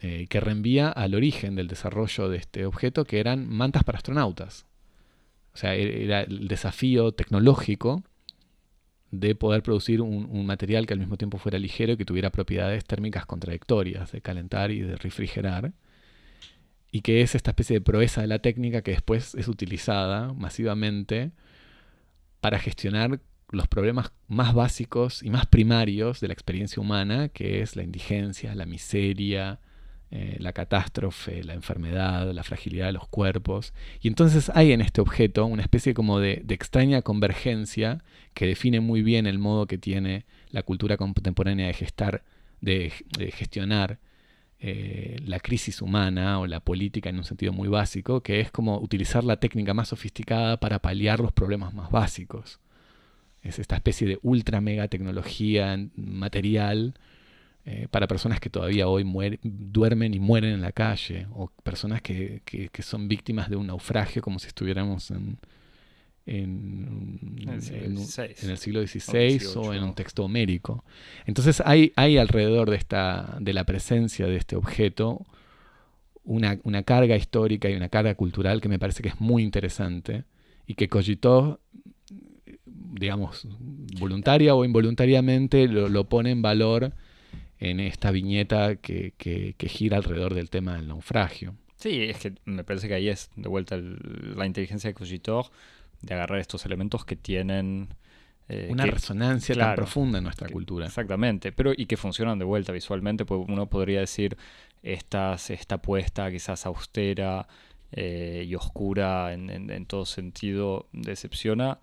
eh, 0.00 0.26
que 0.28 0.40
reenvía 0.40 0.88
al 0.90 1.14
origen 1.14 1.56
del 1.56 1.68
desarrollo 1.68 2.28
de 2.28 2.36
este 2.36 2.66
objeto, 2.66 3.04
que 3.04 3.18
eran 3.18 3.48
mantas 3.48 3.84
para 3.84 3.96
astronautas. 3.96 4.66
O 5.54 5.56
sea, 5.56 5.74
e-, 5.74 6.04
era 6.04 6.22
el 6.22 6.48
desafío 6.48 7.12
tecnológico 7.12 8.02
de 9.10 9.34
poder 9.34 9.62
producir 9.62 10.02
un, 10.02 10.46
material 10.46 10.86
que 10.86 10.92
al 10.92 11.00
mismo 11.00 11.16
tiempo 11.16 11.38
fuera 11.38 11.58
ligero 11.58 11.92
y 11.92 11.96
que 11.96 12.04
tuviera 12.04 12.30
propiedades 12.30 12.84
térmicas 12.84 13.24
contradictorias, 13.24 14.12
de 14.12 14.20
calentar 14.20 14.70
y 14.70 14.80
de 14.80 14.96
refrigerar, 14.96 15.72
y 16.90 17.00
que 17.00 17.22
es 17.22 17.34
esta 17.34 17.52
especie 17.52 17.74
de 17.74 17.80
proeza 17.80 18.20
de 18.20 18.26
la 18.26 18.40
técnica 18.40 18.82
que 18.82 18.90
después 18.90 19.34
es 19.34 19.48
utilizada 19.48 20.32
masivamente 20.34 21.30
para 22.40 22.58
gestionar 22.58 23.20
los 23.50 23.68
problemas 23.68 24.12
más 24.28 24.54
básicos 24.54 25.22
y 25.22 25.30
más 25.30 25.46
primarios 25.46 26.20
de 26.20 26.28
la 26.28 26.34
experiencia 26.34 26.80
humana, 26.80 27.28
que 27.28 27.62
es 27.62 27.76
la 27.76 27.82
indigencia, 27.82 28.54
la 28.54 28.66
miseria, 28.66 29.60
eh, 30.10 30.36
la 30.38 30.52
catástrofe, 30.52 31.42
la 31.42 31.54
enfermedad, 31.54 32.32
la 32.32 32.44
fragilidad 32.44 32.86
de 32.86 32.92
los 32.92 33.08
cuerpos. 33.08 33.72
Y 34.00 34.08
entonces 34.08 34.50
hay 34.54 34.72
en 34.72 34.80
este 34.80 35.00
objeto 35.00 35.44
una 35.46 35.62
especie 35.62 35.94
como 35.94 36.20
de, 36.20 36.44
extraña 36.48 37.02
convergencia 37.02 38.04
que 38.32 38.46
define 38.46 38.80
muy 38.80 39.02
bien 39.02 39.26
el 39.26 39.38
modo 39.38 39.66
que 39.66 39.78
tiene 39.78 40.24
la 40.50 40.62
cultura 40.62 40.96
contemporánea 40.96 41.66
de, 41.66 41.74
gestar, 41.74 42.24
de, 42.60 42.92
gestionar 43.32 43.98
eh, 44.58 45.18
la 45.24 45.40
crisis 45.40 45.82
humana 45.82 46.38
o 46.40 46.46
la 46.46 46.60
política 46.60 47.10
en 47.10 47.18
un 47.18 47.24
sentido 47.24 47.52
muy 47.52 47.68
básico, 47.68 48.22
que 48.22 48.40
es 48.40 48.50
como 48.50 48.78
utilizar 48.78 49.24
la 49.24 49.38
técnica 49.38 49.74
más 49.74 49.88
sofisticada 49.88 50.58
para 50.58 50.80
paliar 50.80 51.20
los 51.20 51.32
problemas 51.32 51.74
más 51.74 51.90
básicos. 51.90 52.60
Es 53.46 53.58
esta 53.58 53.76
especie 53.76 54.06
de 54.06 54.18
ultra 54.22 54.60
mega 54.60 54.88
tecnología 54.88 55.78
material 55.94 56.94
eh, 57.68 57.88
para 57.90 58.06
personas 58.06 58.38
que 58.38 58.48
todavía 58.48 58.86
hoy 58.86 59.04
duermen 59.42 60.14
y 60.14 60.20
mueren 60.20 60.52
en 60.52 60.60
la 60.60 60.70
calle, 60.70 61.26
o 61.32 61.50
personas 61.64 62.00
que, 62.00 62.40
son 62.80 63.08
víctimas 63.08 63.50
de 63.50 63.56
un 63.56 63.66
naufragio 63.66 64.22
como 64.22 64.38
si 64.38 64.46
estuviéramos 64.46 65.10
en, 65.10 65.38
en, 66.26 67.44
el, 67.48 68.56
siglo 68.56 68.86
XVI 68.86 69.40
o, 69.56 69.74
en 69.74 69.82
un 69.82 69.94
texto 69.96 70.24
homérico. 70.24 70.84
Entonces 71.24 71.60
hay, 71.64 71.92
hay 71.96 72.18
alrededor 72.18 72.70
de, 72.70 72.76
esta, 72.76 73.36
de 73.40 73.52
la 73.52 73.64
presencia 73.64 74.28
de 74.28 74.36
este 74.36 74.54
objeto 74.54 75.26
una, 76.22 76.60
una, 76.62 76.84
carga 76.84 77.16
histórica 77.16 77.68
y 77.68 77.74
una 77.74 77.88
carga 77.88 78.14
cultural 78.14 78.60
que 78.60 78.68
me 78.68 78.78
parece 78.78 79.02
que 79.02 79.08
es 79.08 79.20
muy 79.20 79.42
interesante 79.42 80.22
y 80.68 80.74
que 80.74 80.88
cogitó 80.88 81.60
digamos, 82.98 83.46
voluntaria 83.98 84.54
o 84.54 84.64
involuntariamente, 84.64 85.68
lo, 85.68 85.88
lo 85.88 86.08
pone 86.08 86.30
en 86.30 86.42
valor 86.42 86.92
en 87.58 87.80
esta 87.80 88.10
viñeta 88.10 88.76
que, 88.76 89.54
gira 89.58 89.96
alrededor 89.96 90.34
del 90.34 90.50
tema 90.50 90.76
del 90.76 90.88
naufragio. 90.88 91.54
Sí, 91.76 92.02
es 92.02 92.18
que 92.18 92.34
me 92.44 92.64
parece 92.64 92.88
que 92.88 92.94
ahí 92.94 93.08
es 93.08 93.30
de 93.36 93.48
vuelta 93.48 93.76
la 93.76 94.46
inteligencia 94.46 94.88
de 94.88 94.94
Cogitor 94.94 95.46
de 96.02 96.14
agarrar 96.14 96.38
estos 96.38 96.64
elementos 96.66 97.04
que 97.04 97.16
tienen 97.16 97.88
eh, 98.48 98.68
una 98.70 98.86
resonancia 98.86 99.54
tan 99.54 99.74
profunda 99.74 100.18
en 100.18 100.24
nuestra 100.24 100.48
cultura. 100.48 100.86
Exactamente, 100.86 101.52
pero 101.52 101.72
y 101.76 101.86
que 101.86 101.96
funcionan 101.96 102.38
de 102.38 102.44
vuelta 102.44 102.72
visualmente, 102.72 103.24
pues 103.24 103.42
uno 103.46 103.66
podría 103.66 104.00
decir 104.00 104.36
estas, 104.82 105.50
esta 105.50 105.78
puesta 105.78 106.30
quizás 106.30 106.66
austera 106.66 107.46
eh, 107.92 108.44
y 108.46 108.54
oscura 108.54 109.32
en, 109.32 109.86
todo 109.86 110.06
sentido 110.06 110.88
decepciona, 110.92 111.78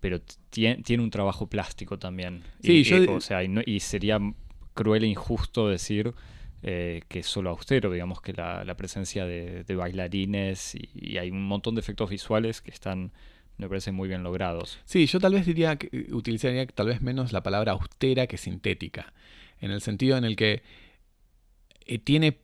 pero 0.00 0.20
tiene, 0.50 0.82
tiene 0.82 1.02
un 1.02 1.10
trabajo 1.10 1.46
plástico 1.48 1.98
también. 1.98 2.42
Sí, 2.62 2.82
y, 2.86 3.06
o 3.06 3.20
sea, 3.20 3.42
y, 3.42 3.80
sería 3.80 4.18
cruel 4.74 5.04
e 5.04 5.06
injusto 5.06 5.68
decir 5.68 6.14
eh, 6.62 7.02
que 7.08 7.20
es 7.20 7.26
solo 7.26 7.50
austero, 7.50 7.90
digamos 7.90 8.20
que 8.20 8.32
la, 8.32 8.74
presencia 8.76 9.26
de, 9.26 9.74
bailarines 9.74 10.74
y, 10.74 11.18
hay 11.18 11.30
un 11.30 11.46
montón 11.46 11.74
de 11.74 11.80
efectos 11.80 12.10
visuales 12.10 12.60
que 12.60 12.70
están 12.70 13.12
me 13.58 13.68
parecen 13.68 13.94
muy 13.94 14.08
bien 14.08 14.22
logrados. 14.22 14.78
Sí, 14.86 15.04
yo 15.04 15.20
tal 15.20 15.34
vez 15.34 15.44
diría 15.44 15.76
que 15.76 15.90
eh, 15.92 16.14
utilizaría 16.14 16.66
tal 16.66 16.86
vez 16.86 17.02
menos 17.02 17.32
la 17.32 17.42
palabra 17.42 17.72
austera 17.72 18.26
que 18.26 18.38
sintética, 18.38 19.12
en 19.60 19.70
el 19.70 19.82
sentido 19.82 20.16
en 20.16 20.24
el 20.24 20.34
que 20.34 20.62
eh, 21.84 21.98
tiene 21.98 22.38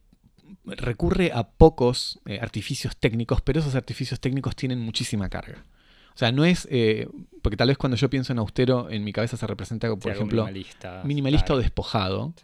recurre 0.64 1.32
a 1.32 1.48
pocos 1.48 2.20
eh, 2.26 2.38
artificios 2.40 2.96
técnicos, 2.96 3.40
pero 3.40 3.60
esos 3.60 3.74
artificios 3.74 4.20
técnicos 4.20 4.56
tienen 4.56 4.80
muchísima 4.80 5.28
carga. 5.28 5.64
O 6.16 6.18
sea, 6.18 6.32
no 6.32 6.44
es. 6.44 6.66
porque 7.42 7.56
tal 7.56 7.68
vez 7.68 7.78
cuando 7.78 7.96
yo 7.96 8.10
pienso 8.10 8.32
en 8.32 8.38
austero, 8.38 8.90
en 8.90 9.04
mi 9.04 9.12
cabeza 9.12 9.36
se 9.36 9.46
representa, 9.46 9.94
por 9.94 10.10
ejemplo, 10.10 10.44
minimalista, 10.44 11.02
minimalista 11.04 11.54
o 11.54 11.58
despojado, 11.58 12.34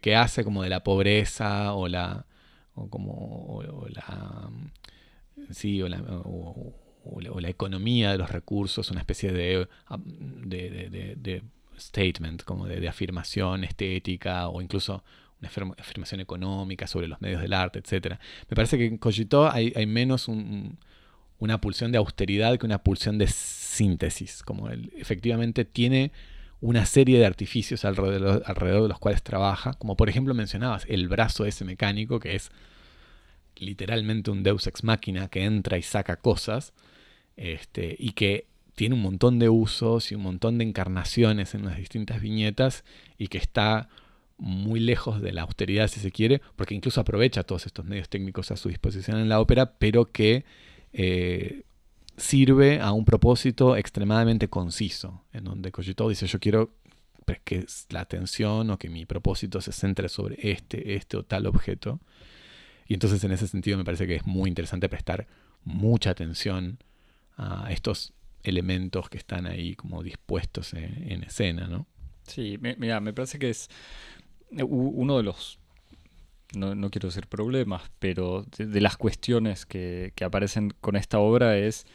que 0.00 0.16
hace 0.16 0.44
como 0.44 0.62
de 0.62 0.70
la 0.70 0.82
pobreza 0.82 1.74
o 1.74 1.88
la. 1.88 2.24
o 2.74 2.88
como. 2.88 3.12
o, 3.12 3.88
la. 3.88 4.50
sí, 5.50 5.82
o 5.82 5.88
la 5.88 6.00
o 7.04 7.40
la, 7.40 7.48
economía 7.48 8.12
de 8.12 8.18
los 8.18 8.30
recursos, 8.30 8.90
una 8.90 9.00
especie 9.00 9.32
de, 9.32 9.68
de, 9.88 11.42
statement, 11.78 12.44
como 12.44 12.66
de, 12.66 12.86
afirmación 12.88 13.64
estética 13.64 14.48
o 14.48 14.60
incluso 14.60 15.02
una 15.40 15.48
afirmación 15.78 16.20
económica 16.20 16.86
sobre 16.86 17.08
los 17.08 17.20
medios 17.20 17.40
del 17.40 17.54
arte, 17.54 17.78
etc. 17.78 18.18
Me 18.48 18.54
parece 18.54 18.76
que 18.76 18.86
en 18.86 18.98
Cogito 18.98 19.50
hay, 19.50 19.72
menos 19.86 20.28
una 21.40 21.60
pulsión 21.60 21.90
de 21.90 21.98
austeridad 21.98 22.58
que 22.58 22.66
una 22.66 22.82
pulsión 22.82 23.18
de 23.18 23.26
síntesis, 23.26 24.42
como 24.42 24.68
él 24.68 24.92
efectivamente 24.96 25.64
tiene 25.64 26.12
una 26.60 26.84
serie 26.86 27.18
de 27.18 27.26
artificios 27.26 27.84
alrededor, 27.84 28.42
alrededor 28.46 28.82
de 28.82 28.88
los 28.88 28.98
cuales 28.98 29.22
trabaja, 29.22 29.74
como 29.74 29.96
por 29.96 30.08
ejemplo 30.08 30.34
mencionabas, 30.34 30.84
el 30.88 31.08
brazo 31.08 31.46
ese 31.46 31.64
mecánico 31.64 32.20
que 32.20 32.36
es 32.36 32.50
literalmente 33.56 34.30
un 34.30 34.42
deus 34.42 34.66
ex 34.66 34.84
máquina 34.84 35.28
que 35.28 35.44
entra 35.44 35.78
y 35.78 35.82
saca 35.82 36.16
cosas, 36.16 36.72
este, 37.36 37.96
y 37.98 38.12
que 38.12 38.46
tiene 38.74 38.94
un 38.94 39.02
montón 39.02 39.38
de 39.38 39.48
usos 39.48 40.12
y 40.12 40.14
un 40.14 40.22
montón 40.22 40.58
de 40.58 40.64
encarnaciones 40.64 41.54
en 41.54 41.64
las 41.64 41.76
distintas 41.76 42.20
viñetas 42.20 42.84
y 43.18 43.28
que 43.28 43.38
está 43.38 43.88
muy 44.36 44.80
lejos 44.80 45.20
de 45.20 45.32
la 45.32 45.42
austeridad 45.42 45.88
si 45.88 46.00
se 46.00 46.10
quiere, 46.10 46.40
porque 46.56 46.74
incluso 46.74 47.00
aprovecha 47.00 47.42
todos 47.42 47.66
estos 47.66 47.84
medios 47.84 48.08
técnicos 48.08 48.50
a 48.50 48.56
su 48.56 48.68
disposición 48.68 49.18
en 49.18 49.28
la 49.28 49.40
ópera, 49.40 49.74
pero 49.78 50.10
que 50.10 50.44
eh, 50.92 51.62
sirve 52.16 52.80
a 52.80 52.92
un 52.92 53.04
propósito 53.04 53.76
extremadamente 53.76 54.48
conciso, 54.48 55.24
en 55.32 55.44
donde 55.44 55.72
Cogito 55.72 56.08
dice 56.08 56.26
yo 56.26 56.38
quiero 56.38 56.74
que 57.44 57.64
la 57.90 58.00
atención 58.00 58.70
o 58.70 58.78
que 58.78 58.88
mi 58.88 59.06
propósito 59.06 59.60
se 59.60 59.72
centre 59.72 60.08
sobre 60.08 60.36
este, 60.50 60.96
este 60.96 61.16
o 61.16 61.22
tal 61.22 61.46
objeto. 61.46 62.00
Y 62.86 62.94
entonces 62.94 63.22
en 63.22 63.30
ese 63.30 63.46
sentido 63.46 63.78
me 63.78 63.84
parece 63.84 64.06
que 64.06 64.16
es 64.16 64.26
muy 64.26 64.48
interesante 64.48 64.88
prestar 64.88 65.28
mucha 65.64 66.10
atención 66.10 66.78
a 67.36 67.70
estos 67.70 68.12
elementos 68.42 69.08
que 69.08 69.18
están 69.18 69.46
ahí 69.46 69.76
como 69.76 70.02
dispuestos 70.02 70.74
en, 70.74 71.22
escena, 71.22 71.68
¿no? 71.68 71.86
Sí, 72.26 72.58
mira, 72.58 73.00
me 73.00 73.12
parece 73.12 73.38
que 73.38 73.50
es 73.50 73.68
uno 74.50 75.16
de 75.18 75.22
los, 75.22 75.59
no, 76.54 76.90
quiero 76.90 77.08
decir 77.08 77.26
problemas, 77.26 77.90
pero 77.98 78.44
de, 78.56 78.80
las 78.80 78.96
cuestiones 78.96 79.66
que, 79.66 80.12
aparecen 80.24 80.74
con 80.80 80.96
esta 80.96 81.18
obra 81.18 81.56
es 81.56 81.86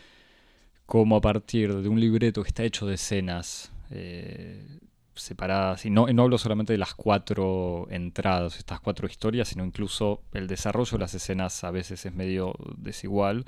cómo 0.86 1.18
a 1.18 1.22
partir 1.22 1.74
de 1.76 1.89
un 1.89 1.99
libreto 1.99 2.43
que 2.43 2.49
está 2.49 2.64
hecho 2.64 2.86
de 2.86 2.95
escenas 2.95 3.72
eh, 3.91 4.80
separadas, 5.16 5.86
y 5.86 5.89
no, 5.89 6.08
no 6.08 6.24
hablo 6.24 6.38
solamente 6.38 6.74
de 6.74 6.80
las 6.80 6.93
cuatro 6.93 7.88
entradas, 7.89 8.58
estas 8.58 8.80
cuatro 8.80 9.08
historias, 9.08 9.49
sino 9.49 9.66
incluso 9.66 10.22
el 10.34 10.47
desarrollo 10.47 10.91
de 10.91 10.99
las 10.99 11.14
escenas 11.14 11.64
a 11.64 11.72
veces 11.72 12.06
es 12.06 12.14
medio 12.14 12.53
desigual 12.78 13.45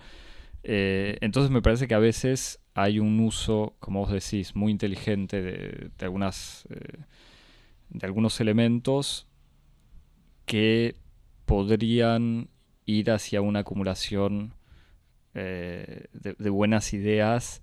eh, 0.63 1.17
entonces 1.21 1.51
me 1.51 1.61
parece 1.61 1.87
que 1.87 1.95
a 1.95 1.99
veces 1.99 2.59
hay 2.73 2.99
un 2.99 3.19
uso, 3.21 3.75
como 3.79 4.01
vos 4.01 4.11
decís, 4.11 4.55
muy 4.55 4.71
inteligente 4.71 5.41
de, 5.41 5.91
algunas, 5.99 6.67
eh, 6.69 6.99
de 7.89 8.05
algunos 8.05 8.39
elementos 8.41 9.26
que 10.47 10.95
podrían 11.45 12.49
ir 12.85 13.11
hacia 13.11 13.41
una 13.41 13.59
acumulación 13.59 14.55
eh, 15.35 16.05
de, 16.13 16.49
buenas 16.49 16.93
ideas 16.93 17.61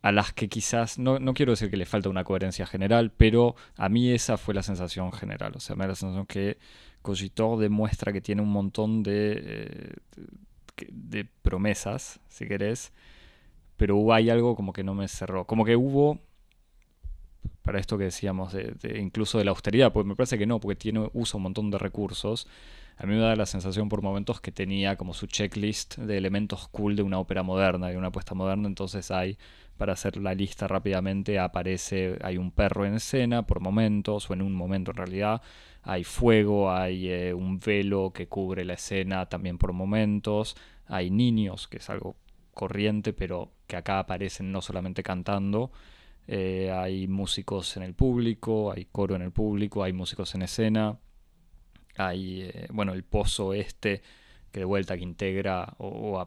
a 0.00 0.12
las 0.12 0.32
que 0.32 0.48
quizás, 0.48 0.98
no, 0.98 1.18
quiero 1.34 1.52
decir 1.52 1.68
que 1.68 1.76
le 1.76 1.84
falta 1.84 2.08
una 2.08 2.24
coherencia 2.24 2.64
general, 2.64 3.12
pero 3.14 3.54
a 3.76 3.90
mí 3.90 4.10
esa 4.10 4.38
fue 4.38 4.54
la 4.54 4.62
sensación 4.62 5.12
general. 5.12 5.52
O 5.56 5.60
sea, 5.60 5.76
me 5.76 5.84
da 5.84 5.88
la 5.88 5.94
sensación 5.94 6.24
que 6.26 6.56
Cogitor 7.02 7.58
demuestra 7.58 8.12
que 8.12 8.22
tiene 8.22 8.40
un 8.40 8.50
montón 8.50 9.02
de, 9.02 9.96
de 10.90 11.24
promesas, 11.42 12.20
si 12.28 12.46
querés, 12.46 12.92
pero 13.76 13.96
hubo, 13.96 14.14
hay 14.14 14.30
algo 14.30 14.56
como 14.56 14.72
que 14.72 14.84
no 14.84 14.94
me 14.94 15.08
cerró. 15.08 15.44
Como 15.44 15.64
que 15.64 15.76
hubo, 15.76 16.20
para 17.62 17.78
esto 17.78 17.98
que 17.98 18.04
decíamos, 18.04 18.52
de, 18.52 18.74
incluso 18.98 19.38
de 19.38 19.44
la 19.44 19.50
austeridad, 19.50 19.92
pues 19.92 20.06
me 20.06 20.16
parece 20.16 20.38
que 20.38 20.46
no, 20.46 20.60
porque 20.60 20.76
tiene, 20.76 21.08
usa 21.12 21.36
un 21.36 21.44
montón 21.44 21.70
de 21.70 21.78
recursos. 21.78 22.46
A 22.96 23.06
mí 23.06 23.14
me 23.14 23.20
da 23.20 23.34
la 23.34 23.46
sensación 23.46 23.88
por 23.88 24.02
momentos 24.02 24.40
que 24.40 24.52
tenía 24.52 24.96
como 24.96 25.14
su 25.14 25.26
checklist 25.26 25.96
de 25.96 26.18
elementos 26.18 26.68
cool 26.68 26.96
de 26.96 27.02
una 27.02 27.18
ópera 27.18 27.42
moderna, 27.42 27.88
de 27.88 27.96
una 27.96 28.08
apuesta 28.08 28.34
moderna, 28.34 28.68
entonces 28.68 29.10
hay, 29.10 29.38
para 29.78 29.94
hacer 29.94 30.18
la 30.18 30.34
lista 30.34 30.68
rápidamente, 30.68 31.38
aparece, 31.38 32.18
hay 32.22 32.36
un 32.36 32.50
perro 32.50 32.84
en 32.84 32.94
escena 32.94 33.46
por 33.46 33.60
momentos, 33.60 34.28
o 34.28 34.34
en 34.34 34.42
un 34.42 34.54
momento 34.54 34.90
en 34.90 34.98
realidad, 34.98 35.40
hay 35.82 36.04
fuego, 36.04 36.70
hay 36.70 37.08
eh, 37.08 37.34
un 37.34 37.58
velo 37.58 38.12
que 38.12 38.28
cubre 38.28 38.64
la 38.64 38.74
escena 38.74 39.26
también 39.26 39.56
por 39.56 39.72
momentos, 39.72 40.56
hay 40.86 41.10
niños, 41.10 41.68
que 41.68 41.78
es 41.78 41.88
algo 41.88 42.16
corriente, 42.52 43.12
pero 43.14 43.52
que 43.66 43.76
acá 43.76 43.98
aparecen 44.00 44.52
no 44.52 44.60
solamente 44.60 45.02
cantando, 45.02 45.70
eh, 46.32 46.70
hay 46.70 47.08
músicos 47.08 47.76
en 47.76 47.82
el 47.82 47.92
público, 47.92 48.70
hay 48.70 48.84
coro 48.84 49.16
en 49.16 49.22
el 49.22 49.32
público, 49.32 49.82
hay 49.82 49.92
músicos 49.92 50.32
en 50.36 50.42
escena, 50.42 50.96
hay, 51.96 52.42
eh, 52.42 52.68
bueno, 52.70 52.92
el 52.92 53.02
pozo 53.02 53.52
este, 53.52 54.00
que 54.52 54.60
de 54.60 54.64
vuelta 54.64 54.96
que 54.96 55.02
integra 55.02 55.74
o, 55.78 56.24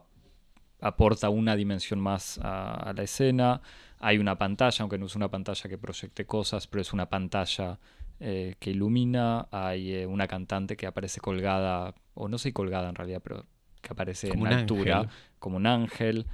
aporta 0.82 1.30
una 1.30 1.56
dimensión 1.56 2.00
más 2.00 2.38
a, 2.42 2.92
la 2.94 3.02
escena, 3.02 3.62
hay 3.98 4.18
una 4.18 4.36
pantalla, 4.36 4.76
aunque 4.80 4.98
no 4.98 5.06
es 5.06 5.16
una 5.16 5.30
pantalla 5.30 5.70
que 5.70 5.78
proyecte 5.78 6.26
cosas, 6.26 6.66
pero 6.66 6.82
es 6.82 6.92
una 6.92 7.08
pantalla 7.08 7.78
eh, 8.20 8.56
que 8.58 8.72
ilumina, 8.72 9.48
hay 9.50 10.04
una 10.04 10.28
cantante 10.28 10.76
que 10.76 10.86
aparece 10.86 11.18
colgada, 11.22 11.94
o 12.12 12.28
no 12.28 12.36
sé 12.36 12.52
colgada 12.52 12.90
en 12.90 12.94
realidad, 12.94 13.22
pero 13.24 13.46
que 13.80 13.90
aparece 13.90 14.28
en 14.28 14.46
altura, 14.46 15.08
como 15.38 15.56
un 15.56 15.66
ángel. 15.66 16.26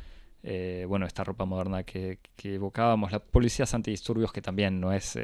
Eh, 0.43 0.87
bueno, 0.89 1.07
esta 1.07 1.23
ropa 1.23 1.45
moderna 1.45 1.83
que, 1.83 2.19
evocábamos, 2.43 3.13
la 3.13 3.19
policías 3.19 3.75
antidisturbios, 3.75 4.33
que 4.33 4.41
también 4.41 4.81
no 4.81 4.93
es, 4.93 5.19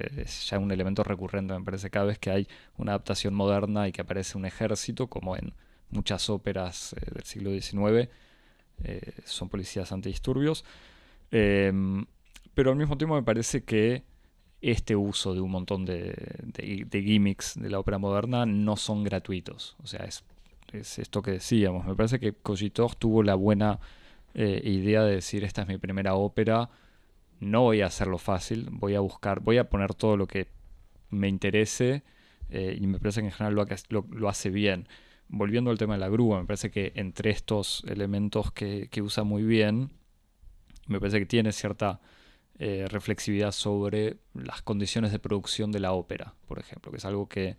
ya 0.48 0.58
un 0.58 0.70
elemento 0.70 1.02
recurrente, 1.02 1.54
me 1.54 1.64
parece, 1.64 1.90
cada 1.90 2.06
vez 2.06 2.18
que 2.18 2.30
hay 2.30 2.48
una 2.76 2.92
adaptación 2.92 3.34
moderna 3.34 3.88
y 3.88 3.92
que 3.92 4.02
aparece 4.02 4.36
un 4.36 4.44
ejército, 4.44 5.06
como 5.08 5.36
en 5.36 5.54
muchas 5.90 6.28
óperas 6.28 6.94
del 7.12 7.24
siglo 7.24 7.50
XIX, 7.50 8.10
son 9.24 9.48
policías 9.48 9.90
antidisturbios. 9.92 10.64
Em, 11.30 12.04
pero 12.54 12.70
al 12.70 12.76
mismo 12.76 12.96
tiempo 12.96 13.14
me 13.14 13.22
parece 13.22 13.64
que 13.64 14.04
este 14.62 14.96
uso 14.96 15.34
de 15.34 15.40
un 15.40 15.50
montón 15.50 15.84
de, 15.84 16.86
gimmicks 16.90 17.54
de 17.60 17.70
la 17.70 17.78
ópera 17.78 17.98
moderna 17.98 18.46
no 18.46 18.76
son 18.76 19.04
gratuitos. 19.04 19.76
O 19.82 19.86
sea, 19.86 20.04
es, 20.04 20.24
esto 20.98 21.22
que 21.22 21.32
decíamos. 21.32 21.86
Me 21.86 21.94
parece 21.94 22.18
que 22.18 22.32
Cogitor 22.32 22.94
tuvo 22.94 23.22
la 23.22 23.34
buena 23.34 23.78
eh, 24.38 24.60
idea 24.64 25.02
de 25.02 25.14
decir, 25.14 25.44
esta 25.44 25.62
es 25.62 25.68
mi 25.68 25.78
primera 25.78 26.14
ópera, 26.14 26.68
no 27.40 27.62
voy 27.62 27.80
a 27.80 27.86
hacerlo 27.86 28.18
fácil, 28.18 28.68
voy 28.70 28.94
a 28.94 29.00
buscar, 29.00 29.40
voy 29.40 29.56
a 29.56 29.70
poner 29.70 29.94
todo 29.94 30.18
lo 30.18 30.26
que 30.26 30.48
me 31.08 31.26
interese 31.28 32.02
eh, 32.50 32.76
y 32.78 32.86
me 32.86 32.98
parece 32.98 33.22
que 33.22 33.28
en 33.28 33.32
general 33.32 33.66
lo, 33.88 34.28
hace 34.28 34.50
bien. 34.50 34.88
Volviendo 35.28 35.70
al 35.70 35.78
tema 35.78 35.94
de 35.94 36.00
la 36.00 36.10
grúa, 36.10 36.38
me 36.40 36.46
parece 36.46 36.70
que 36.70 36.92
entre 36.96 37.30
estos 37.30 37.82
elementos 37.88 38.52
que, 38.52 38.88
que 38.90 39.00
usa 39.00 39.24
muy 39.24 39.42
bien, 39.42 39.90
me 40.86 41.00
parece 41.00 41.18
que 41.18 41.26
tiene 41.26 41.50
cierta 41.52 42.00
eh, 42.58 42.86
reflexividad 42.90 43.52
sobre 43.52 44.18
las 44.34 44.60
condiciones 44.60 45.12
de 45.12 45.18
producción 45.18 45.72
de 45.72 45.80
la 45.80 45.92
ópera, 45.92 46.34
por 46.46 46.58
ejemplo, 46.58 46.90
que 46.90 46.98
es 46.98 47.04
algo 47.06 47.26
que 47.26 47.56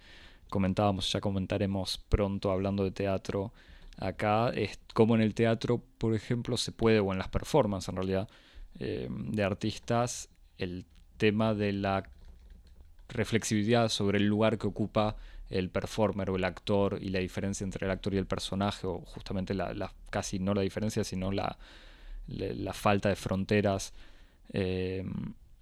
comentábamos, 0.48 1.12
ya 1.12 1.22
comentaremos 1.22 1.98
pronto 2.10 2.52
hablando 2.52 2.84
de 2.84 2.92
teatro, 2.92 3.52
Acá 3.98 4.50
es 4.50 4.80
como 4.94 5.16
en 5.16 5.22
el 5.22 5.34
teatro, 5.34 5.82
por 5.98 6.14
ejemplo, 6.14 6.56
se 6.58 6.72
puede, 6.72 7.00
o 7.00 7.12
en 7.12 7.20
las 7.20 7.30
performances 7.30 7.90
en 7.90 7.96
realidad, 7.96 8.30
eh, 8.80 9.08
de 9.10 9.44
artistas, 9.44 10.30
el 10.58 10.86
tema 11.18 11.54
de 11.54 11.74
la 11.74 12.04
reflexividad 13.10 13.90
sobre 13.90 14.20
el 14.20 14.28
lugar 14.28 14.58
que 14.58 14.68
ocupa 14.68 15.16
el 15.50 15.70
performer 15.70 16.30
o 16.30 16.36
el 16.36 16.44
actor 16.44 17.00
y 17.02 17.10
la 17.10 17.20
diferencia 17.20 17.64
entre 17.64 17.86
el 17.86 17.92
actor 17.92 18.14
y 18.14 18.18
el 18.18 18.28
personaje, 18.28 18.86
o 18.86 19.00
justamente 19.00 19.54
la, 19.54 19.94
casi 20.10 20.40
no 20.40 20.54
la 20.54 20.62
diferencia, 20.62 21.04
sino 21.04 21.32
la, 21.32 21.58
falta 22.74 23.10
de 23.10 23.16
fronteras, 23.16 23.94
eh, 24.54 25.06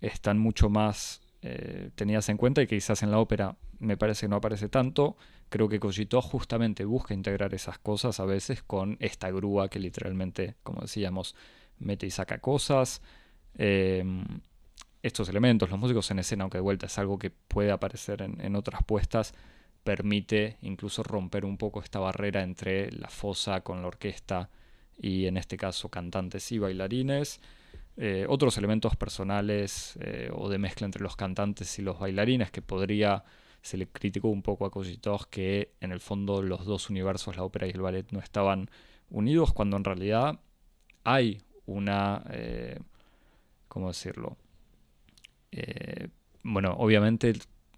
están 0.02 0.40
mucho 0.40 0.70
más 0.70 1.22
eh, 1.42 1.92
tenidas 1.96 2.28
en 2.30 2.38
cuenta 2.38 2.62
y 2.62 2.68
quizás 2.68 3.04
en 3.04 3.12
la 3.12 3.20
ópera 3.20 3.56
me 3.80 3.98
parece 3.98 4.22
que 4.22 4.30
no 4.30 4.38
aparece 4.38 4.68
tanto. 4.68 5.16
Creo 5.50 5.70
que 5.70 5.80
Cogito 5.80 6.22
justamente 6.22 6.86
busca 6.86 7.14
integrar 7.14 7.54
esas 7.54 7.78
cosas 7.78 8.20
a 8.20 8.26
veces 8.26 8.64
con 8.64 8.98
esta 9.00 9.30
grúa 9.32 9.70
que 9.70 9.80
literalmente, 9.80 10.56
como 10.64 10.82
decíamos, 10.82 11.36
mete 11.80 12.08
y 12.08 12.12
saca 12.12 12.40
cosas. 12.40 13.02
Em, 13.58 14.24
estos 15.02 15.30
elementos, 15.30 15.70
los 15.70 15.80
músicos 15.80 16.10
en 16.12 16.20
escena, 16.20 16.44
aunque 16.44 16.58
de 16.58 16.64
vuelta 16.64 16.88
es 16.88 16.98
algo 16.98 17.20
que 17.20 17.30
puede 17.30 17.72
aparecer 17.72 18.22
en, 18.22 18.56
otras 18.56 18.84
puestas, 18.84 19.34
permite 19.84 20.58
incluso 20.62 21.04
romper 21.04 21.46
un 21.46 21.58
poco 21.58 21.80
esta 21.80 22.00
barrera 22.00 22.42
entre 22.42 22.92
la 22.92 23.10
fosa 23.10 23.62
con 23.62 23.82
la 23.82 23.88
orquesta 23.88 24.50
y 24.98 25.28
en 25.28 25.38
este 25.38 25.58
caso 25.58 25.90
cantantes 25.90 26.52
y 26.52 26.58
bailarines. 26.58 27.40
Eh, 27.98 28.26
otros 28.28 28.58
elementos 28.58 28.96
personales 28.96 29.98
eh, 30.02 30.30
o 30.34 30.50
de 30.50 30.58
mezcla 30.58 30.86
entre 30.86 31.04
los 31.04 31.16
cantantes 31.16 31.78
y 31.78 31.84
los 31.84 32.00
bailarines 32.00 32.50
que 32.50 32.64
podría, 32.64 33.24
se 33.66 33.78
le 33.78 33.88
criticó 33.88 34.28
un 34.28 34.44
poco 34.44 34.68
a 34.68 34.70
Cogitov 34.70 35.28
que 35.28 35.74
en 35.82 35.92
el 35.92 36.00
fondo 36.00 36.44
los 36.44 36.66
dos 36.66 36.92
universos, 36.92 37.36
la 37.36 37.44
ópera 37.44 37.66
y 37.66 37.72
el 37.72 37.82
ballet, 37.82 38.12
no 38.12 38.20
estaban 38.20 38.70
unidos 39.10 39.54
cuando 39.54 39.76
en 39.76 39.84
realidad 39.84 40.40
hay 41.04 41.42
una... 41.66 42.24
Eh, 42.30 42.80
¿cómo 43.68 43.88
decirlo? 43.88 44.38
Eh, 45.52 46.10
bueno, 46.44 46.76
obviamente 46.78 47.34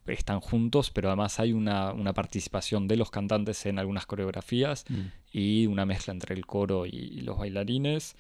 están 0.08 0.42
juntos, 0.42 0.92
pero 0.92 1.08
además 1.08 1.40
hay 1.40 1.54
una, 1.54 1.94
participación 2.14 2.90
de 2.90 2.98
los 2.98 3.10
cantantes 3.10 3.66
en 3.66 3.80
algunas 3.80 4.06
coreografías 4.06 4.84
mm. 4.90 5.02
y 5.32 5.68
una 5.68 5.86
mezcla 5.86 6.12
entre 6.12 6.36
el 6.36 6.46
coro 6.46 6.86
y, 6.86 7.22
los 7.22 7.38
bailarines. 7.38 8.18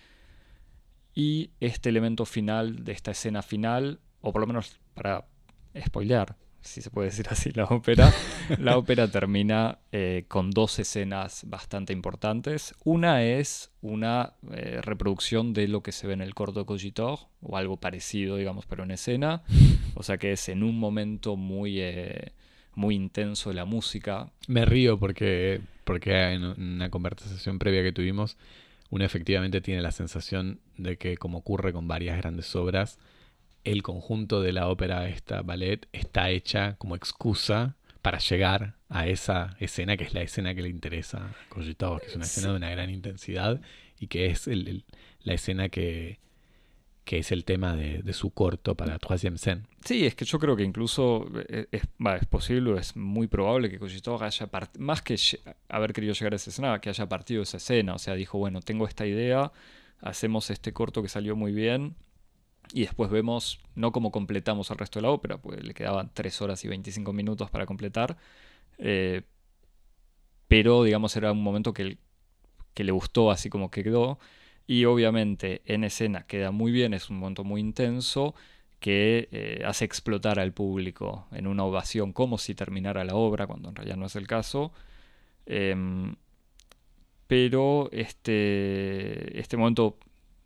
Y 1.14 1.50
este 1.60 1.90
elemento 1.90 2.26
final 2.26 2.86
de 2.86 2.94
esta 2.94 3.12
escena 3.12 3.42
final, 3.42 4.00
o 4.22 4.32
por 4.32 4.40
lo 4.40 4.48
menos 4.48 4.80
para 4.94 5.28
spoilear, 5.78 6.38
si 6.68 6.82
se 6.82 6.90
puede 6.90 7.10
decir 7.10 7.28
así, 7.30 7.52
la 7.52 7.66
ópera. 7.66 8.14
la 8.60 8.78
ópera 8.78 9.10
termina 9.10 9.80
eh, 9.92 10.26
con 10.28 10.52
dos 10.52 10.80
escenas 10.80 11.44
bastante 11.48 11.94
importantes. 11.94 12.76
Una 12.84 13.24
es 13.24 13.72
una 13.82 14.34
eh, 14.52 14.80
reproducción 14.82 15.54
de 15.54 15.68
lo 15.68 15.82
que 15.82 15.92
se 15.92 16.08
ve 16.08 16.14
en 16.14 16.22
el 16.22 16.36
corto 16.36 16.66
Cogitor, 16.66 17.20
o 17.42 17.58
algo 17.58 17.78
parecido, 17.78 18.36
digamos, 18.38 18.66
pero 18.66 18.84
en 18.84 18.92
escena. 18.92 19.44
O 19.96 20.04
sea 20.04 20.18
que 20.18 20.34
es 20.34 20.50
en 20.50 20.64
un 20.64 20.78
momento 20.78 21.36
muy, 21.36 21.80
eh, 21.80 22.34
muy 22.76 22.96
intenso 22.96 23.50
de 23.50 23.56
la 23.56 23.66
música. 23.66 24.32
Me 24.48 24.66
río 24.66 25.00
porque, 25.00 25.62
porque 25.84 26.34
en 26.34 26.44
una 26.44 26.90
conversación 26.90 27.60
previa 27.60 27.82
que 27.82 27.94
tuvimos, 27.94 28.38
uno 28.90 29.04
efectivamente 29.04 29.62
tiene 29.62 29.82
la 29.82 29.92
sensación 29.92 30.60
de 30.78 30.98
que, 30.98 31.18
como 31.18 31.40
ocurre 31.40 31.74
con 31.74 31.88
varias 31.88 32.18
grandes 32.18 32.56
obras, 32.56 33.00
el 33.72 33.84
conjunto 33.84 34.42
de 34.42 34.54
la 34.54 34.70
ópera 34.70 35.10
esta 35.10 35.42
ballet 35.42 35.88
está 35.92 36.30
hecha 36.30 36.76
como 36.78 36.96
excusa 36.96 37.76
para 38.02 38.20
llegar 38.20 38.76
a 38.88 39.08
esa 39.08 39.58
escena 39.60 39.98
que 39.98 40.06
es 40.06 40.14
la 40.14 40.22
escena 40.22 40.56
que 40.56 40.62
le 40.62 40.70
interesa 40.70 41.18
a 41.18 41.50
Cogitov, 41.50 42.00
que 42.00 42.08
es 42.08 42.16
una 42.16 42.24
escena 42.24 42.52
de 42.52 42.56
una 42.56 42.70
gran 42.70 42.90
intensidad 42.90 43.60
y 44.00 44.08
que 44.08 44.28
es 44.28 44.48
la 44.48 45.34
escena 45.34 45.68
que, 45.68 46.20
es 47.06 47.32
el 47.34 47.44
tema 47.44 47.76
de, 47.76 48.14
su 48.14 48.30
corto 48.30 48.76
para 48.76 48.98
Troisième 49.00 49.38
Scène. 49.38 49.64
Sí, 49.84 50.06
es 50.06 50.16
que 50.16 50.24
yo 50.24 50.40
creo 50.40 50.56
que 50.56 50.64
incluso 50.64 51.28
eh, 51.50 51.68
es, 51.72 51.84
es 51.84 52.26
posible, 52.28 52.80
es 52.80 52.96
muy 52.96 53.28
probable 53.28 53.70
que 53.70 53.80
Cogitov 53.80 54.24
haya 54.24 54.50
más 54.80 55.02
que 55.02 55.18
haber 55.68 55.92
querido 55.92 56.14
llegar 56.14 56.34
a 56.34 56.36
esa 56.38 56.50
escena, 56.50 56.80
que 56.80 56.90
haya 56.90 57.10
partido 57.10 57.40
de 57.40 57.44
esa 57.44 57.58
escena. 57.58 57.96
O 57.96 58.00
sea, 58.00 58.14
dijo, 58.14 58.38
bueno, 58.38 58.62
tengo 58.62 58.88
esta 58.88 59.06
idea, 59.06 59.52
hacemos 60.00 60.50
este 60.50 60.72
corto 60.72 61.02
que 61.02 61.10
salió 61.10 61.36
muy 61.36 61.52
bien, 61.52 61.96
y 62.74 62.82
después 62.82 63.10
vemos 63.10 63.60
no 63.76 63.92
cómo 63.92 64.12
completamos 64.12 64.72
el 64.72 64.78
resto 64.78 65.00
de 65.00 65.04
la 65.04 65.12
ópera, 65.12 65.38
pues 65.38 65.64
le 65.64 65.74
quedaban 65.74 66.12
3 66.14 66.42
horas 66.42 66.64
y 66.66 66.68
25 66.68 67.14
minutos 67.14 67.50
para 67.50 67.66
completar. 67.66 68.18
Eh, 68.78 69.24
pero 70.48 70.84
digamos 70.84 71.16
era 71.16 71.32
un 71.32 71.44
momento 71.44 71.74
que, 71.74 71.98
que 72.74 72.84
le 72.84 72.92
gustó 72.92 73.32
así 73.32 73.50
como 73.50 73.72
que 73.72 73.84
quedó. 73.84 74.20
Y 74.68 74.86
obviamente 74.86 75.62
en 75.66 75.84
escena 75.84 76.24
queda 76.28 76.52
muy 76.52 76.72
bien, 76.72 76.94
es 76.94 77.10
un 77.10 77.20
momento 77.20 77.44
muy 77.44 77.62
intenso 77.62 78.36
que 78.80 79.30
eh, 79.32 79.64
hace 79.66 79.86
explotar 79.86 80.40
al 80.40 80.54
público 80.54 81.28
en 81.32 81.48
una 81.48 81.64
ovación 81.64 82.14
como 82.14 82.38
si 82.38 82.54
terminara 82.56 83.04
la 83.06 83.16
obra, 83.16 83.48
cuando 83.48 83.70
en 83.70 83.76
realidad 83.76 83.98
no 83.98 84.06
es 84.06 84.16
el 84.16 84.28
caso. 84.28 84.72
Em, 85.46 86.16
pero 87.28 87.90
este, 87.92 89.40
este 89.40 89.58
momento 89.58 89.98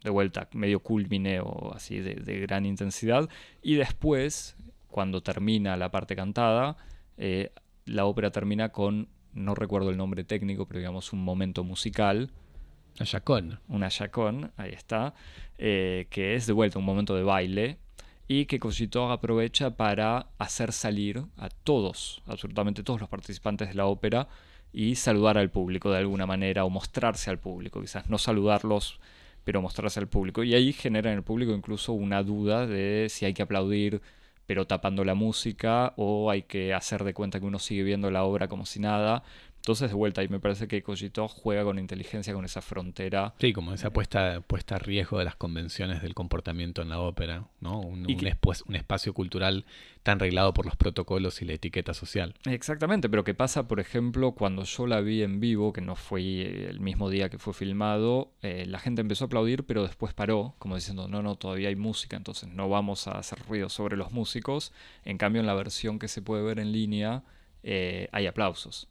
de 0.03 0.09
vuelta, 0.09 0.47
medio 0.53 0.79
culmine 0.79 1.39
o 1.41 1.73
así 1.73 1.99
de, 1.99 2.39
gran 2.41 2.65
intensidad. 2.65 3.29
Y 3.61 3.75
después, 3.75 4.55
cuando 4.89 5.21
termina 5.21 5.77
la 5.77 5.91
parte 5.91 6.15
cantada, 6.15 6.77
eh, 7.17 7.51
la 7.85 8.05
ópera 8.05 8.31
termina 8.31 8.69
con, 8.69 9.09
no 9.33 9.55
recuerdo 9.55 9.89
el 9.89 9.97
nombre 9.97 10.23
técnico, 10.23 10.65
pero 10.65 10.79
digamos 10.79 11.13
un 11.13 11.23
momento 11.23 11.63
musical. 11.63 12.31
Una 12.97 13.05
chacón. 13.05 13.59
Una 13.67 13.89
chacón, 13.89 14.51
ahí 14.57 14.71
está, 14.71 15.13
eh, 15.57 16.07
que 16.09 16.35
es 16.35 16.47
de 16.47 16.53
vuelta 16.53 16.79
un 16.79 16.85
momento 16.85 17.15
de 17.15 17.23
baile 17.23 17.77
y 18.27 18.45
que 18.45 18.59
Cosito 18.59 19.11
aprovecha 19.11 19.71
para 19.75 20.27
hacer 20.37 20.71
salir 20.71 21.25
a 21.37 21.49
todos, 21.49 22.21
absolutamente 22.27 22.81
todos 22.81 23.01
los 23.01 23.09
participantes 23.09 23.67
de 23.67 23.73
la 23.73 23.87
ópera 23.87 24.29
y 24.71 24.95
saludar 24.95 25.37
al 25.37 25.49
público 25.49 25.91
de 25.91 25.97
alguna 25.97 26.25
manera 26.25 26.63
o 26.63 26.69
mostrarse 26.69 27.29
al 27.29 27.39
público, 27.39 27.81
quizás 27.81 28.09
no 28.09 28.17
saludarlos 28.17 29.01
pero 29.43 29.61
mostrarse 29.61 29.99
al 29.99 30.07
público. 30.07 30.43
Y 30.43 30.53
ahí 30.53 30.73
genera 30.73 31.11
en 31.11 31.17
el 31.17 31.23
público 31.23 31.53
incluso 31.53 31.93
una 31.93 32.23
duda 32.23 32.67
de 32.67 33.07
si 33.09 33.25
hay 33.25 33.33
que 33.33 33.43
aplaudir 33.43 34.01
pero 34.45 34.67
tapando 34.67 35.05
la 35.05 35.15
música 35.15 35.93
o 35.95 36.29
hay 36.29 36.41
que 36.43 36.73
hacer 36.73 37.05
de 37.05 37.13
cuenta 37.13 37.39
que 37.39 37.45
uno 37.45 37.57
sigue 37.57 37.83
viendo 37.83 38.11
la 38.11 38.23
obra 38.25 38.49
como 38.49 38.65
si 38.65 38.81
nada. 38.81 39.23
Entonces, 39.61 39.89
de 39.91 39.95
vuelta, 39.95 40.23
y 40.23 40.27
me 40.27 40.39
parece 40.39 40.67
que 40.67 40.81
Cogito 40.81 41.27
juega 41.27 41.63
con 41.63 41.77
inteligencia 41.77 42.33
con 42.33 42.43
esa 42.45 42.63
frontera. 42.63 43.35
Sí, 43.39 43.53
como 43.53 43.73
esa 43.73 43.93
puesta, 43.93 44.41
puesta 44.41 44.77
a 44.77 44.79
riesgo 44.79 45.19
de 45.19 45.25
las 45.25 45.35
convenciones 45.35 46.01
del 46.01 46.15
comportamiento 46.15 46.81
en 46.81 46.89
la 46.89 46.99
ópera, 46.99 47.45
¿no? 47.59 47.79
Un, 47.79 48.07
un, 48.07 48.75
espacio 48.75 49.13
cultural 49.13 49.65
tan 50.01 50.17
reglado 50.17 50.51
por 50.55 50.65
los 50.65 50.75
protocolos 50.75 51.43
y 51.43 51.45
la 51.45 51.53
etiqueta 51.53 51.93
social. 51.93 52.33
Exactamente, 52.45 53.07
pero 53.07 53.23
que 53.23 53.35
pasa, 53.35 53.67
por 53.67 53.79
ejemplo, 53.79 54.31
cuando 54.31 54.63
yo 54.63 54.87
la 54.87 54.99
vi 54.99 55.21
en 55.21 55.39
vivo, 55.39 55.73
que 55.73 55.81
no 55.81 55.95
fue 55.95 56.67
el 56.67 56.79
mismo 56.79 57.11
día 57.11 57.29
que 57.29 57.37
fue 57.37 57.53
filmado, 57.53 58.31
eh, 58.41 58.65
la 58.65 58.79
gente 58.79 59.01
empezó 59.01 59.25
a 59.25 59.27
aplaudir, 59.27 59.63
pero 59.65 59.83
después 59.83 60.15
paró, 60.15 60.55
como 60.57 60.73
diciendo, 60.73 61.07
no, 61.07 61.21
no, 61.21 61.35
todavía 61.35 61.69
hay 61.69 61.75
música, 61.75 62.17
entonces 62.17 62.49
no 62.49 62.67
vamos 62.67 63.07
a 63.07 63.11
hacer 63.11 63.37
ruido 63.47 63.69
sobre 63.69 63.95
los 63.95 64.11
músicos. 64.11 64.73
En 65.05 65.19
cambio, 65.19 65.39
en 65.39 65.45
la 65.45 65.53
versión 65.53 65.99
que 65.99 66.07
se 66.07 66.23
puede 66.23 66.41
ver 66.41 66.57
en 66.57 66.71
línea, 66.71 67.21
eh, 67.61 68.09
hay 68.11 68.25
aplausos 68.25 68.87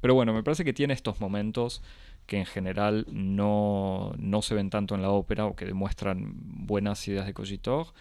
pero 0.00 0.14
bueno, 0.14 0.32
me 0.32 0.42
parece 0.42 0.64
que 0.64 0.72
tiene 0.72 0.94
estos 0.94 1.20
momentos 1.20 1.82
que 2.26 2.38
en 2.38 2.46
general 2.46 3.06
no, 3.10 4.14
se 4.42 4.54
ven 4.54 4.70
tanto 4.70 4.94
en 4.94 5.02
la 5.02 5.10
ópera 5.10 5.46
o 5.46 5.56
que 5.56 5.66
demuestran 5.66 6.32
buenas 6.66 7.06
ideas 7.08 7.26
de 7.26 7.34
Cogitov 7.34 7.92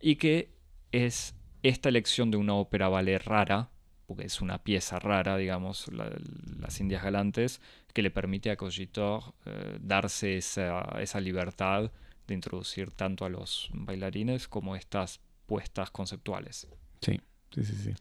y 0.00 0.16
que 0.16 0.50
es 0.92 1.34
esta 1.62 1.88
elección 1.88 2.30
de 2.30 2.36
una 2.36 2.54
ópera 2.54 2.88
ballet 2.88 3.18
rara, 3.18 3.70
porque 4.06 4.24
es 4.24 4.40
una 4.40 4.58
pieza 4.62 4.98
rara, 4.98 5.36
digamos, 5.36 5.90
las 5.92 6.80
Indias 6.80 7.02
Galantes, 7.02 7.60
que 7.92 8.02
le 8.02 8.10
permite 8.10 8.50
a 8.50 8.56
Cogitov 8.56 9.32
eh, 9.46 9.78
darse 9.80 10.36
esa, 10.36 10.82
esa 11.00 11.20
libertad 11.20 11.90
de 12.26 12.34
introducir 12.34 12.90
tanto 12.90 13.24
a 13.24 13.28
los 13.28 13.70
bailarines 13.72 14.46
como 14.46 14.76
estas 14.76 15.20
puestas 15.46 15.90
conceptuales. 15.90 16.68
Sí, 17.00 17.20
sí, 17.50 17.64
sí, 17.64 17.74
sí. 17.76 17.94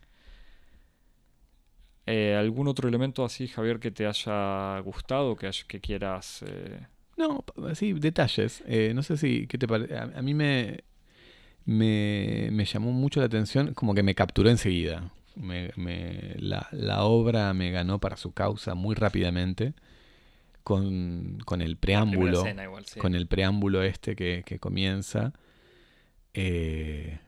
Eh, 2.06 2.36
¿Algún 2.38 2.68
otro 2.68 2.90
elemento 2.90 3.24
así, 3.24 3.48
Javier, 3.48 3.80
que 3.80 3.92
te 3.92 4.06
haya 4.06 4.80
gustado, 4.80 5.36
que, 5.36 5.50
que 5.68 5.80
quieras... 5.80 6.44
Eh? 6.46 6.80
No, 7.16 7.46
sí, 7.76 7.94
detalles. 7.94 8.64
Eh, 8.68 8.92
no 8.94 9.04
sé 9.04 9.18
si, 9.18 9.48
¿qué 9.48 9.58
te 9.58 9.68
parece? 9.68 9.98
A, 9.98 10.22
mí 10.22 10.34
me, 10.34 10.84
me, 11.66 12.66
llamó 12.66 12.92
mucho 12.92 13.20
la 13.20 13.28
atención, 13.28 13.74
como 13.74 13.94
que 13.94 14.04
me 14.04 14.16
capturó 14.16 14.50
enseguida. 14.50 15.12
la, 15.38 17.04
obra 17.04 17.54
me 17.54 17.72
ganó 17.72 18.00
para 18.00 18.18
su 18.18 18.34
causa 18.34 18.76
muy 18.76 18.96
rápidamente. 18.96 19.74
Con, 20.64 21.40
el 21.60 21.78
preámbulo, 21.78 22.44
con 22.98 23.16
el 23.16 23.28
preámbulo 23.28 23.84
este 23.84 24.16
que, 24.16 24.44
que 24.46 24.60
comienza, 24.60 25.34
que 26.32 27.20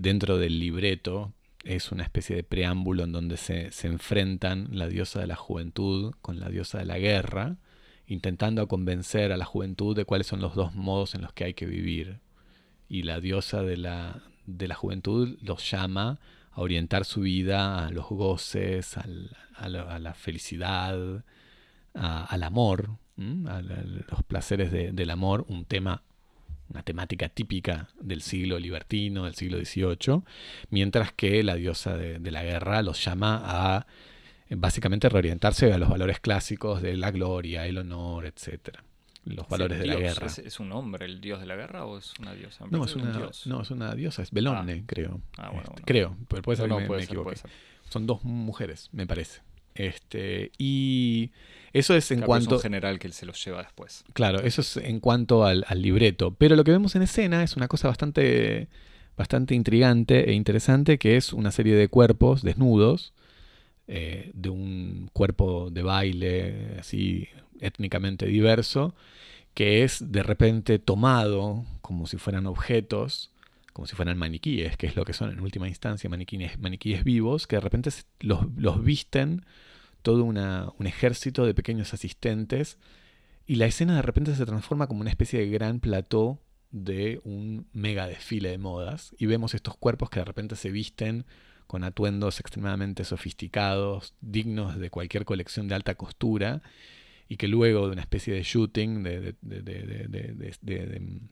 dentro 0.00 0.38
del 0.38 0.58
libreto 0.58 1.34
es 1.64 1.92
una 1.92 2.02
especie 2.02 2.36
de 2.36 2.42
preámbulo 2.42 3.04
en 3.04 3.12
donde 3.12 3.36
se, 3.36 3.70
enfrentan 3.86 4.68
la 4.72 4.88
diosa 4.88 5.20
de 5.20 5.26
la 5.26 5.36
juventud 5.36 6.14
con 6.20 6.40
la 6.40 6.48
diosa 6.48 6.78
de 6.78 6.84
la 6.84 6.98
guerra 6.98 7.56
intentando 8.06 8.66
convencer 8.68 9.32
a 9.32 9.36
la 9.36 9.44
juventud 9.44 9.96
de 9.96 10.04
cuáles 10.04 10.26
son 10.26 10.40
los 10.40 10.54
dos 10.54 10.74
modos 10.74 11.14
en 11.14 11.22
los 11.22 11.32
que 11.32 11.44
hay 11.44 11.54
que 11.54 11.66
vivir. 11.66 12.20
Y 12.88 13.04
la 13.04 13.20
diosa 13.20 13.62
de 13.62 13.76
la, 13.76 14.22
de 14.46 14.68
la 14.68 14.74
juventud 14.74 15.38
los 15.40 15.70
llama 15.70 16.18
a 16.50 16.60
orientar 16.60 17.04
su 17.04 17.20
vida 17.20 17.86
a 17.86 17.90
los 17.90 18.08
goces, 18.08 18.96
a, 18.98 19.68
la, 19.68 20.14
felicidad, 20.14 21.24
al 21.94 22.42
amor, 22.42 22.98
a, 23.46 23.62
los 23.62 24.22
placeres 24.26 24.70
del 24.72 25.10
amor, 25.10 25.46
un 25.48 25.64
tema, 25.64 26.02
una 26.72 26.82
temática 26.82 27.28
típica 27.28 27.88
del 28.00 28.22
siglo 28.22 28.58
libertino, 28.58 29.24
del 29.24 29.34
siglo 29.34 29.58
XVIII, 29.58 30.22
mientras 30.70 31.12
que 31.12 31.42
la 31.42 31.54
diosa 31.54 31.96
de 31.96 32.30
la 32.30 32.42
guerra 32.42 32.82
los 32.82 33.04
llama 33.04 33.40
a 33.44 33.86
básicamente 34.50 35.08
reorientarse 35.08 35.72
a 35.72 35.78
los 35.78 35.88
valores 35.88 36.20
clásicos 36.20 36.82
de 36.82 36.96
la 36.96 37.10
gloria, 37.10 37.66
el 37.66 37.78
honor, 37.78 38.26
etcétera 38.26 38.82
los 39.24 39.48
valores 39.48 39.78
de 39.78 39.86
la 39.86 39.96
guerra. 39.96 40.26
¿es, 40.26 40.60
un 40.60 40.72
hombre 40.72 41.06
el 41.06 41.20
dios 41.20 41.40
de 41.40 41.46
la 41.46 41.56
guerra 41.56 41.84
o 41.84 41.98
es 41.98 42.12
una 42.18 42.34
diosa? 42.34 42.64
No, 42.70 42.84
es 42.84 42.96
una, 42.96 43.30
no, 43.46 43.62
es 43.62 43.70
una 43.70 43.94
diosa, 43.94 44.22
es 44.22 44.30
Belonne, 44.30 44.80
ah. 44.80 44.84
creo. 44.86 45.20
Ah, 45.38 45.52
este, 45.54 45.82
creo, 45.82 46.16
pero 46.28 46.42
puede 46.42 46.56
ser 46.56 46.68
que 46.68 47.16
me, 47.16 47.34
Son 47.88 48.06
dos 48.06 48.24
mujeres, 48.24 48.88
me 48.92 49.06
parece. 49.06 49.42
Este, 49.74 50.52
y 50.58 51.30
eso 51.72 51.94
es 51.94 52.10
en 52.10 52.20
cuanto... 52.20 52.56
Es 52.56 52.62
general 52.62 52.98
que 52.98 53.06
él 53.06 53.12
se 53.12 53.26
los 53.26 53.42
lleva 53.44 53.62
después. 53.62 54.04
Claro, 54.12 54.40
eso 54.40 54.60
es 54.60 54.76
en 54.76 55.00
cuanto 55.00 55.44
al, 55.44 55.64
libreto. 55.76 56.34
Pero 56.34 56.56
lo 56.56 56.64
que 56.64 56.70
vemos 56.70 56.94
en 56.94 57.02
escena 57.02 57.42
es 57.42 57.56
una 57.56 57.68
cosa 57.68 57.88
bastante, 57.88 58.68
bastante 59.16 59.54
intrigante 59.54 60.30
e 60.30 60.34
interesante, 60.34 60.98
que 60.98 61.16
es 61.16 61.32
una 61.32 61.50
serie 61.50 61.74
de 61.74 61.88
cuerpos 61.88 62.42
desnudos, 62.42 63.14
eh, 63.88 64.30
de 64.34 64.48
un 64.48 65.10
cuerpo 65.12 65.70
de 65.70 65.82
baile 65.82 66.76
así 66.78 67.28
étnicamente 67.60 68.26
diverso, 68.26 68.94
que 69.54 69.82
es 69.82 70.12
de 70.12 70.22
repente 70.22 70.78
tomado 70.78 71.64
como 71.80 72.06
si 72.06 72.16
fueran 72.16 72.46
objetos, 72.46 73.31
como 73.72 73.86
si 73.86 73.96
fueran 73.96 74.18
maniquíes, 74.18 74.76
que 74.76 74.86
es 74.86 74.96
lo 74.96 75.04
que 75.04 75.12
son 75.12 75.30
en 75.30 75.40
última 75.40 75.68
instancia 75.68 76.10
maniquíes, 76.10 76.58
maniquíes 76.58 77.04
vivos, 77.04 77.46
que 77.46 77.56
de 77.56 77.60
repente 77.60 77.90
los, 78.20 78.46
los 78.56 78.82
visten 78.84 79.44
todo 80.02 80.24
un 80.24 80.86
ejército 80.86 81.46
de 81.46 81.54
pequeños 81.54 81.94
asistentes 81.94 82.78
y 83.46 83.56
la 83.56 83.66
escena 83.66 83.96
de 83.96 84.02
repente 84.02 84.34
se 84.34 84.46
transforma 84.46 84.86
como 84.86 85.00
una 85.00 85.10
especie 85.10 85.40
de 85.40 85.48
gran 85.48 85.80
plató 85.80 86.40
de 86.70 87.20
un 87.24 87.66
mega 87.72 88.06
desfile 88.06 88.50
de 88.50 88.58
modas 88.58 89.14
y 89.18 89.26
vemos 89.26 89.54
estos 89.54 89.76
cuerpos 89.76 90.10
que 90.10 90.20
de 90.20 90.24
repente 90.24 90.56
se 90.56 90.70
visten 90.70 91.24
con 91.66 91.84
atuendos 91.84 92.40
extremadamente 92.40 93.04
sofisticados, 93.04 94.14
dignos 94.20 94.78
de 94.78 94.90
cualquier 94.90 95.24
colección 95.24 95.68
de 95.68 95.74
alta 95.74 95.94
costura 95.94 96.62
y 97.28 97.36
que 97.36 97.48
luego 97.48 97.86
de 97.86 97.92
una 97.92 98.02
especie 98.02 98.34
de 98.34 98.42
shooting, 98.42 99.02
de, 99.02 99.34
de, 99.40 101.30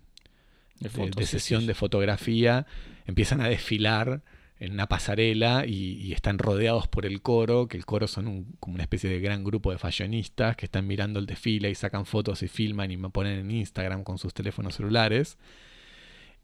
sesión 1.26 1.66
de 1.66 1.74
fotografía, 1.74 2.66
empiezan 3.06 3.40
a 3.40 3.48
desfilar 3.48 4.22
en 4.58 4.72
una 4.72 4.88
pasarela 4.88 5.64
y, 5.66 6.12
están 6.12 6.38
rodeados 6.38 6.86
por 6.86 7.06
el 7.06 7.22
coro, 7.22 7.66
que 7.66 7.76
el 7.76 7.86
coro 7.86 8.06
son 8.06 8.46
como 8.60 8.74
una 8.74 8.82
especie 8.82 9.08
de 9.08 9.20
gran 9.20 9.42
grupo 9.42 9.72
de 9.72 9.78
fashionistas 9.78 10.56
que 10.56 10.66
están 10.66 10.86
mirando 10.86 11.18
el 11.18 11.26
desfile 11.26 11.70
y 11.70 11.74
sacan 11.74 12.04
fotos 12.04 12.42
y 12.42 12.48
filman 12.48 12.90
y 12.90 12.96
me 12.96 13.10
ponen 13.10 13.38
en 13.38 13.50
Instagram 13.50 14.04
con 14.04 14.18
sus 14.18 14.34
teléfonos 14.34 14.74
celulares. 14.76 15.38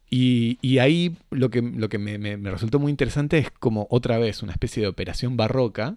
Y, 0.09 0.78
ahí 0.78 1.16
lo 1.30 1.51
que, 1.51 1.61
lo 1.61 1.89
que 1.89 1.99
me, 1.99 2.16
me, 2.16 2.51
resultó 2.51 2.78
muy 2.78 2.91
interesante 2.91 3.39
es 3.39 3.51
como 3.51 3.89
otra 3.91 4.18
vez 4.18 4.43
una 4.43 4.53
especie 4.53 4.80
de 4.82 4.89
operación 4.89 5.37
barroca 5.37 5.97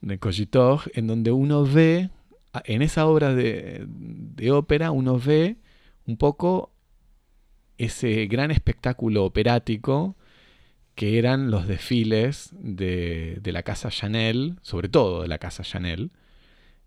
de 0.00 0.18
Cogitog, 0.18 0.82
en 0.94 1.06
donde 1.06 1.30
uno 1.30 1.64
ve 1.64 2.10
en 2.64 2.82
esa 2.82 3.06
obra 3.06 3.34
de, 3.34 3.86
ópera 4.50 4.90
uno 4.90 5.18
ve 5.18 5.56
un 6.06 6.16
poco 6.16 6.72
ese 7.78 8.26
gran 8.26 8.50
espectáculo 8.50 9.24
operático 9.24 10.16
que 10.94 11.18
eran 11.18 11.50
los 11.50 11.68
desfiles 11.68 12.50
de, 12.58 13.40
la 13.44 13.62
casa 13.62 13.88
Chanel, 13.88 14.56
sobre 14.62 14.88
todo 14.88 15.22
de 15.22 15.28
la 15.28 15.38
casa 15.38 15.62
Chanel, 15.62 16.10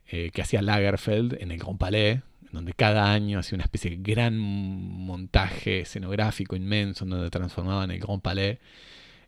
eh, 0.08 0.32
que 0.34 0.42
hacía 0.42 0.62
Lagerfeld 0.62 1.38
en 1.39 1.52
el 1.52 1.58
Grand 1.60 1.78
Palais, 1.78 2.20
donde 2.52 2.74
cada 2.74 3.14
año 3.14 3.39
hacía 3.39 3.56
una 3.56 3.64
especie 3.64 3.92
de 3.92 3.98
gran 3.98 4.38
montaje 4.38 5.82
escenográfico 5.82 6.58
inmenso, 6.58 7.06
donde 7.06 7.30
transformaban 7.30 7.89
el 7.92 8.00
Grand 8.00 8.22
Palais 8.22 8.60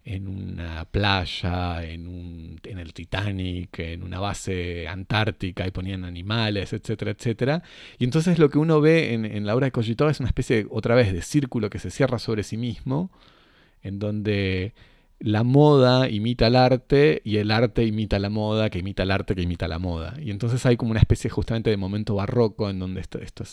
en 0.05 0.27
una 0.27 0.85
playa, 0.85 1.83
en, 1.83 2.07
un, 2.07 2.59
en 2.63 2.79
el 2.79 2.93
Titanic, 2.93 3.79
en 3.79 4.03
una 4.03 4.19
base 4.19 4.87
antártica 4.87 5.65
y 5.65 5.71
ponían 5.71 6.03
animales, 6.03 6.73
etcétera, 6.73 7.11
etcétera. 7.11 7.63
Y 7.99 8.03
entonces 8.03 8.37
lo 8.37 8.49
que 8.49 8.57
uno 8.57 8.81
ve 8.81 9.13
en, 9.13 9.45
la 9.45 9.55
obra 9.55 9.65
de 9.67 9.71
Cogito 9.71 10.09
es 10.09 10.19
una 10.19 10.27
especie, 10.27 10.67
otra 10.69 10.95
vez, 10.95 11.13
de 11.13 11.21
círculo 11.21 11.69
que 11.69 11.79
se 11.79 11.89
cierra 11.89 12.19
sobre 12.19 12.43
sí 12.43 12.57
mismo, 12.57 13.11
en 13.81 13.99
donde 13.99 14.73
la 15.19 15.43
moda 15.43 16.09
imita 16.09 16.47
al 16.47 16.57
arte 16.57 17.21
y 17.23 17.37
el 17.37 17.49
arte 17.49 17.85
imita 17.85 18.19
la 18.19 18.29
moda, 18.29 18.69
que 18.69 18.79
imita 18.79 19.03
el 19.03 19.11
arte, 19.11 19.35
que 19.35 19.41
imita 19.41 19.69
la 19.69 19.79
moda. 19.79 20.15
Y 20.21 20.31
entonces 20.31 20.65
hay 20.65 20.75
como 20.75 20.91
una 20.91 20.99
especie 20.99 21.29
justamente 21.29 21.69
de 21.69 21.77
momento 21.77 22.15
barroco 22.15 22.69
en 22.69 22.79
donde 22.79 22.99
este 22.99 23.45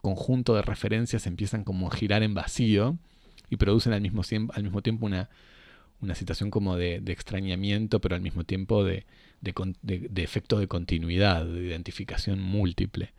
conjunto 0.00 0.54
de 0.54 0.62
referencias 0.62 1.26
empiezan 1.26 1.64
como 1.64 1.88
a 1.88 1.90
girar 1.96 2.22
en 2.22 2.34
vacío 2.34 2.98
y 3.50 3.56
producen 3.56 3.92
al 3.92 4.00
mismo, 4.00 4.22
al 4.54 4.62
mismo 4.62 4.80
tiempo 4.80 5.06
una, 5.06 5.28
una 6.02 6.14
situación 6.14 6.50
como 6.50 6.76
de, 6.76 6.96
extrañamiento, 7.06 8.00
pero 8.00 8.16
al 8.16 8.20
mismo 8.20 8.44
tiempo 8.44 8.84
de, 8.84 9.06
efecto 10.16 10.58
de 10.58 10.66
continuidad, 10.66 11.44
de 11.44 11.66
identificación 11.66 12.40
múltiple. 12.40 13.12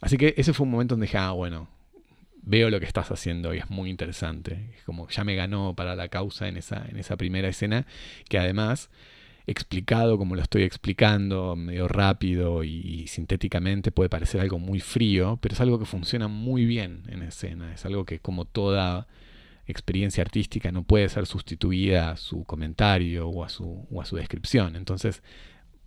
Así 0.00 0.16
que 0.16 0.34
ese 0.36 0.52
fue 0.52 0.64
un 0.64 0.72
momento 0.72 0.94
donde 0.94 1.06
dije, 1.06 1.18
ah, 1.18 1.32
bueno, 1.32 1.68
veo 2.42 2.70
lo 2.70 2.80
que 2.80 2.86
estás 2.86 3.10
haciendo 3.10 3.54
y 3.54 3.58
es 3.58 3.70
muy 3.70 3.90
interesante. 3.90 4.74
como 4.84 5.08
ya 5.08 5.24
me 5.24 5.34
ganó 5.34 5.74
para 5.74 5.96
la 5.96 6.08
causa 6.08 6.48
en 6.48 6.56
esa, 6.56 6.84
en 6.88 6.96
esa 6.98 7.16
primera 7.16 7.48
escena, 7.48 7.86
que 8.28 8.38
además, 8.38 8.90
explicado 9.46 10.18
como 10.18 10.34
lo 10.34 10.42
estoy 10.42 10.62
explicando, 10.62 11.56
medio 11.56 11.88
rápido 11.88 12.64
y, 12.64 13.06
sintéticamente, 13.06 13.92
puede 13.92 14.08
parecer 14.08 14.40
algo 14.40 14.58
muy 14.58 14.80
frío, 14.80 15.38
pero 15.40 15.54
es 15.54 15.60
algo 15.60 15.78
que 15.78 15.86
funciona 15.86 16.28
muy 16.28 16.64
bien 16.64 17.02
en 17.08 17.22
escena. 17.22 17.72
Es 17.72 17.84
algo 17.86 18.04
que 18.04 18.18
como 18.18 18.44
toda 18.44 19.06
experiencia 19.68 20.22
artística 20.22 20.72
no 20.72 20.82
puede 20.82 21.08
ser 21.08 21.26
sustituida 21.26 22.10
a 22.10 22.16
su 22.16 22.44
comentario 22.44 23.28
o 23.28 23.44
a 23.44 23.48
su, 23.48 23.86
a 24.00 24.04
su 24.04 24.16
descripción. 24.16 24.76
Entonces, 24.76 25.22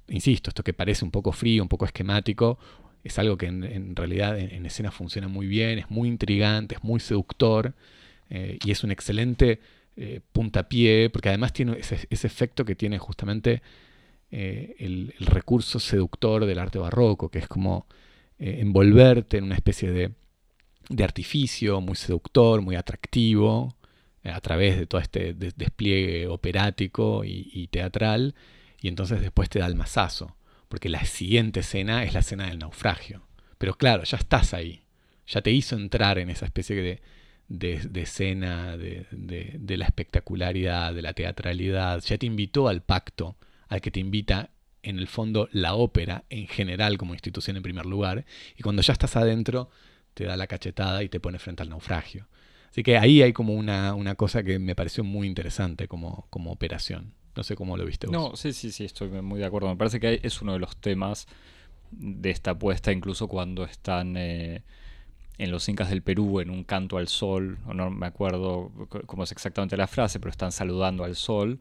insisto, 0.07 0.49
esto 0.49 0.63
que 0.63 0.73
parece 0.73 1.03
un 1.03 1.11
poco 1.11 1.31
frío, 1.31 1.63
un 1.63 1.69
poco 1.69 1.85
esquemático, 1.85 2.59
es 3.03 3.17
algo 3.17 3.37
que 3.37 3.47
en, 3.47 3.95
realidad 3.95 4.37
en, 4.37 4.65
escena 4.65 4.91
funciona 4.91 5.27
muy 5.27 5.47
bien, 5.47 5.79
es 5.79 5.89
muy 5.89 6.07
intrigante, 6.07 6.75
es 6.75 6.83
muy 6.83 6.99
seductor 6.99 7.73
eh, 8.29 8.59
y 8.63 8.71
es 8.71 8.83
un 8.83 8.91
excelente 8.91 9.59
eh, 9.97 10.21
puntapié, 10.31 11.09
porque 11.09 11.29
además 11.29 11.51
tiene 11.51 11.77
ese, 11.79 12.07
efecto 12.11 12.63
que 12.63 12.75
tiene 12.75 12.99
justamente 12.99 13.63
eh, 14.29 14.75
el, 14.77 15.13
recurso 15.19 15.79
seductor 15.79 16.45
del 16.45 16.59
arte 16.59 16.77
barroco, 16.77 17.29
que 17.29 17.39
es 17.39 17.47
como 17.47 17.87
envolverte 18.43 19.37
en 19.37 19.43
una 19.43 19.53
especie 19.53 19.91
de 19.91 20.11
de 20.89 21.03
artificio, 21.03 21.81
muy 21.81 21.95
seductor, 21.95 22.61
muy 22.61 22.75
atractivo, 22.75 23.75
eh, 24.23 24.29
a 24.29 24.39
través 24.39 24.77
de 24.77 24.85
todo 24.85 25.01
este 25.01 25.33
despliegue 25.33 26.27
operático 26.27 27.23
y, 27.25 27.67
teatral, 27.71 28.35
y 28.79 28.87
entonces 28.87 29.21
después 29.21 29.49
te 29.49 29.59
da 29.59 29.65
el 29.65 29.75
masazo, 29.75 30.35
porque 30.69 30.89
la 30.89 31.03
siguiente 31.05 31.61
escena 31.61 32.03
es 32.03 32.13
la 32.13 32.19
escena 32.19 32.47
del 32.47 32.59
naufragio. 32.59 33.23
Pero 33.57 33.75
claro, 33.75 34.03
ya 34.03 34.17
estás 34.17 34.53
ahí, 34.53 34.83
ya 35.27 35.41
te 35.41 35.51
hizo 35.51 35.75
entrar 35.75 36.19
en 36.19 36.29
esa 36.29 36.45
especie 36.45 36.75
de, 36.75 37.01
de, 37.47 38.01
escena, 38.01 38.77
de, 38.77 39.07
de, 39.11 39.77
la 39.77 39.85
espectacularidad, 39.85 40.93
de 40.93 41.01
la 41.01 41.13
teatralidad, 41.13 42.01
ya 42.01 42.17
te 42.17 42.25
invitó 42.25 42.67
al 42.67 42.81
pacto, 42.81 43.37
al 43.69 43.81
que 43.81 43.91
te 43.91 43.99
invita 43.99 44.51
en 44.83 44.99
el 44.99 45.07
fondo 45.07 45.49
la 45.51 45.75
ópera 45.75 46.25
en 46.29 46.47
general 46.47 46.97
como 46.97 47.13
institución 47.13 47.57
en 47.57 47.63
primer 47.63 47.85
lugar, 47.85 48.25
y 48.57 48.61
cuando 48.61 48.81
ya 48.81 48.93
estás 48.93 49.15
adentro, 49.15 49.69
te 50.13 50.25
da 50.25 50.37
la 50.37 50.47
cachetada 50.47 51.03
y 51.03 51.09
te 51.09 51.19
pone 51.19 51.39
frente 51.39 51.63
al 51.63 51.69
naufragio. 51.69 52.27
Así 52.69 52.83
que 52.83 52.97
ahí 52.97 53.21
hay 53.21 53.33
como 53.33 53.53
una, 53.53 54.15
cosa 54.15 54.43
que 54.43 54.57
me 54.59 54.75
pareció 54.75 55.03
muy 55.03 55.27
interesante 55.27 55.87
como, 55.87 56.27
como 56.29 56.51
operación. 56.51 57.13
No 57.35 57.43
sé 57.43 57.55
cómo 57.55 57.77
lo 57.77 57.85
viste 57.85 58.07
vos. 58.07 58.13
No, 58.13 58.35
sí, 58.35 58.53
sí, 58.53 58.71
sí, 58.71 58.85
estoy 58.85 59.09
muy 59.09 59.39
de 59.39 59.45
acuerdo. 59.45 59.69
Me 59.69 59.75
parece 59.75 59.99
que 59.99 60.19
es 60.23 60.41
uno 60.41 60.53
de 60.53 60.59
los 60.59 60.77
temas 60.77 61.27
de 61.91 62.29
esta 62.29 62.51
apuesta, 62.51 62.91
incluso 62.91 63.27
cuando 63.27 63.65
están 63.65 64.15
eh, 64.17 64.63
en 65.37 65.51
los 65.51 65.67
Incas 65.67 65.89
del 65.89 66.01
Perú, 66.01 66.39
en 66.39 66.49
un 66.49 66.63
canto 66.63 66.97
al 66.97 67.07
sol, 67.07 67.57
no 67.73 67.89
me 67.89 68.05
acuerdo 68.05 68.71
cómo 69.05 69.23
es 69.23 69.31
exactamente 69.31 69.75
la 69.75 69.87
frase, 69.87 70.19
pero 70.19 70.29
están 70.29 70.51
saludando 70.51 71.03
al 71.03 71.15
sol 71.15 71.59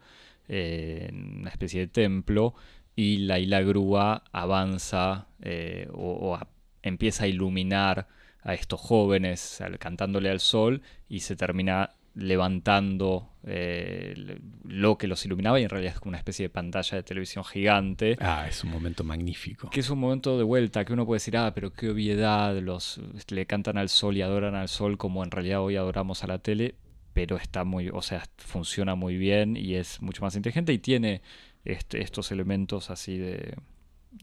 eh, 0.49 1.07
en 1.09 1.41
una 1.41 1.51
especie 1.51 1.81
de 1.81 1.87
templo 1.87 2.55
y 2.97 3.19
la 3.19 3.39
isla 3.39 3.63
grúa 3.63 4.25
avanza 4.33 5.29
eh, 5.41 5.89
o, 5.93 6.39
empieza 6.83 7.25
a 7.25 7.27
iluminar 7.29 8.09
a 8.43 8.55
estos 8.55 8.81
jóvenes 8.81 9.63
cantándole 9.79 10.31
al 10.31 10.41
sol 10.41 10.83
y 11.09 11.21
se 11.21 11.37
termina 11.37 11.91
levantando 12.15 13.31
eh, 13.45 14.39
lo 14.65 14.99
que 14.99 15.07
los 15.07 15.25
iluminaba 15.25 15.61
y 15.61 15.63
en 15.63 15.71
realidad 15.71 15.95
es 15.95 16.01
como 16.01 16.11
una 16.11 16.19
especie 16.19 16.47
de 16.47 16.51
pantalla 16.51 16.97
de 16.97 17.03
televisión 17.03 17.45
gigante. 17.45 18.17
Ah, 18.21 18.47
es 18.49 18.65
un 18.65 18.71
momento 18.71 19.05
magnífico. 19.05 19.71
Que 19.71 19.81
es 19.81 19.91
un 19.91 19.99
momento 19.99 20.37
de 20.37 20.45
vuelta, 20.45 20.85
que 20.85 20.93
uno 20.93 21.07
puede 21.07 21.17
decir, 21.17 21.37
ah, 21.37 21.53
pero 21.55 21.73
qué 21.73 21.91
obviedad, 21.91 22.57
los, 22.59 23.01
le 23.29 23.47
cantan 23.47 23.79
al 23.79 23.89
sol 23.89 24.17
y 24.17 24.23
adoran 24.23 24.55
al 24.55 24.69
sol 24.69 24.99
como 24.99 25.23
en 25.23 25.31
realidad 25.31 25.63
hoy 25.63 25.77
adoramos 25.77 26.25
a 26.25 26.27
la 26.27 26.39
tele, 26.39 26.75
pero 27.13 27.37
está 27.37 27.65
muy, 27.65 27.91
o 27.91 28.03
sea, 28.03 28.25
funciona 28.37 28.95
muy 28.95 29.17
bien 29.17 29.57
y 29.57 29.75
es 29.75 30.03
mucho 30.03 30.23
más 30.23 30.35
inteligente 30.37 30.73
y 30.73 30.79
tiene 30.79 31.23
este, 31.65 32.03
estos 32.03 32.33
elementos 32.33 32.91
así 32.91 33.19
de, 33.19 33.57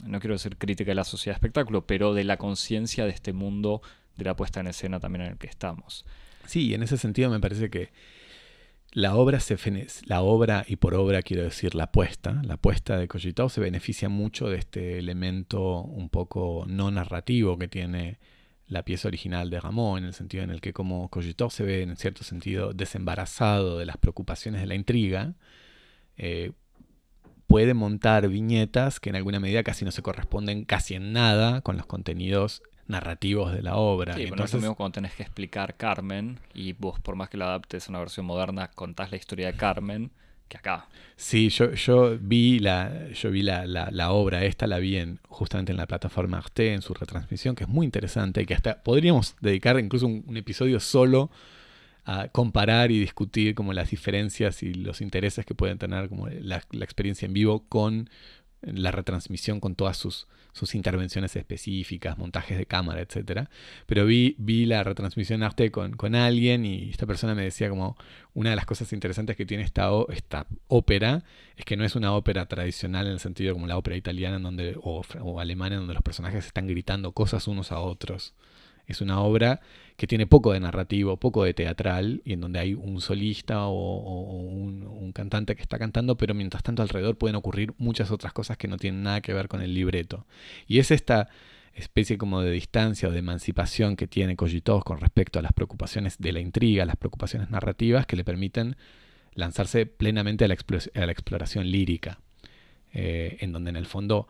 no 0.04 0.20
quiero 0.20 0.36
decir 0.36 0.58
crítica 0.58 0.92
de 0.92 0.96
la 0.96 1.04
sociedad 1.04 1.36
de 1.36 1.38
espectáculo, 1.38 1.86
pero 1.86 2.14
de 2.14 2.24
la 2.24 2.38
conciencia 2.38 3.06
de 3.06 3.12
este 3.12 3.34
mundo 3.34 3.82
de 4.18 4.26
la 4.26 4.36
puesta 4.36 4.60
en 4.60 4.68
escena 4.68 5.00
también 5.00 5.26
en 5.26 5.32
el 5.34 5.38
que 5.38 5.48
estamos. 5.48 6.06
Sí, 6.46 6.74
en 6.74 6.84
ese 6.84 6.98
sentido 6.98 7.30
me 7.30 7.40
parece 7.40 7.70
que 7.70 7.92
la 8.92 9.16
obra, 9.16 9.40
se, 9.40 9.58
la 10.06 10.22
obra, 10.22 10.66
y 10.68 10.78
por 10.78 10.96
obra 10.96 11.22
quiero 11.22 11.44
decir 11.44 11.76
la 11.76 11.92
puesta, 11.92 12.42
la 12.44 12.58
puesta 12.58 12.98
de 12.98 13.08
Cogitao 13.08 13.50
se 13.50 13.62
beneficia 13.62 14.10
mucho 14.10 14.50
de 14.50 14.58
este 14.58 14.98
elemento 14.98 15.82
un 15.82 16.10
poco 16.10 16.66
no 16.68 16.90
narrativo 16.90 17.58
que 17.58 17.68
tiene 17.68 18.20
la 18.68 18.84
pieza 18.84 19.08
original 19.08 19.50
de 19.50 19.60
Ramón, 19.60 20.00
en 20.00 20.06
el 20.06 20.14
sentido 20.14 20.44
en 20.44 20.50
el 20.50 20.62
que 20.62 20.74
como 20.74 21.10
Cogitao 21.10 21.50
se 21.50 21.64
ve 21.64 21.84
en 21.84 21.96
cierto 21.98 22.24
sentido 22.24 22.74
desembarazado 22.74 23.78
de 23.78 23.86
las 23.86 23.98
preocupaciones 23.98 24.62
de 24.62 24.68
la 24.68 24.76
intriga, 24.76 25.36
eh, 26.18 26.54
puede 27.46 27.74
montar 27.74 28.28
viñetas 28.28 29.00
que 29.00 29.10
en 29.10 29.16
alguna 29.16 29.40
medida 29.40 29.64
casi 29.64 29.86
no 29.86 29.92
se 29.92 30.02
corresponden 30.02 30.66
casi 30.66 30.96
en 30.96 31.14
nada 31.14 31.62
con 31.62 31.78
los 31.78 31.86
contenidos 31.86 32.62
narrativos 32.88 33.54
de 33.54 33.62
la 33.62 33.76
obra. 33.76 34.16
Sí, 34.16 34.24
Entonces, 34.24 34.46
es 34.46 34.54
lo 34.56 34.60
mismo 34.62 34.76
cuando 34.76 34.94
tenés 34.94 35.14
que 35.14 35.24
explicar 35.24 35.76
Carmen 35.76 36.40
y 36.54 36.74
vos, 36.74 37.00
por 37.00 37.16
más 37.16 37.30
que 37.30 37.38
lo 37.38 37.46
adaptes 37.46 37.88
a 37.88 37.92
una 37.92 38.00
versión 38.00 38.26
moderna, 38.26 38.70
contás 38.70 39.12
la 39.12 39.18
historia 39.18 39.48
de 39.48 39.54
Carmen 39.54 40.12
que 40.48 40.58
acá. 40.58 40.88
Sí, 41.16 41.50
yo, 41.50 41.74
yo 41.74 42.18
vi, 42.20 42.60
la, 42.60 43.10
yo 43.12 43.32
vi 43.32 43.42
la, 43.42 43.66
la, 43.66 44.12
obra, 44.12 44.46
esta 44.46 44.68
la 44.68 44.80
vi 44.80 44.98
en, 44.98 45.20
justamente 45.28 45.72
en 45.72 45.78
la 45.78 45.88
plataforma 45.88 46.38
Arte, 46.38 46.74
en 46.74 46.82
su 46.82 46.94
retransmisión, 46.94 47.56
que 47.56 47.64
es 47.64 47.70
muy 47.70 47.86
interesante 47.86 48.42
y 48.42 48.46
que 48.46 48.54
hasta 48.54 48.82
podríamos 48.82 49.36
dedicar 49.42 49.80
incluso 49.80 50.08
un, 50.08 50.38
episodio 50.38 50.80
solo 50.80 51.30
a 52.06 52.30
comparar 52.30 52.92
y 52.92 53.00
discutir 53.00 53.56
como 53.56 53.74
las 53.74 53.90
diferencias 53.90 54.64
y 54.64 54.74
los 54.74 55.02
intereses 55.02 55.46
que 55.46 55.56
pueden 55.56 55.78
tener 55.78 56.08
como 56.08 56.28
la, 56.30 56.64
la 56.72 56.86
experiencia 56.86 57.26
en 57.26 57.34
vivo 57.34 57.66
con 57.68 58.10
la 58.62 58.92
retransmisión 58.92 59.60
con 59.60 59.76
todas 59.76 59.98
sus, 59.98 60.28
sus 60.54 60.76
intervenciones 60.76 61.36
específicas, 61.36 62.18
montajes 62.18 62.58
de 62.58 62.66
cámara, 62.66 63.02
etc. 63.02 63.48
Pero 63.86 64.06
vi, 64.06 64.36
vi 64.40 64.66
la 64.66 64.84
retransmisión 64.84 65.44
arte 65.44 65.72
con, 65.72 65.92
con 65.94 66.16
alguien 66.16 66.66
y 66.66 66.90
esta 66.90 67.06
persona 67.06 67.36
me 67.36 67.44
decía 67.44 67.70
como 67.70 67.98
una 68.34 68.50
de 68.50 68.56
las 68.56 68.66
cosas 68.66 68.92
interesantes 68.94 69.36
que 69.36 69.46
tiene 69.46 69.64
esta, 69.64 69.90
esta 70.10 70.48
ópera 70.68 71.24
es 71.56 71.66
que 71.66 71.78
no 71.78 71.84
es 71.84 71.96
una 71.96 72.14
ópera 72.14 72.46
tradicional 72.48 73.08
en 73.08 73.14
el 73.14 73.20
sentido 73.20 73.54
como 73.54 73.68
la 73.68 73.78
ópera 73.78 73.96
italiana 73.96 74.38
en 74.38 74.44
donde, 74.44 74.78
o, 74.82 75.04
o 75.22 75.40
alemana 75.40 75.76
en 75.76 75.82
donde 75.82 75.94
los 75.94 76.04
personajes 76.04 76.46
están 76.46 76.68
gritando 76.68 77.12
cosas 77.12 77.48
unos 77.48 77.72
a 77.72 77.80
otros. 77.80 78.34
Es 78.88 79.02
una 79.02 79.20
obra 79.22 79.60
que 79.98 80.08
tiene 80.08 80.28
poco 80.28 80.54
de 80.54 80.62
narrativo, 80.62 81.18
poco 81.18 81.44
de 81.44 81.54
teatral, 81.54 82.22
y 82.24 82.34
en 82.34 82.42
donde 82.42 82.60
hay 82.60 82.74
un 82.74 83.02
solista 83.02 83.68
o, 83.68 84.22
un, 84.22 85.12
cantante 85.14 85.56
que 85.56 85.62
está 85.62 85.80
cantando, 85.80 86.18
pero 86.18 86.34
mientras 86.34 86.64
tanto 86.64 86.82
alrededor 86.82 87.18
pueden 87.18 87.36
ocurrir 87.36 87.74
muchas 87.78 88.12
otras 88.12 88.34
cosas 88.34 88.58
que 88.58 88.68
no 88.68 88.78
tienen 88.78 89.04
nada 89.04 89.22
que 89.22 89.34
ver 89.34 89.48
con 89.48 89.62
el 89.62 89.74
libreto. 89.74 90.26
Y 90.68 90.80
es 90.80 90.92
esta 90.92 91.30
especie 91.74 92.18
como 92.18 92.42
de 92.42 92.52
distancia 92.52 93.10
o 93.10 93.12
de 93.12 93.20
emancipación 93.20 93.96
que 93.96 94.08
tiene 94.08 94.36
Cogitov 94.36 94.84
con 94.84 95.00
respecto 95.00 95.40
a 95.40 95.42
las 95.42 95.54
preocupaciones 95.54 96.18
de 96.20 96.32
la 96.32 96.40
intriga, 96.40 96.86
las 96.86 96.98
preocupaciones 96.98 97.50
narrativas 97.50 98.06
que 98.06 98.16
le 98.16 98.24
permiten 98.24 98.76
lanzarse 99.34 99.86
plenamente 99.86 100.46
a 100.46 100.48
la, 100.48 101.12
exploración 101.12 101.70
lírica, 101.70 102.20
eh, 102.94 103.38
en 103.42 103.52
donde 103.52 103.70
en 103.70 103.76
el 103.76 103.86
fondo 103.86 104.28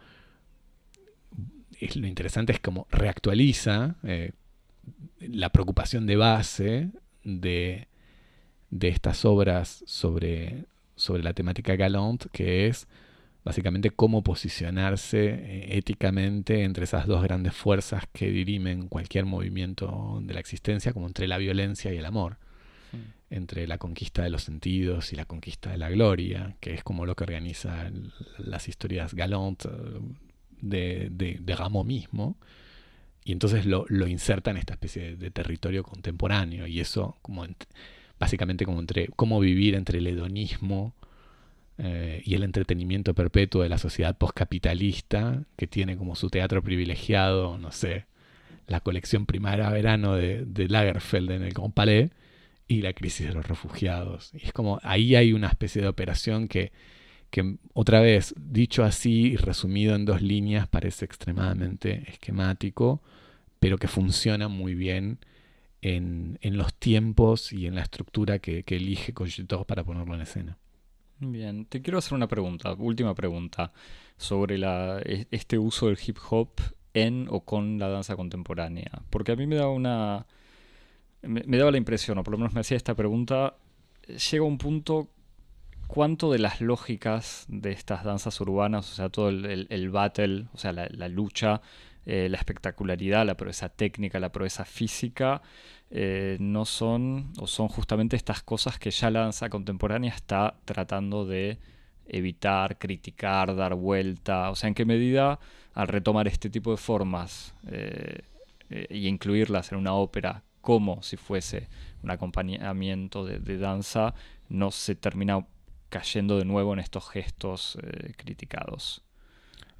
lo 1.95 2.08
interesante 2.08 2.53
es 2.53 2.60
como 2.60 2.88
reactualiza 2.91 3.95
eh, 4.03 4.32
la 5.19 5.49
preocupación 5.49 6.05
de 6.05 6.15
base 6.15 6.89
de, 7.23 7.88
de 8.69 8.88
estas 8.88 9.25
obras 9.25 9.83
sobre, 9.85 10.65
sobre 10.95 11.23
la 11.23 11.33
temática 11.33 11.75
galant, 11.75 12.25
que 12.31 12.67
es 12.67 12.88
básicamente 13.43 13.91
cómo 13.91 14.23
posicionarse 14.23 15.25
eh, 15.25 15.77
éticamente 15.77 16.63
entre 16.63 16.83
esas 16.83 17.07
dos 17.07 17.23
grandes 17.23 17.53
fuerzas 17.53 18.03
que 18.11 18.29
dirimen 18.29 18.89
cualquier 18.89 19.25
movimiento 19.25 20.19
de 20.21 20.33
la 20.33 20.41
existencia, 20.41 20.91
como 20.91 21.07
entre 21.07 21.27
la 21.27 21.38
violencia 21.38 21.93
y 21.93 21.97
el 21.97 22.05
amor, 22.05 22.38
entre 23.29 23.67
la 23.67 23.77
conquista 23.77 24.23
de 24.23 24.29
los 24.29 24.43
sentidos 24.43 25.13
y 25.13 25.15
la 25.15 25.25
conquista 25.25 25.71
de 25.71 25.77
la 25.77 25.89
gloria, 25.89 26.55
que 26.59 26.73
es 26.73 26.83
como 26.83 27.05
lo 27.05 27.15
que 27.15 27.23
organiza 27.23 27.89
las 28.38 28.67
historias 28.67 29.13
galant 29.13 29.65
eh, 29.65 29.69
de, 30.61 31.07
de, 31.11 31.39
de 31.41 31.83
mismo, 31.85 32.38
y 33.28 33.34
entonces 33.34 33.65
lo, 33.65 33.86
lo, 33.89 34.07
inserta 34.07 34.51
en 34.51 34.57
esta 34.57 34.75
especie 34.75 35.17
de, 35.17 35.32
territorio 35.32 35.84
contemporáneo 35.84 36.65
y 36.65 36.80
eso 36.80 37.17
como 37.21 37.45
básicamente 38.17 38.63
como 38.63 38.80
entre 38.80 39.09
cómo 39.17 39.41
vivir 39.41 39.75
entre 39.75 39.99
el 39.99 40.07
hedonismo 40.07 40.93
eh, 41.78 42.21
y 42.23 42.36
el 42.36 42.43
entretenimiento 42.43 43.13
perpetuo 43.13 43.63
de 43.63 43.69
la 43.69 43.80
sociedad 43.80 44.17
postcapitalista 44.17 45.43
que 45.57 45.67
tiene 45.67 45.97
como 45.97 46.15
su 46.15 46.30
teatro 46.30 46.63
privilegiado 46.63 47.57
no 47.57 47.73
sé 47.73 48.05
la 48.65 48.80
colección 48.80 49.25
primavera-verano 49.25 50.15
de, 50.15 50.45
de, 50.45 50.69
Lagerfeld 50.69 51.32
en 51.32 51.43
el 51.43 51.53
Palais 51.73 52.11
y 52.69 52.82
la 52.82 52.93
crisis 52.93 53.28
de 53.28 53.34
los 53.34 53.47
refugiados. 53.47 54.32
Y 54.34 54.45
es 54.45 54.53
como 54.53 54.80
ahí 54.84 55.15
hay 55.15 55.32
una 55.34 55.47
especie 55.47 55.82
de 55.82 55.88
operación 55.89 56.47
que 56.47 56.71
que 57.30 57.57
otra 57.73 57.99
vez, 57.99 58.34
dicho 58.38 58.84
así 58.84 59.34
y 59.34 59.36
resumido 59.36 59.95
en 59.95 60.05
dos 60.05 60.21
líneas, 60.21 60.67
parece 60.67 61.05
extremadamente 61.05 62.03
esquemático, 62.09 63.01
pero 63.59 63.78
que 63.78 63.88
funciona 63.88 64.47
muy 64.47 64.75
bien 64.75 65.19
en, 65.82 66.38
los 66.57 66.73
tiempos 66.73 67.53
y 67.53 67.67
en 67.67 67.75
la 67.75 67.82
estructura 67.82 68.39
que, 68.39 68.63
elige 68.67 69.13
Cogitov 69.13 69.65
para 69.65 69.84
ponerlo 69.84 70.15
en 70.15 70.21
escena. 70.21 70.57
Bien, 71.19 71.65
te 71.65 71.82
quiero 71.82 71.97
hacer 71.97 72.13
una 72.13 72.28
pregunta, 72.28 72.73
última 72.73 73.15
pregunta, 73.15 73.71
sobre 74.17 74.57
la, 74.57 75.01
e, 75.03 75.28
este 75.32 75.57
uso 75.57 75.88
del 75.88 75.97
hip 76.05 76.17
hop 76.30 76.49
en 76.93 77.28
o 77.30 77.41
con 77.41 77.80
la 77.80 77.89
danza 77.89 78.15
contemporánea. 78.15 78.91
Porque 79.09 79.32
a 79.32 79.36
mí 79.36 79.47
me 79.47 79.55
da 79.55 79.67
una. 79.67 80.25
Me, 81.21 81.57
daba 81.57 81.71
la 81.71 81.78
impresión, 81.78 82.17
o 82.17 82.23
por 82.23 82.34
lo 82.34 82.38
menos 82.38 82.53
me 82.53 82.61
hacía 82.61 82.78
esta 82.78 82.95
pregunta. 82.95 83.55
Llega 84.32 84.43
un 84.43 84.57
punto. 84.57 85.09
¿Cuánto 85.88 86.31
de 86.31 86.39
las 86.39 86.61
lógicas 86.61 87.45
de 87.47 87.71
estas 87.71 88.03
danzas 88.03 88.39
urbanas, 88.41 88.91
o 88.91 88.95
sea, 88.95 89.09
todo 89.09 89.29
el, 89.29 89.89
battle, 89.89 90.47
o 90.53 90.57
sea, 90.57 90.73
la 90.73 91.07
lucha, 91.07 91.61
eh, 92.09 92.29
la 92.29 92.38
espectacularidad, 92.38 93.25
la 93.25 93.35
proeza 93.35 93.67
técnica, 93.67 94.17
la 94.17 94.31
proeza 94.31 94.63
física, 94.63 95.41
eh, 95.91 96.38
no 96.39 96.63
son, 96.63 97.33
o 97.38 97.47
son 97.47 97.67
justamente 97.67 98.15
estas 98.15 98.41
cosas 98.43 98.79
que 98.79 98.91
ya 98.91 99.11
la 99.11 99.19
danza 99.19 99.49
contemporánea 99.49 100.13
está 100.13 100.55
tratando 100.63 101.25
de 101.25 101.57
evitar, 102.07 102.77
criticar, 102.77 103.53
dar 103.57 103.75
vuelta, 103.75 104.49
o 104.51 104.55
sea, 104.55 104.69
en 104.69 104.73
qué 104.73 104.85
medida 104.85 105.38
al 105.73 105.89
retomar 105.89 106.29
este 106.29 106.49
tipo 106.49 106.71
de 106.71 106.77
formas 106.77 107.53
eh, 107.69 108.21
y 108.89 109.07
incluirlas 109.07 109.73
en 109.73 109.79
una 109.79 109.93
ópera 109.93 110.43
como 110.61 111.03
si 111.03 111.17
fuese 111.17 111.67
un 112.03 112.11
acompañamiento 112.11 113.25
de, 113.25 113.57
danza, 113.57 114.13
no 114.47 114.71
se 114.71 114.95
termina 114.95 115.45
cayendo 115.89 116.38
de 116.38 116.45
nuevo 116.45 116.73
en 116.73 116.79
estos 116.79 117.09
gestos 117.09 117.77
criticados. 118.17 119.03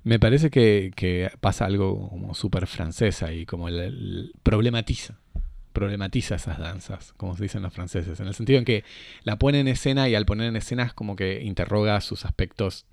Me 0.08 0.20
parece 0.20 0.50
que, 0.50 1.30
pasa 1.42 1.66
algo 1.66 2.10
como 2.10 2.34
súper 2.34 2.66
francesa 2.66 3.34
y 3.34 3.46
como 3.46 3.68
el, 3.68 4.32
problematiza. 4.42 5.20
Problematiza 5.74 6.36
esas 6.36 6.60
danzas, 6.60 7.14
como 7.18 7.36
se 7.36 7.44
dicen 7.44 7.62
los 7.62 7.74
franceses, 7.74 8.18
en 8.22 8.28
el 8.28 8.34
sentido 8.34 8.58
en 8.58 8.64
que 8.64 8.86
la 9.24 9.38
pone 9.38 9.60
en 9.60 9.68
escena 9.68 10.08
y 10.08 10.16
al 10.16 10.26
poner 10.26 10.48
en 10.48 10.56
escena 10.56 10.84
es 10.84 10.94
como 10.94 11.18
que 11.18 11.44
interroga 11.44 12.00
sus 12.00 12.24
aspectos, 12.24 12.86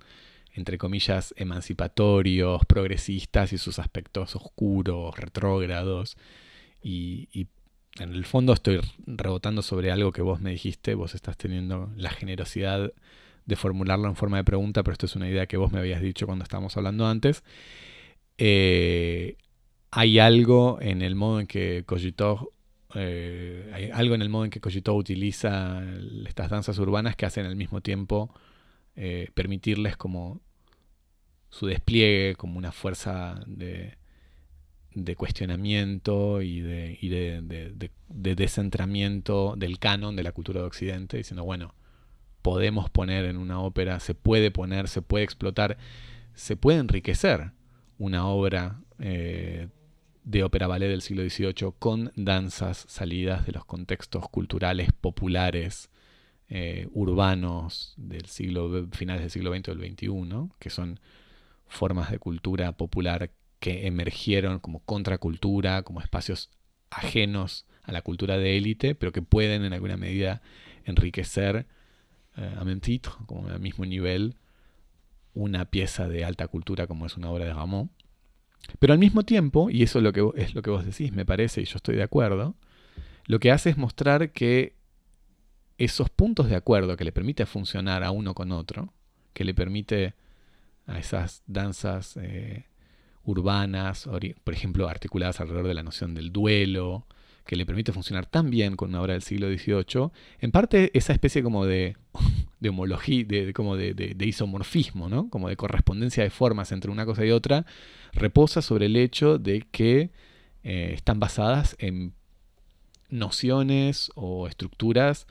entre 0.55 0.77
comillas, 0.77 1.33
emancipatorios, 1.37 2.65
progresistas 2.65 3.53
y 3.53 3.59
sus 3.59 3.79
aspectos 3.79 4.35
oscuros, 4.35 5.17
retrógrados. 5.17 6.17
Y, 6.83 7.29
y 7.31 7.47
en 7.99 8.13
el 8.13 8.25
fondo 8.25 8.53
estoy 8.53 8.81
rebotando 9.05 9.61
sobre 9.61 9.91
algo 9.91 10.11
que 10.11 10.21
vos 10.21 10.41
me 10.41 10.51
dijiste, 10.51 10.95
vos 10.95 11.15
estás 11.15 11.37
teniendo 11.37 11.91
la 11.95 12.09
generosidad 12.09 12.91
de 13.45 13.55
formularlo 13.55 14.07
en 14.07 14.15
forma 14.15 14.37
de 14.37 14.43
pregunta, 14.43 14.83
pero 14.83 14.93
esto 14.93 15.05
es 15.05 15.15
una 15.15 15.29
idea 15.29 15.45
que 15.45 15.57
vos 15.57 15.71
me 15.71 15.79
habías 15.79 16.01
dicho 16.01 16.25
cuando 16.25 16.43
estábamos 16.43 16.75
hablando 16.77 17.07
antes. 17.07 17.43
Eh, 18.37 19.37
hay 19.91 20.19
algo 20.19 20.79
en 20.81 21.01
el 21.01 21.15
modo 21.15 21.39
en 21.39 21.47
que 21.47 21.83
Cogitov 21.85 22.49
eh, 22.95 23.71
hay 23.73 23.89
algo 23.91 24.15
en 24.15 24.21
el 24.21 24.29
modo 24.29 24.45
en 24.45 24.51
que 24.51 24.61
Cogitov 24.61 24.97
utiliza 24.97 25.83
estas 26.25 26.49
danzas 26.49 26.77
urbanas 26.79 27.15
que 27.15 27.25
hacen 27.25 27.45
al 27.45 27.55
mismo 27.55 27.81
tiempo 27.81 28.33
eh, 28.95 29.29
permitirles 29.33 29.97
como 29.97 30.41
su 31.49 31.67
despliegue 31.67 32.35
como 32.35 32.57
una 32.57 32.71
fuerza 32.71 33.41
de, 33.47 33.97
de 34.95 35.15
cuestionamiento 35.15 36.41
y, 36.41 36.61
de, 36.61 36.97
y 37.01 37.09
de, 37.09 37.41
de, 37.41 37.91
de, 38.07 38.35
descentramiento 38.35 39.55
del 39.57 39.77
canon 39.77 40.15
de 40.15 40.23
la 40.23 40.31
cultura 40.31 40.61
de 40.61 40.67
Occidente, 40.67 41.17
diciendo, 41.17 41.43
bueno, 41.43 41.75
podemos 42.41 42.89
poner 42.89 43.25
en 43.25 43.37
una 43.37 43.59
ópera, 43.59 43.99
se 43.99 44.15
puede 44.15 44.51
poner, 44.51 44.87
se 44.87 45.01
puede 45.01 45.25
explotar, 45.25 45.77
se 46.33 46.55
puede 46.55 46.79
enriquecer 46.79 47.51
una 47.97 48.27
obra 48.27 48.81
eh, 48.99 49.67
de 50.23 50.43
ópera 50.43 50.67
ballet 50.67 50.87
del 50.87 51.01
siglo 51.01 51.27
XVIII 51.29 51.73
con 51.77 52.11
danzas 52.15 52.85
salidas 52.87 53.45
de 53.45 53.51
los 53.51 53.65
contextos 53.65 54.29
culturales 54.29 54.89
populares 54.93 55.89
eh, 56.47 56.87
urbanos 56.93 57.93
del 57.97 58.27
siglo 58.27 58.87
finales 58.91 59.23
del 59.23 59.31
siglo 59.31 59.53
XX 59.53 59.69
o 59.69 59.75
del 59.75 59.91
XXI, 59.91 60.49
que 60.59 60.69
son 60.69 60.99
formas 61.67 62.11
de 62.11 62.19
cultura 62.19 62.71
popular 62.77 63.31
que 63.65 63.87
emergieron 63.87 64.59
como 64.59 64.81
contracultura, 64.81 65.81
como 65.81 65.99
espacios 65.99 66.51
ajenos 66.91 67.65
a 67.81 67.91
la 67.91 68.03
cultura 68.03 68.37
de 68.37 68.57
élite, 68.57 68.93
pero 68.93 69.11
que 69.11 69.23
pueden 69.23 69.65
en 69.65 69.73
alguna 69.73 69.97
medida 69.97 70.43
enriquecer 70.83 71.65
eh, 72.37 72.55
a 72.59 72.63
même 72.63 72.79
como 73.25 73.47
al 73.47 73.59
mismo 73.59 73.83
nivel, 73.83 74.35
una 75.33 75.65
pieza 75.65 76.07
de 76.07 76.23
alta 76.23 76.47
cultura 76.47 76.85
como 76.85 77.07
es 77.07 77.17
una 77.17 77.31
obra 77.31 77.45
de 77.45 77.55
Rameau. 77.55 77.89
Pero 78.77 78.93
al 78.93 78.99
mismo 78.99 79.23
tiempo, 79.23 79.71
y 79.71 79.81
eso 79.81 79.97
es 79.97 80.03
lo 80.03 80.13
que, 80.13 80.29
es 80.35 80.53
lo 80.53 80.61
que 80.61 80.69
vos 80.69 80.85
decís, 80.85 81.11
me 81.11 81.25
parece, 81.25 81.61
y 81.61 81.65
yo 81.65 81.77
estoy 81.77 81.95
de 81.95 82.03
acuerdo, 82.03 82.53
lo 83.25 83.39
que 83.39 83.49
hace 83.49 83.71
es 83.71 83.77
mostrar 83.77 84.31
que 84.31 84.75
esos 85.79 86.11
puntos 86.11 86.49
de 86.49 86.55
acuerdo 86.55 86.97
que 86.97 87.03
le 87.03 87.11
permite 87.11 87.47
funcionar 87.47 88.03
a 88.03 88.11
uno 88.11 88.35
con 88.35 88.51
otro, 88.51 88.93
que 89.33 89.43
le 89.43 89.55
permite 89.55 90.13
a 90.85 90.99
esas 90.99 91.41
danzas 91.47 92.15
eh, 92.17 92.65
urbanas, 93.25 94.07
por 94.43 94.53
ejemplo, 94.53 94.87
articuladas 94.87 95.39
alrededor 95.39 95.67
de 95.67 95.73
la 95.73 95.83
noción 95.83 96.13
del 96.13 96.31
duelo, 96.31 97.05
que 97.45 97.55
le 97.55 97.65
permite 97.65 97.93
funcionar 97.93 98.25
tan 98.25 98.49
bien 98.49 98.75
con 98.75 98.89
una 98.89 99.01
obra 99.01 99.13
del 99.13 99.21
siglo 99.21 99.47
XVIII, 99.47 100.09
en 100.39 100.51
parte 100.51 100.91
esa 100.97 101.13
especie 101.13 101.43
como 101.43 101.65
de, 101.65 101.95
homología, 102.67 103.23
de, 103.25 103.53
como 103.53 103.77
de, 103.77 104.15
isomorfismo, 104.19 105.09
¿no? 105.09 105.29
como 105.29 105.49
de 105.49 105.55
correspondencia 105.55 106.23
de 106.23 106.31
formas 106.31 106.71
entre 106.71 106.91
una 106.91 107.05
cosa 107.05 107.25
y 107.25 107.31
otra, 107.31 107.65
reposa 108.13 108.61
sobre 108.61 108.87
el 108.87 108.95
hecho 108.95 109.37
de 109.37 109.65
que 109.71 110.09
eh, 110.63 110.91
están 110.93 111.19
basadas 111.19 111.75
en 111.79 112.13
nociones 113.09 114.11
o 114.15 114.47
estructuras 114.47 115.27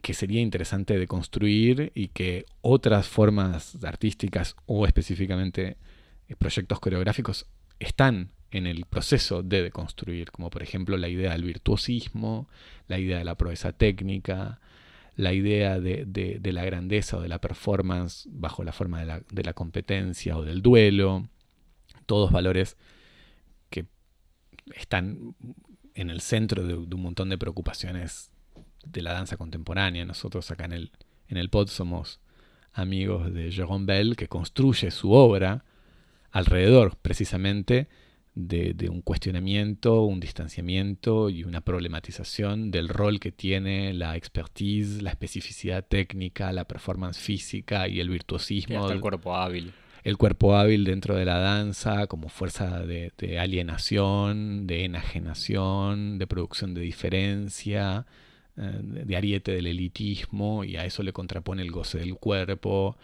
que 0.00 0.14
sería 0.14 0.40
interesante 0.40 0.96
de 0.96 1.08
construir 1.08 1.90
y 1.94 2.08
que 2.08 2.46
otras 2.60 3.08
formas 3.08 3.76
artísticas 3.82 4.54
o 4.66 4.86
específicamente 4.86 5.76
proyectos 6.36 6.80
coreográficos 6.80 7.46
están 7.78 8.32
en 8.50 8.66
el 8.66 8.84
proceso 8.86 9.42
de 9.42 9.62
deconstruir, 9.62 10.30
como 10.30 10.50
por 10.50 10.62
ejemplo 10.62 10.96
la 10.96 11.08
idea 11.08 11.32
del 11.32 11.44
virtuosismo, 11.44 12.48
la 12.86 12.98
idea 12.98 13.18
de 13.18 13.24
la 13.24 13.36
proeza 13.36 13.72
técnica, 13.72 14.60
la 15.16 15.32
idea 15.32 15.80
de, 15.80 16.40
la 16.44 16.64
grandeza 16.64 17.16
o 17.16 17.20
de 17.20 17.28
la 17.28 17.40
performance 17.40 18.28
bajo 18.30 18.64
la 18.64 18.72
forma 18.72 19.04
de 19.04 19.42
la, 19.42 19.52
competencia 19.52 20.36
o 20.36 20.42
del 20.42 20.62
duelo, 20.62 21.28
todos 22.06 22.30
valores 22.30 22.76
que 23.68 23.86
están 24.74 25.34
en 25.94 26.10
el 26.10 26.20
centro 26.20 26.64
de, 26.64 26.74
un 26.74 27.02
montón 27.02 27.28
de 27.28 27.36
preocupaciones 27.36 28.30
de 28.86 29.02
la 29.02 29.12
danza 29.12 29.36
contemporánea. 29.36 30.04
Nosotros 30.04 30.50
acá 30.50 30.64
en 30.64 30.72
el, 30.72 30.92
en 31.26 31.36
el 31.36 31.50
pod 31.50 31.68
somos 31.68 32.20
amigos 32.72 33.34
de 33.34 33.50
Jérôme 33.50 33.86
Bell, 33.86 34.16
que 34.16 34.28
construye 34.28 34.90
su 34.90 35.12
obra 35.12 35.64
alrededor 36.30 36.96
precisamente 37.00 37.88
de, 38.34 38.88
un 38.88 39.02
cuestionamiento, 39.02 40.02
un 40.02 40.20
distanciamiento 40.20 41.28
y 41.28 41.42
una 41.42 41.60
problematización 41.60 42.70
del 42.70 42.88
rol 42.88 43.18
que 43.18 43.32
tiene 43.32 43.92
la 43.92 44.16
expertise, 44.16 45.02
la 45.02 45.10
especificidad 45.10 45.84
técnica, 45.84 46.52
la 46.52 46.64
performance 46.64 47.18
física 47.18 47.88
y 47.88 47.98
el 48.00 48.08
virtuosismo. 48.08 48.90
el 48.90 49.00
cuerpo 49.00 49.34
hábil. 49.34 49.72
El 50.04 50.16
cuerpo 50.16 50.56
hábil 50.56 50.84
dentro 50.84 51.16
de 51.16 51.24
la 51.24 51.38
danza 51.38 52.06
como 52.06 52.28
fuerza 52.28 52.80
de, 52.80 53.38
alienación, 53.38 54.66
de 54.66 54.84
enajenación, 54.84 56.18
de 56.18 56.26
producción 56.28 56.74
de 56.74 56.82
diferencia, 56.82 58.06
eh, 58.56 58.80
de 58.80 59.16
ariete 59.16 59.52
del 59.52 59.66
elitismo, 59.66 60.62
y 60.62 60.76
a 60.76 60.84
eso 60.84 61.02
le 61.02 61.12
contrapone 61.12 61.62
el 61.62 61.72
goce 61.72 61.98
del 61.98 62.14
cuerpo, 62.14 62.96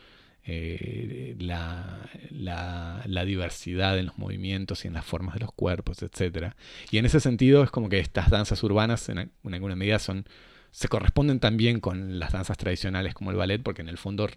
eh, 0.47 1.37
la, 1.39 2.11
la, 2.31 3.25
diversidad 3.25 3.99
en 3.99 4.07
los 4.07 4.19
movimientos 4.19 4.85
y 4.85 4.89
en 4.89 4.95
las 4.95 5.05
formas 5.05 5.35
de 5.35 5.41
los 5.41 5.53
cuerpos, 5.53 6.03
etc. 6.03 6.53
Y 6.91 6.99
en 6.99 7.07
ese 7.07 7.21
sentido 7.21 7.65
es 7.65 7.71
como 7.71 7.89
que 7.89 7.99
estas 7.99 8.31
danzas 8.31 8.63
urbanas 8.63 9.09
en, 9.09 9.31
alguna 9.45 9.77
medida 9.77 9.99
son, 9.99 10.27
se 10.71 10.89
corresponden 10.89 11.41
también 11.41 11.81
con 11.81 12.19
las 12.19 12.33
danzas 12.33 12.59
tradicionales 12.59 13.15
como 13.15 13.31
el 13.31 13.37
ballet, 13.37 13.63
porque 13.63 13.83
en 13.83 13.89
el 13.89 13.97
fondo 13.99 14.29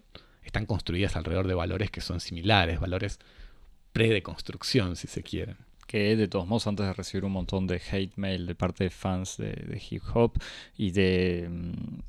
están 0.42 0.64
construidas 0.64 1.16
alrededor 1.16 1.46
de 1.46 1.54
valores 1.54 1.90
que 1.90 2.00
son 2.00 2.20
similares, 2.20 2.80
valores 2.80 3.18
pre-deconstrucción, 3.92 4.96
si 4.96 5.08
se 5.08 5.22
quieren 5.22 5.56
que 5.88 6.16
de 6.16 6.28
todos 6.28 6.46
modos 6.46 6.66
antes 6.66 6.86
de 6.86 6.92
recibir 6.92 7.24
un 7.24 7.32
montón 7.32 7.66
de 7.66 7.80
hate 7.90 8.12
mail 8.16 8.46
de 8.46 8.54
parte 8.54 8.84
de 8.84 8.90
fans 8.90 9.38
de, 9.38 9.82
hip 9.90 10.02
hop 10.12 10.38
y 10.76 10.90
de 10.90 11.48
mm, 11.50 12.00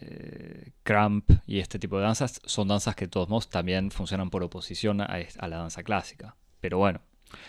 eh, 0.00 0.72
cramp 0.82 1.30
y 1.46 1.58
este 1.58 1.78
tipo 1.78 1.96
de 1.98 2.04
danzas 2.04 2.40
son 2.44 2.68
danzas 2.68 2.94
que 2.94 3.06
de 3.06 3.10
todos 3.10 3.28
modos 3.28 3.48
también 3.48 3.90
funcionan 3.90 4.30
por 4.30 4.42
oposición 4.42 5.00
a, 5.00 5.18
la 5.48 5.56
danza 5.56 5.82
clásica. 5.82 6.36
Pero 6.60 6.78
bueno. 6.78 7.00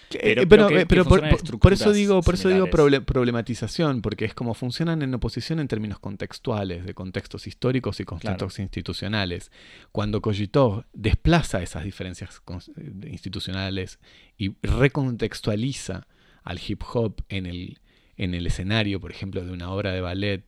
Pero, 0.09 0.41
eh, 0.69 0.85
pero, 0.87 1.05
por, 1.05 1.71
eso 1.71 1.93
digo, 1.93 2.21
por 2.21 2.33
eso 2.33 2.49
digo 2.49 2.67
problematización, 2.67 4.01
porque 4.01 4.25
es 4.25 4.33
como 4.33 4.55
funcionan 4.55 5.03
en 5.03 5.13
oposición 5.13 5.59
en 5.59 5.67
términos 5.67 5.99
contextuales, 5.99 6.83
de 6.83 6.95
contextos 6.95 7.45
históricos 7.45 7.99
y 7.99 8.03
contextos 8.03 8.57
institucionales. 8.57 9.51
Cuando 9.91 10.19
Cogito 10.19 10.85
desplaza 10.93 11.61
esas 11.61 11.83
diferencias 11.83 12.41
eh, 12.75 13.09
institucionales 13.11 13.99
y 14.35 14.55
recontextualiza 14.63 16.07
al 16.43 16.59
hip 16.65 16.81
hop 16.91 17.21
en 17.29 17.45
el, 17.45 17.79
en 18.15 18.33
el 18.33 18.47
escenario, 18.47 18.99
por 18.99 19.11
ejemplo, 19.11 19.45
de 19.45 19.51
una 19.51 19.69
obra 19.69 19.91
de 19.91 20.01
ballet 20.01 20.43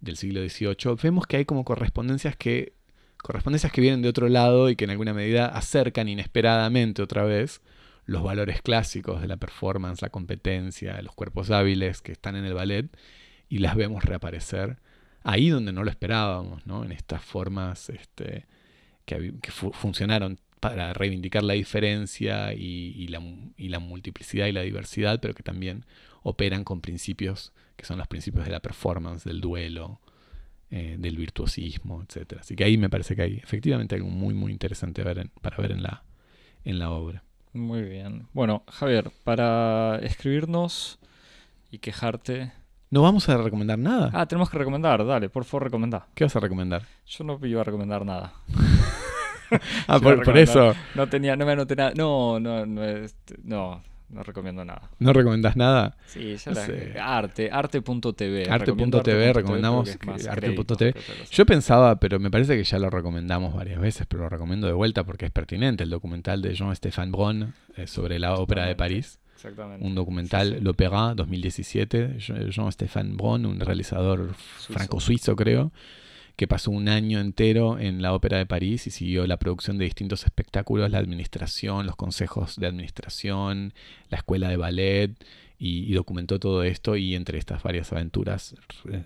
del 0.00 0.16
siglo 0.16 0.40
XVIII, 0.40 0.96
vemos 1.02 1.26
que 1.26 1.38
hay 1.38 1.44
como 1.44 1.64
correspondencias 1.64 2.36
que, 2.36 2.72
correspondencias 3.18 3.72
que 3.72 3.80
vienen 3.80 4.02
de 4.02 4.08
otro 4.08 4.28
lado 4.28 4.70
y 4.70 4.76
que 4.76 4.84
en 4.84 4.90
alguna 4.90 5.14
medida 5.14 5.46
acercan 5.46 6.08
inesperadamente 6.08 7.02
otra 7.02 7.24
vez 7.24 7.60
los 8.04 8.22
valores 8.22 8.62
clásicos 8.62 9.20
de 9.20 9.28
la 9.28 9.36
performance, 9.36 10.00
la 10.00 10.08
competencia, 10.08 11.00
los 11.02 11.14
cuerpos 11.14 11.50
hábiles 11.50 12.00
que 12.00 12.12
están 12.12 12.36
en 12.36 12.44
el 12.44 12.54
ballet 12.54 12.86
y 13.48 13.58
las 13.58 13.76
vemos 13.76 14.04
reaparecer 14.04 14.78
ahí 15.24 15.50
donde 15.50 15.72
no 15.72 15.84
lo 15.84 15.90
esperábamos, 15.90 16.66
¿no? 16.66 16.84
en 16.84 16.92
estas 16.92 17.22
formas 17.22 17.90
este, 17.90 18.46
que, 19.04 19.32
funcionaron 19.50 20.38
para 20.58 20.92
reivindicar 20.94 21.42
la 21.42 21.54
diferencia 21.54 22.54
y, 22.54 23.06
la, 23.08 23.22
y 23.56 23.68
la 23.68 23.78
multiplicidad 23.78 24.46
y 24.46 24.52
la 24.52 24.62
diversidad, 24.62 25.20
pero 25.20 25.34
que 25.34 25.42
también 25.42 25.84
operan 26.22 26.64
con 26.64 26.80
principios 26.80 27.52
que 27.78 27.86
son 27.86 27.96
los 27.96 28.08
principios 28.08 28.44
de 28.44 28.50
la 28.50 28.58
performance, 28.58 29.22
del 29.22 29.40
duelo, 29.40 30.00
eh, 30.68 30.96
del 30.98 31.16
virtuosismo, 31.16 32.02
etc. 32.02 32.38
Así 32.40 32.56
que 32.56 32.64
ahí 32.64 32.76
me 32.76 32.90
parece 32.90 33.14
que 33.14 33.22
hay 33.22 33.36
efectivamente 33.36 33.94
algo 33.94 34.08
muy, 34.08 34.34
muy 34.34 34.50
interesante 34.50 35.04
ver 35.04 35.30
para 35.40 35.56
ver 35.58 35.70
en 35.70 35.84
la, 35.84 36.02
en 36.64 36.80
la 36.80 36.90
obra. 36.90 37.22
Muy 37.52 37.82
bien. 37.82 38.26
Bueno, 38.32 38.64
Javier, 38.68 39.12
para 39.22 40.00
escribirnos 40.02 40.98
y 41.70 41.78
quejarte... 41.78 42.52
¿No 42.90 43.00
vamos 43.02 43.28
a 43.28 43.36
recomendar 43.36 43.78
nada? 43.78 44.10
Ah, 44.12 44.26
tenemos 44.26 44.50
que 44.50 44.58
recomendar, 44.58 45.06
dale, 45.06 45.28
por 45.28 45.44
favor, 45.44 45.64
recomendá. 45.64 46.08
¿Qué 46.16 46.24
vas 46.24 46.34
a 46.34 46.40
recomendar? 46.40 46.82
Yo 47.06 47.22
no 47.22 47.38
iba 47.46 47.60
a 47.60 47.64
recomendar 47.64 48.04
nada. 48.04 48.32
ah, 49.86 50.00
por, 50.00 50.36
eso. 50.36 50.74
No 50.96 51.06
tenía, 51.06 51.36
no 51.36 51.46
me 51.46 51.52
anoté 51.52 51.76
nada. 51.76 51.92
No, 51.94 52.40
no, 52.40 52.66
no, 52.66 52.82
este, 52.82 53.36
no, 53.44 53.82
no 54.10 54.22
recomiendo 54.22 54.64
nada. 54.64 54.90
¿No 54.98 55.12
recomendás 55.12 55.56
nada? 55.56 55.96
Sí, 56.06 56.36
ya 56.36 56.52
la, 56.52 57.18
arte, 57.18 57.50
arte.tv. 57.50 58.48
Arte.tv, 58.50 59.32
recomendamos 59.32 59.96
arte.tv. 60.28 60.94
Yo 61.30 61.46
pensaba, 61.46 61.96
pero 61.96 62.18
me 62.18 62.30
parece 62.30 62.56
que 62.56 62.64
ya 62.64 62.78
lo 62.78 62.90
recomendamos 62.90 63.54
varias 63.54 63.80
veces, 63.80 64.06
pero 64.06 64.22
lo 64.22 64.28
recomiendo 64.28 64.66
de 64.66 64.72
vuelta 64.72 65.04
porque 65.04 65.26
es 65.26 65.30
pertinente, 65.30 65.84
el 65.84 65.90
documental 65.90 66.40
de 66.40 66.54
Jean-Stéphane 66.54 67.12
Bron 67.12 67.54
eh, 67.76 67.86
sobre 67.86 68.18
la 68.18 68.34
ópera 68.34 68.66
de 68.66 68.74
París. 68.74 69.18
Exactamente. 69.34 69.86
Un 69.86 69.94
documental, 69.94 70.58
L'Opéra 70.62 71.14
2017, 71.14 72.16
Jean-Stéphane 72.50 73.14
Bron, 73.14 73.46
un 73.46 73.60
realizador 73.60 74.34
franco-suizo 74.34 75.36
creo 75.36 75.70
que 76.38 76.46
pasó 76.46 76.70
un 76.70 76.88
año 76.88 77.18
entero 77.18 77.80
en 77.80 78.00
la 78.00 78.14
Ópera 78.14 78.38
de 78.38 78.46
París 78.46 78.86
y 78.86 78.92
siguió 78.92 79.26
la 79.26 79.38
producción 79.38 79.76
de 79.76 79.86
distintos 79.86 80.24
espectáculos, 80.24 80.88
la 80.88 80.98
administración, 80.98 81.84
los 81.84 81.96
consejos 81.96 82.54
de 82.54 82.68
administración, 82.68 83.74
la 84.08 84.18
escuela 84.18 84.48
de 84.48 84.56
ballet, 84.56 85.10
y, 85.58 85.92
documentó 85.94 86.38
todo 86.38 86.62
esto 86.62 86.94
y 86.94 87.16
entre 87.16 87.38
estas 87.38 87.64
varias 87.64 87.92
aventuras 87.92 88.54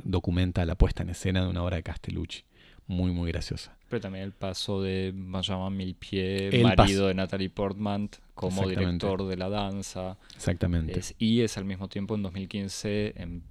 documenta 0.05 0.67
la 0.67 0.75
puesta 0.75 1.03
en 1.05 1.09
escena 1.09 1.43
de 1.43 1.49
una 1.49 1.63
obra 1.63 1.77
de 1.77 1.83
Castellucci. 1.83 2.45
muy, 2.87 3.13
muy 3.13 3.31
graciosa. 3.33 3.75
Pero 3.89 4.01
también 4.03 4.25
el 4.25 4.33
paso 4.33 4.83
de 4.83 5.13
Benjamin 5.15 5.75
Milpied, 5.75 6.53
El 6.53 6.65
marido 6.65 7.07
de 7.07 7.15
Natalie 7.15 7.49
Portman, 7.49 8.11
como 8.35 8.69
director 8.69 9.27
de 9.27 9.37
la 9.39 9.49
danza. 9.49 10.19
Exactamente. 10.35 10.99
Es- 10.99 11.15
y 11.19 11.41
es 11.41 11.57
al 11.57 11.65
mismo 11.65 11.89
tiempo 11.89 12.15
en 12.15 12.23
2015, 12.23 13.15
en- 13.17 13.43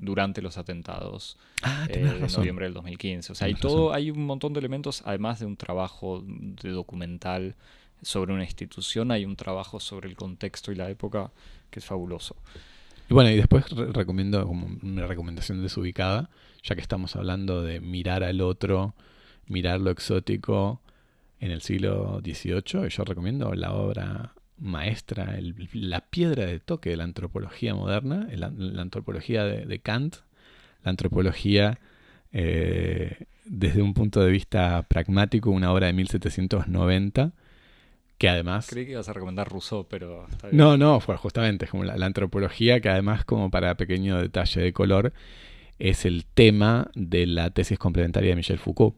durante 0.00 0.42
los 0.42 0.58
atentados 0.58 1.36
ah, 1.62 1.86
eh, 1.88 1.98
de 1.98 2.12
razón. 2.18 2.40
noviembre 2.40 2.66
del 2.66 2.74
2015. 2.74 3.32
O 3.32 3.34
sea, 3.34 3.46
hay 3.46 3.54
todo, 3.54 3.88
razón. 3.88 3.96
hay 3.96 4.10
un 4.10 4.24
montón 4.26 4.52
de 4.52 4.60
elementos, 4.60 5.02
además 5.04 5.40
de 5.40 5.46
un 5.46 5.56
trabajo 5.56 6.22
de 6.26 6.70
documental 6.70 7.54
sobre 8.02 8.32
una 8.32 8.44
institución, 8.44 9.10
hay 9.10 9.24
un 9.24 9.36
trabajo 9.36 9.80
sobre 9.80 10.08
el 10.08 10.14
contexto 10.16 10.70
y 10.72 10.76
la 10.76 10.88
época 10.88 11.32
que 11.70 11.80
es 11.80 11.84
fabuloso. 11.84 12.36
Y 13.10 13.14
bueno, 13.14 13.30
y 13.30 13.36
después 13.36 13.68
re- 13.70 13.92
recomiendo 13.92 14.46
como 14.46 14.68
una 14.82 15.06
recomendación 15.06 15.62
desubicada, 15.62 16.30
ya 16.62 16.74
que 16.74 16.80
estamos 16.80 17.16
hablando 17.16 17.62
de 17.62 17.80
mirar 17.80 18.22
al 18.22 18.40
otro, 18.40 18.94
mirar 19.46 19.80
lo 19.80 19.90
exótico 19.90 20.80
en 21.40 21.50
el 21.50 21.62
siglo 21.62 22.20
XVIII, 22.22 22.86
y 22.86 22.90
yo 22.90 23.04
recomiendo 23.04 23.52
la 23.54 23.72
obra 23.72 24.34
maestra, 24.60 25.36
el- 25.38 25.54
la 25.72 26.00
piedra 26.00 26.46
de 26.46 26.60
toque 26.60 26.90
de 26.90 26.96
la 26.96 27.04
antropología 27.04 27.74
moderna, 27.74 28.28
el- 28.30 28.40
la, 28.40 28.82
antropología 28.82 29.44
de, 29.44 29.66
de 29.66 29.78
Kant, 29.80 30.16
la 30.84 30.90
antropología 30.90 31.78
eh, 32.32 33.26
desde 33.44 33.82
un 33.82 33.94
punto 33.94 34.20
de 34.20 34.30
vista 34.30 34.82
pragmático, 34.88 35.50
una 35.50 35.72
obra 35.72 35.86
de 35.86 35.92
1790, 35.94 37.32
que 38.18 38.28
además... 38.28 38.66
Creí 38.68 38.84
que 38.84 38.92
ibas 38.92 39.08
a 39.08 39.12
recomendar 39.12 39.48
Rousseau, 39.48 39.86
pero 39.88 40.26
está 40.28 40.48
bien. 40.48 40.58
No, 40.58 40.76
no, 40.76 41.00
fue 41.00 41.16
justamente 41.16 41.64
es 41.64 41.70
como 41.70 41.84
la, 41.84 41.96
la 41.96 42.06
antropología, 42.06 42.80
que 42.80 42.88
además, 42.88 43.24
como 43.24 43.50
para 43.50 43.76
pequeño 43.76 44.20
detalle 44.20 44.60
de 44.60 44.72
color, 44.72 45.12
es 45.78 46.04
el 46.04 46.24
tema 46.26 46.90
de 46.94 47.26
la 47.26 47.50
tesis 47.50 47.78
complementaria 47.78 48.30
de 48.30 48.36
Michel 48.36 48.58
Foucault, 48.58 48.96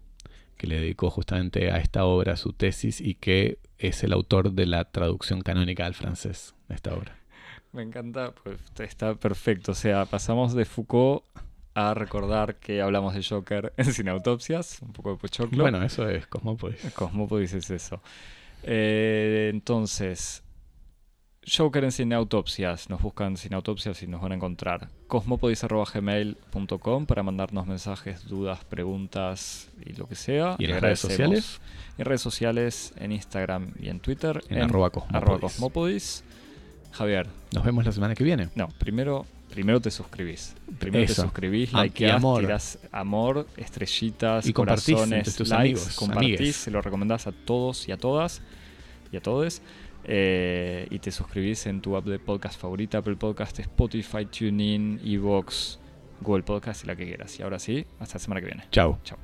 que 0.61 0.67
le 0.67 0.79
dedicó 0.79 1.09
justamente 1.09 1.71
a 1.71 1.79
esta 1.79 2.05
obra 2.05 2.37
su 2.37 2.53
tesis 2.53 3.01
y 3.01 3.15
que 3.15 3.59
es 3.79 4.05
el 4.05 4.13
autor 4.13 4.53
de 4.53 4.67
la 4.67 4.85
traducción 4.85 5.41
canónica 5.41 5.87
al 5.87 5.95
francés 5.95 6.55
de 6.69 6.75
esta 6.75 6.93
obra. 6.93 7.17
Me 7.73 7.83
encanta, 7.83 8.35
pues 8.35 8.61
está 8.79 9.15
perfecto. 9.15 9.73
O 9.73 9.75
sea, 9.75 10.05
pasamos 10.05 10.53
de 10.53 10.67
Foucault 10.67 11.25
a 11.73 11.95
recordar 11.95 12.57
que 12.57 12.83
hablamos 12.83 13.15
de 13.15 13.25
Joker 13.25 13.73
en 13.79 13.85
Sin 13.95 14.11
Autopsias, 14.11 14.83
un 14.83 14.93
poco 14.93 15.13
de 15.13 15.17
pochoclo. 15.17 15.63
Bueno, 15.63 15.83
eso 15.83 16.07
es 16.07 16.27
Cosmópolis. 16.27 16.93
Cosmópolis 16.95 17.55
es 17.55 17.71
eso. 17.71 18.03
Eh, 18.63 19.49
entonces, 19.51 20.43
Joker 21.57 21.85
en 21.85 21.93
Sin 21.93 22.13
Autopsias. 22.13 22.89
Nos 22.91 23.03
buscan 23.03 23.37
Sin 23.37 23.55
Autopsias 23.55 24.03
y 24.03 24.07
nos 24.07 24.21
van 24.21 24.33
a 24.33 24.37
encontrar. 24.37 24.89
Cosmopodis.gmail.com 25.09 27.07
para 27.07 27.23
mandarnos 27.23 27.67
mensajes, 27.67 28.29
dudas, 28.29 28.65
preguntas 28.65 29.69
y 29.85 29.95
lo 29.95 30.07
que 30.07 30.15
sea. 30.15 30.57
¿Y 30.59 30.67
en 30.67 30.81
redes 30.81 31.01
sociales? 31.01 31.61
Y 31.99 32.03
en 32.03 32.07
redes 32.07 32.21
sociales, 32.21 32.93
en 32.99 33.13
Instagram 33.13 33.73
y 33.81 33.89
en 33.89 33.99
Twitter. 34.01 34.43
En, 34.49 34.63
arroba 34.63 34.91
Cosmopodis. 34.91 36.23
Javier, 36.93 37.27
Nos 37.53 37.65
vemos 37.65 37.85
la 37.85 37.93
semana 37.93 38.15
que 38.15 38.25
viene. 38.25 38.49
no, 38.57 38.69
primero, 38.79 39.25
primero 39.51 39.81
te 39.81 39.91
suscribís. 39.93 40.55
Primero 40.79 41.05
Eso. 41.05 41.15
te 41.15 41.23
suscribís, 41.23 41.73
likeás, 41.73 42.17
amor. 42.17 42.41
tirás 42.41 42.79
amor, 42.91 43.47
estrellitas, 43.57 44.45
Y 44.47 44.53
corazones, 44.53 45.37
tus 45.37 45.49
likes, 45.51 45.63
amigos, 45.79 45.97
compartís, 45.97 46.37
amigues. 46.39 46.57
se 46.57 46.71
lo 46.73 46.83
recomendás 46.83 47.29
a 47.29 47.33
todos 47.33 47.87
y 47.89 47.93
a 47.93 47.97
todas 47.97 48.43
y 49.13 49.17
a 49.17 49.21
todos. 49.21 49.63
Eh, 50.05 50.87
y 50.91 50.99
te 50.99 51.11
suscribís 51.11 51.67
en 51.67 51.81
tu 51.81 51.97
app 51.97 52.07
de 52.07 52.19
podcast 52.19 52.61
favorita, 52.61 52.99
Apple 52.99 53.17
Podcast, 53.17 53.59
Spotify, 53.59 54.27
TuneIn, 54.27 55.01
Evox, 55.05 55.79
Google 56.21 56.43
Podcast 56.43 56.85
y 56.85 56.87
la 56.87 56.97
que 56.97 57.07
quieras. 57.07 57.39
Y 57.39 57.43
ahora 57.43 57.59
sí, 57.59 57.87
hasta 57.99 58.17
la 58.17 58.21
semana 58.21 58.41
que 58.41 58.47
viene. 58.47 58.65
Chao. 58.71 58.99
Chao. 59.05 59.19